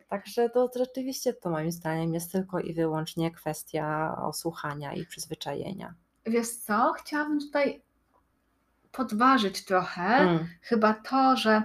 Także 0.09 0.51
to 0.51 0.71
rzeczywiście 0.77 1.33
to 1.35 1.51
moim 1.51 1.73
zdaniem 1.73 2.15
jest 2.15 2.33
tylko 2.33 2.61
i 2.61 2.75
wyłącznie 2.75 3.31
kwestia 3.31 4.17
osłuchania 4.23 4.93
i 4.93 5.07
przyzwyczajenia. 5.07 5.95
Wiesz 6.27 6.49
co? 6.49 6.93
Chciałabym 6.99 7.41
tutaj 7.41 7.83
podważyć 8.93 9.65
trochę. 9.65 10.03
Mm. 10.03 10.49
Chyba 10.63 10.95
to, 10.95 11.37
że 11.37 11.63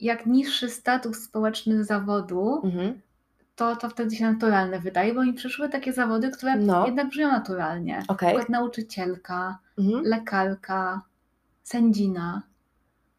jak 0.00 0.26
niższy 0.26 0.68
status 0.70 1.22
społeczny 1.22 1.84
zawodu, 1.84 2.60
Mhm. 2.64 3.00
to, 3.56 3.76
to 3.76 3.88
wtedy 3.88 4.16
się 4.16 4.32
naturalne 4.32 4.80
wydaje, 4.80 5.14
bo 5.14 5.22
mi 5.24 5.32
przyszły 5.32 5.68
takie 5.68 5.92
zawody, 5.92 6.30
które 6.30 6.56
No. 6.56 6.86
jednak 6.86 7.08
brzmią 7.08 7.28
naturalnie. 7.28 7.96
Na 7.98 8.04
Okej. 8.08 8.28
przykład 8.28 8.48
nauczycielka, 8.48 9.58
Mhm. 9.78 10.04
lekarka, 10.04 11.00
sędzina, 11.62 12.42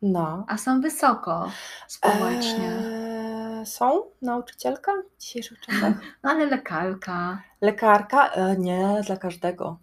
No. 0.01 0.45
a 0.47 0.57
są 0.57 0.82
wysoko 0.82 1.51
społecznie. 1.88 2.71
Eee, 2.71 3.65
są 3.65 4.01
nauczycielka 4.21 4.91
w 5.17 5.21
dzisiejszych 5.21 5.59
czasach? 5.59 5.93
No 6.23 6.30
ale 6.32 6.45
lekarka. 6.45 7.41
Lekarka? 7.61 8.28
E, 8.30 8.57
nie, 8.57 9.01
dla 9.07 9.17
każdego. 9.17 9.78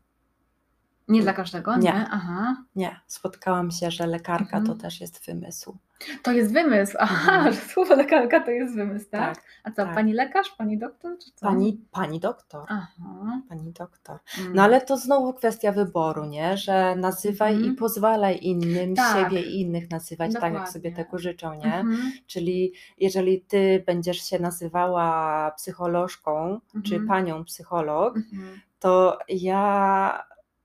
Nie 1.12 1.22
dla 1.22 1.32
każdego, 1.32 1.76
nie? 1.76 1.82
Nie. 1.82 2.06
Aha. 2.10 2.56
Nie, 2.76 3.00
spotkałam 3.06 3.70
się, 3.70 3.90
że 3.90 4.06
lekarka 4.06 4.56
Mhm. 4.58 4.66
to 4.66 4.74
też 4.82 5.00
jest 5.00 5.26
wymysł. 5.26 5.76
To 6.22 6.32
jest 6.32 6.52
wymysł. 6.52 6.96
Aha, 7.00 7.32
Mhm. 7.36 7.54
że 7.54 7.60
słowo 7.60 7.94
lekarka 7.94 8.40
to 8.40 8.50
jest 8.50 8.74
wymysł, 8.76 9.10
tak? 9.10 9.34
Tak. 9.34 9.44
A 9.64 9.70
co, 9.70 9.76
tak. 9.76 9.94
pani 9.94 10.12
lekarz, 10.12 10.50
pani 10.50 10.78
doktor, 10.78 11.18
czy 11.18 11.30
co? 11.34 11.46
Pani, 11.46 11.80
pani 11.90 12.20
doktor. 12.20 12.64
Aha. 12.68 13.40
Pani 13.48 13.72
doktor. 13.72 14.18
Mm. 14.40 14.52
No 14.54 14.62
ale 14.62 14.80
to 14.80 14.96
znowu 14.96 15.32
kwestia 15.34 15.72
wyboru, 15.72 16.24
nie? 16.24 16.56
Że 16.56 16.96
nazywaj 16.96 17.54
Mhm. 17.54 17.72
i 17.72 17.76
pozwalaj 17.76 18.38
innym 18.42 18.94
Tak. 18.94 19.16
siebie 19.30 19.42
i 19.42 19.60
innych 19.60 19.90
nazywać 19.90 20.32
tak, 20.40 20.54
jak 20.54 20.68
sobie 20.68 20.90
Dokładnie. 20.90 21.04
tego 21.04 21.18
życzą, 21.18 21.54
nie? 21.54 21.74
Mhm. 21.74 22.12
Czyli 22.26 22.72
jeżeli 22.98 23.40
ty 23.40 23.82
będziesz 23.86 24.18
się 24.30 24.38
nazywała 24.38 25.50
psycholożką 25.50 26.60
czy 26.84 26.94
Mhm. 26.94 27.08
panią 27.08 27.44
psycholog, 27.44 28.16
Mhm. 28.16 28.60
to 28.78 29.18
ja 29.28 30.22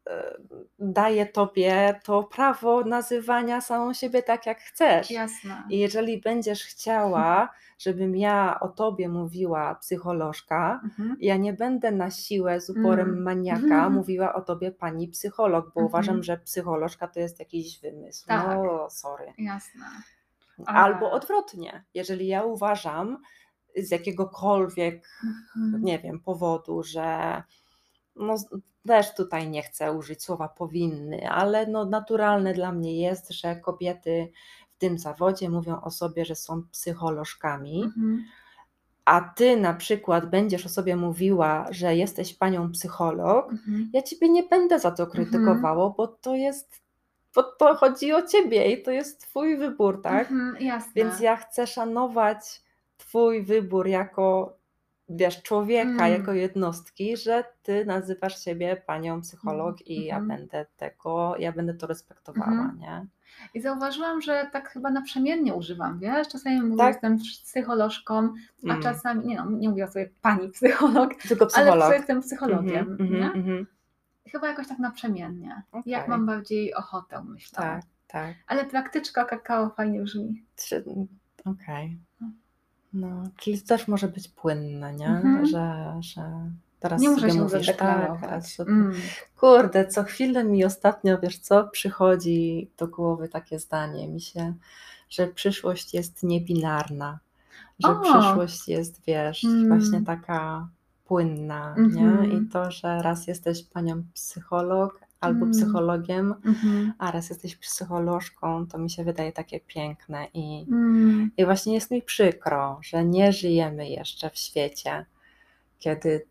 e, 0.09 0.37
daję 0.79 1.25
tobie 1.25 1.99
to 2.03 2.23
prawo 2.23 2.81
nazywania 2.83 3.61
samą 3.61 3.93
siebie 3.93 4.23
tak, 4.23 4.45
jak 4.45 4.59
chcesz. 4.59 5.11
Jasne. 5.11 5.63
I 5.69 5.79
jeżeli 5.79 6.21
będziesz 6.21 6.63
chciała, 6.63 7.49
żebym 7.85 8.15
ja 8.15 8.59
o 8.59 8.67
tobie 8.67 9.09
mówiła 9.09 9.75
psycholożka, 9.75 10.81
Mhm. 10.83 11.17
ja 11.19 11.37
nie 11.37 11.53
będę 11.53 11.91
na 11.91 12.11
siłę 12.11 12.61
z 12.61 12.69
uporem 12.69 13.09
Mm. 13.09 13.23
maniaka 13.23 13.59
Mhm. 13.63 13.93
mówiła 13.93 14.33
o 14.33 14.41
tobie 14.41 14.71
pani 14.71 15.07
psycholog, 15.07 15.65
bo 15.65 15.81
Mhm. 15.81 15.85
uważam, 15.85 16.23
że 16.23 16.37
psycholożka 16.37 17.07
to 17.07 17.19
jest 17.19 17.39
jakiś 17.39 17.79
wymysł. 17.81 18.27
Tak. 18.27 18.47
No, 18.57 18.89
sorry. 18.89 19.33
Jasne. 19.37 19.85
Albo 20.65 21.07
A. 21.07 21.11
odwrotnie. 21.11 21.83
Jeżeli 21.93 22.27
ja 22.27 22.43
uważam 22.43 23.17
z 23.75 23.91
jakiegokolwiek, 23.91 25.07
Mhm. 25.55 25.83
nie 25.83 25.99
wiem, 25.99 26.19
powodu, 26.19 26.83
że 26.83 27.43
no 28.19 28.35
też 28.87 29.15
tutaj 29.15 29.49
nie 29.49 29.61
chcę 29.63 29.91
użyć 29.93 30.23
słowa 30.23 30.47
powinny, 30.47 31.29
ale 31.29 31.67
no 31.67 31.85
naturalne 31.85 32.53
dla 32.53 32.71
mnie 32.71 33.01
jest, 33.01 33.31
że 33.31 33.55
kobiety 33.55 34.31
w 34.75 34.77
tym 34.79 34.97
zawodzie 34.99 35.49
mówią 35.49 35.81
o 35.81 35.91
sobie, 35.91 36.25
że 36.25 36.35
są 36.35 36.63
psycholożkami, 36.71 37.83
Mhm. 37.83 38.23
a 39.05 39.21
ty 39.35 39.57
na 39.57 39.73
przykład 39.73 40.29
będziesz 40.29 40.65
o 40.65 40.69
sobie 40.69 40.95
mówiła, 40.95 41.65
że 41.69 41.95
jesteś 41.95 42.33
panią 42.33 42.71
psycholog, 42.71 43.51
Mhm. 43.51 43.89
ja 43.93 44.01
ciebie 44.01 44.29
nie 44.29 44.43
będę 44.43 44.79
za 44.79 44.91
to 44.91 45.07
krytykowało, 45.07 45.89
bo 45.97 46.07
to 46.07 46.35
jest, 46.35 46.81
bo 47.35 47.43
to 47.43 47.75
chodzi 47.75 48.13
o 48.13 48.21
ciebie 48.27 48.71
i 48.71 48.83
to 48.83 48.91
jest 48.91 49.21
twój 49.21 49.57
wybór, 49.57 50.01
tak? 50.01 50.31
Mhm. 50.31 50.65
Jasne. 50.65 50.91
Więc 50.95 51.19
ja 51.19 51.35
chcę 51.35 51.67
szanować 51.67 52.61
twój 52.97 53.43
wybór 53.43 53.87
jako 53.87 54.57
wiesz, 55.09 55.41
człowieka, 55.43 55.89
Mm. 56.07 56.11
jako 56.11 56.33
jednostki, 56.33 57.17
że 57.17 57.43
ty 57.63 57.85
nazywasz 57.85 58.43
siebie 58.43 58.81
panią 58.85 59.21
psycholog 59.21 59.87
i 59.87 60.05
ja 60.05 60.17
Mhm. 60.17 60.27
będę 60.39 60.65
tego, 60.77 61.35
ja 61.39 61.51
będę 61.51 61.73
to 61.73 61.87
respektowała, 61.87 62.47
Mhm. 62.51 62.79
nie? 62.79 63.05
I 63.53 63.61
zauważyłam, 63.61 64.21
że 64.21 64.49
tak 64.53 64.69
chyba 64.69 64.89
naprzemiennie 64.89 65.53
używam, 65.53 65.99
wiesz? 65.99 66.27
Czasami 66.27 66.61
mówię, 66.61 66.77
Tak? 66.77 66.93
jestem 66.93 67.17
psycholożką, 67.17 68.33
a 68.63 68.69
Mm. 68.69 68.81
czasami, 68.81 69.25
nie 69.27 69.35
no, 69.35 69.51
nie 69.51 69.69
mówię 69.69 69.87
sobie 69.87 70.09
pani 70.21 70.49
psycholog, 70.55 71.15
Tylko 71.15 71.47
ale 71.53 71.65
psycholog. 71.65 71.93
jestem 71.93 72.21
psychologiem, 72.21 72.87
Mhm, 72.91 73.09
nie? 73.11 73.25
mhm, 73.25 73.39
mhm. 73.39 73.67
Chyba 74.31 74.47
jakoś 74.47 74.67
tak 74.67 74.79
naprzemiennie. 74.79 75.61
Jak 75.85 76.01
Okej. 76.03 76.09
mam 76.09 76.25
bardziej 76.25 76.73
ochotę, 76.73 77.23
myślę. 77.23 77.57
Tak, 77.57 77.81
tak. 78.07 78.35
Ale 78.47 78.65
praktyczka 78.65 79.25
kakao 79.25 79.69
fajnie 79.69 80.01
brzmi. 80.01 80.43
Okej. 81.45 81.97
No, 82.93 83.23
czyli 83.37 83.61
to 83.61 83.67
też 83.67 83.87
może 83.87 84.07
być 84.07 84.27
płynne, 84.27 84.93
nie? 84.93 85.07
Mhm. 85.07 85.45
Że, 85.45 85.97
że 86.01 86.21
teraz 86.79 87.01
nie 87.01 87.09
muszę 87.09 87.31
się 87.31 87.41
mówisz, 87.41 87.67
tak, 87.77 88.21
teraz 88.21 88.53
sobie... 88.53 88.71
Mm. 88.71 88.93
Kurde, 89.39 89.87
co 89.87 90.03
chwilę 90.03 90.43
mi 90.43 90.65
ostatnio, 90.65 91.19
wiesz 91.19 91.39
co, 91.39 91.63
przychodzi 91.67 92.69
do 92.77 92.87
głowy 92.87 93.29
takie 93.29 93.59
zdanie 93.59 94.07
mi 94.07 94.21
się, 94.21 94.53
że 95.09 95.27
przyszłość 95.27 95.93
jest 95.93 96.23
niebinarna, 96.23 97.19
że 97.79 97.89
O! 97.89 98.01
przyszłość 98.01 98.67
jest, 98.67 99.01
wiesz, 99.07 99.43
Mm. 99.43 99.67
właśnie 99.67 100.01
taka 100.01 100.67
płynna, 101.05 101.75
nie? 101.77 102.01
Mhm. 102.01 102.31
I 102.31 102.49
to, 102.49 102.71
że 102.71 103.01
raz 103.01 103.27
jesteś 103.27 103.63
panią 103.63 104.03
psycholog 104.13 105.06
albo 105.19 105.45
Mm. 105.45 105.51
psychologiem, 105.51 106.33
Mhm. 106.45 106.93
a 106.97 107.11
raz 107.11 107.29
jesteś 107.29 107.55
psycholożką, 107.55 108.67
to 108.67 108.77
mi 108.77 108.89
się 108.89 109.03
wydaje 109.03 109.31
takie 109.31 109.59
piękne 109.59 110.27
i, 110.33 110.65
Mm. 110.71 111.31
i 111.37 111.45
właśnie 111.45 111.73
jest 111.73 111.91
mi 111.91 112.01
przykro, 112.01 112.79
że 112.83 113.05
nie 113.05 113.33
żyjemy 113.33 113.89
jeszcze 113.89 114.29
w 114.29 114.37
świecie, 114.37 115.05
kiedy 115.79 116.25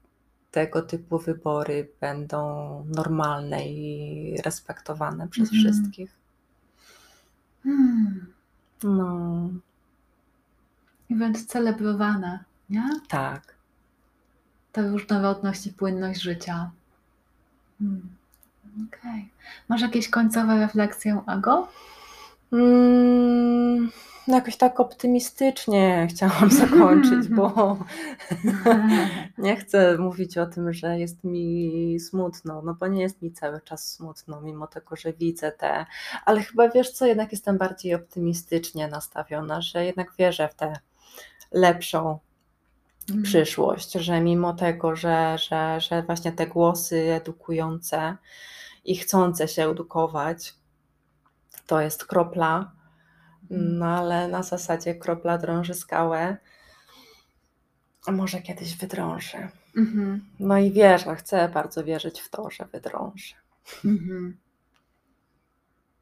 tego 0.51 0.83
typu 0.83 1.19
wybory 1.19 1.89
będą 2.01 2.85
normalne 2.95 3.69
i 3.69 4.37
respektowane 4.45 5.29
przez 5.29 5.53
Mhm. 5.53 5.61
wszystkich. 5.63 6.17
Hmm. 7.63 8.27
No, 8.83 9.49
I 11.11 11.15
wręcz 11.17 11.39
celebrowane, 11.47 12.45
nie? 12.71 12.91
tak. 13.09 13.55
Ta 14.73 14.83
różnorodność 14.89 15.67
i 15.67 15.73
płynność 15.73 16.21
życia. 16.23 16.71
Hmm. 17.79 18.09
Okej. 18.77 19.29
Masz 19.69 19.83
jakieś 19.83 20.09
końcowe 20.09 20.61
refleksje, 20.61 21.23
Ago? 21.27 21.69
Mm, 22.53 23.91
no 24.29 24.35
jakoś 24.35 24.57
tak 24.57 24.81
optymistycznie 24.81 26.07
chciałam 26.11 26.51
zakończyć, 26.61 27.29
bo 27.29 27.77
nie 29.39 29.57
chcę 29.57 29.99
mówić 29.99 30.39
o 30.39 30.47
tym, 30.47 30.73
że 30.73 30.99
jest 30.99 31.25
mi 31.25 31.97
smutno, 32.01 32.63
no 32.63 32.75
bo 32.75 32.87
nie 32.87 33.03
jest 33.03 33.23
mi 33.23 33.33
cały 33.33 33.61
czas 33.61 33.93
smutno, 33.93 34.41
mimo 34.41 34.67
tego, 34.67 34.97
że 34.97 35.13
widzę 35.13 35.53
te, 35.53 35.87
ale 36.25 36.43
chyba 36.43 36.69
wiesz 36.69 36.91
co, 36.91 37.07
jednak 37.07 37.33
jestem 37.33 37.59
bardziej 37.59 37.95
optymistycznie 37.95 38.89
nastawiona, 38.89 39.61
że 39.63 39.85
jednak 39.85 40.13
wierzę 40.19 40.49
w 40.49 40.55
tę 40.55 40.73
lepszą 41.53 42.19
Mhm. 43.09 43.23
przyszłość, 43.23 43.93
że 43.93 44.21
mimo 44.21 44.53
tego, 44.53 44.97
że, 44.97 45.37
że, 45.39 45.81
że 45.81 46.03
właśnie 46.03 46.33
te 46.33 46.47
głosy 46.47 47.13
edukujące 47.13 48.17
i 48.87 48.97
chcące 48.97 49.49
się 49.49 49.71
edukować, 49.71 50.55
to 51.67 51.81
jest 51.81 52.05
kropla, 52.05 52.73
Mhm. 53.51 53.79
no 53.79 53.87
ale 53.87 54.29
na 54.29 54.43
zasadzie 54.43 54.95
kropla 54.95 55.39
drąży 55.39 55.75
skałę, 55.75 56.37
a 58.07 58.13
może 58.13 58.43
kiedyś 58.43 58.77
wydrąży. 58.77 59.49
Mhm. 59.77 60.25
No 60.41 60.59
i 60.59 60.73
wierzę, 60.73 61.17
chcę 61.17 61.49
bardzo 61.49 61.85
wierzyć 61.85 62.21
w 62.21 62.31
to, 62.31 62.51
że 62.51 62.65
wydrąży. 62.65 63.35
Mhm. 63.85 64.37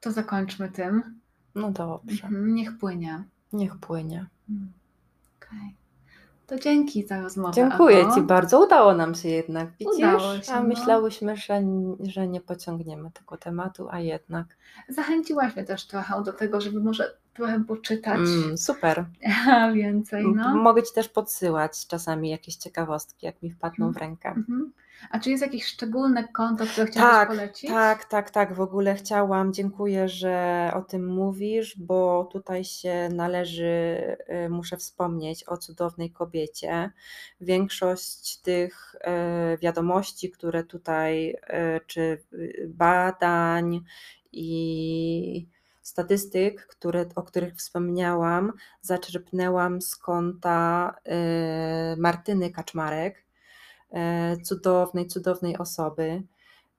To 0.00 0.12
zakończmy 0.12 0.68
tym. 0.70 1.20
No 1.54 1.70
dobrze, 1.70 2.24
Mhm. 2.26 2.54
Niech 2.54 2.78
płynie. 2.78 3.24
niech 3.52 3.76
płynie. 3.76 4.26
Mm. 4.50 4.72
Okej. 5.36 5.74
To 6.46 6.58
dzięki 6.58 7.06
za 7.06 7.20
rozmowę. 7.20 7.52
Dziękuję. 7.54 8.06
Ci 8.14 8.20
bardzo. 8.20 8.64
Udało 8.64 8.94
nam 8.94 9.14
się 9.14 9.28
jednak, 9.28 9.68
widzisz? 9.80 9.96
Udało 9.98 10.40
się, 10.42 10.52
a 10.52 10.60
no. 10.60 10.68
myślałyśmy, 10.68 11.36
że, 11.36 11.62
że 12.00 12.28
nie 12.28 12.40
pociągniemy 12.40 13.10
tego 13.10 13.36
tematu, 13.36 13.88
a 13.90 14.00
jednak. 14.00 14.46
Zachęciłaś 14.88 15.56
mnie 15.56 15.64
też 15.64 15.86
trochę 15.86 16.22
do 16.22 16.32
tego, 16.32 16.60
żeby 16.60 16.80
może 16.80 17.16
trochę 17.34 17.64
poczytać 17.64 18.18
Mm, 18.18 18.58
super. 18.58 19.04
więcej. 19.74 20.24
No. 20.34 20.56
Mogę 20.56 20.82
Ci 20.82 20.94
też 20.94 21.08
podsyłać 21.08 21.86
czasami 21.86 22.30
jakieś 22.30 22.56
ciekawostki, 22.56 23.26
jak 23.26 23.42
mi 23.42 23.50
wpadną 23.50 23.92
w 23.92 23.96
rękę. 23.96 24.28
Mhm. 24.28 24.72
A 25.10 25.18
czy 25.18 25.30
jest 25.30 25.42
jakieś 25.42 25.64
szczególne 25.66 26.28
konto, 26.28 26.66
które 26.66 26.86
chciałabyś 26.86 27.16
Tak, 27.16 27.28
polecić? 27.28 27.70
tak, 27.70 28.04
tak, 28.04 28.30
tak. 28.30 28.54
W 28.54 28.60
ogóle 28.60 28.94
chciałam, 28.94 29.52
dziękuję, 29.52 30.08
że 30.08 30.70
o 30.74 30.82
tym 30.82 31.06
mówisz, 31.06 31.78
bo 31.78 32.28
tutaj 32.32 32.64
się 32.64 33.08
należy, 33.12 33.66
y, 34.46 34.48
muszę 34.48 34.76
wspomnieć 34.76 35.48
o 35.48 35.56
cudownej 35.56 36.10
kobiecie. 36.10 36.90
Większość 37.40 38.36
tych 38.40 38.94
y, 39.54 39.58
wiadomości, 39.58 40.30
które 40.30 40.64
tutaj, 40.64 41.30
y, 41.30 41.80
czy 41.86 42.22
badań 42.68 43.80
i 44.32 45.46
statystyk, 45.82 46.66
które, 46.66 47.06
o 47.14 47.22
których 47.22 47.54
wspomniałam, 47.56 48.52
zaczerpnęłam 48.80 49.82
z 49.82 49.96
konta 49.96 50.94
Martyny 51.96 52.50
Kaczmarek 52.50 53.23
cudownej, 54.42 55.06
cudownej 55.06 55.58
osoby. 55.58 56.22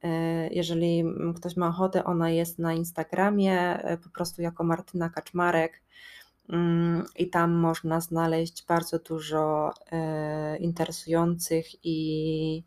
E, 0.04 0.48
Jeżeli 0.48 1.00
mm, 1.00 1.34
ktoś 1.34 1.58
ma 1.58 1.68
ochotę, 1.68 2.04
ona 2.04 2.30
jest 2.30 2.60
na 2.60 2.74
Instagramie 2.74 3.84
e, 3.84 3.98
po 3.98 4.10
prostu 4.10 4.42
jako 4.42 4.64
Martyna 4.64 5.10
Kaczmarek 5.10 5.82
Mm, 6.50 7.06
i 7.16 7.30
tam 7.30 7.52
można 7.52 8.02
znaleźć 8.02 8.66
bardzo 8.68 9.00
dużo 9.00 9.74
e, 9.92 10.58
interesujących 10.58 11.66
i 11.86 12.64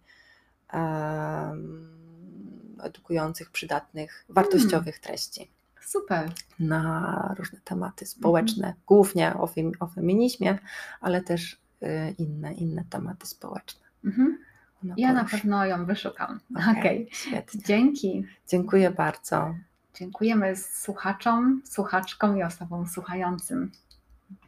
edukujących, 2.83 3.51
przydatnych, 3.51 4.25
wartościowych 4.29 4.99
treści 4.99 5.51
Super. 5.81 6.31
na 6.61 7.35
różne 7.39 7.61
tematy 7.65 8.07
społeczne, 8.07 8.75
głównie 8.87 9.35
o, 9.35 9.47
fem, 9.47 9.73
o 9.81 9.87
feminizmie, 9.87 10.59
ale 11.01 11.23
też 11.23 11.61
e, 11.83 12.11
inne, 12.11 12.55
inne 12.55 12.85
tematy 12.91 13.27
społeczne. 13.27 13.88
Mhm. 14.09 14.39
Ona 14.85 14.95
Ja 14.97 15.13
na 15.13 15.25
pewno 15.25 15.67
ją 15.67 15.87
wyszukam. 15.87 16.41
Okej, 16.57 16.79
Okej. 16.79 17.09
Świetnie. 17.13 17.61
Dzięki. 17.63 18.25
Dziękuję 18.49 18.91
bardzo. 18.91 19.55
Dziękujemy 19.95 20.57
słuchaczom, 20.57 21.63
słuchaczkom 21.65 22.39
i 22.39 22.43
osobom 22.43 22.87
słuchającym. 22.87 23.73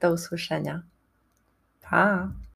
Do 0.01 0.13
usłyszenia. 0.13 0.83
Pa. 1.81 2.29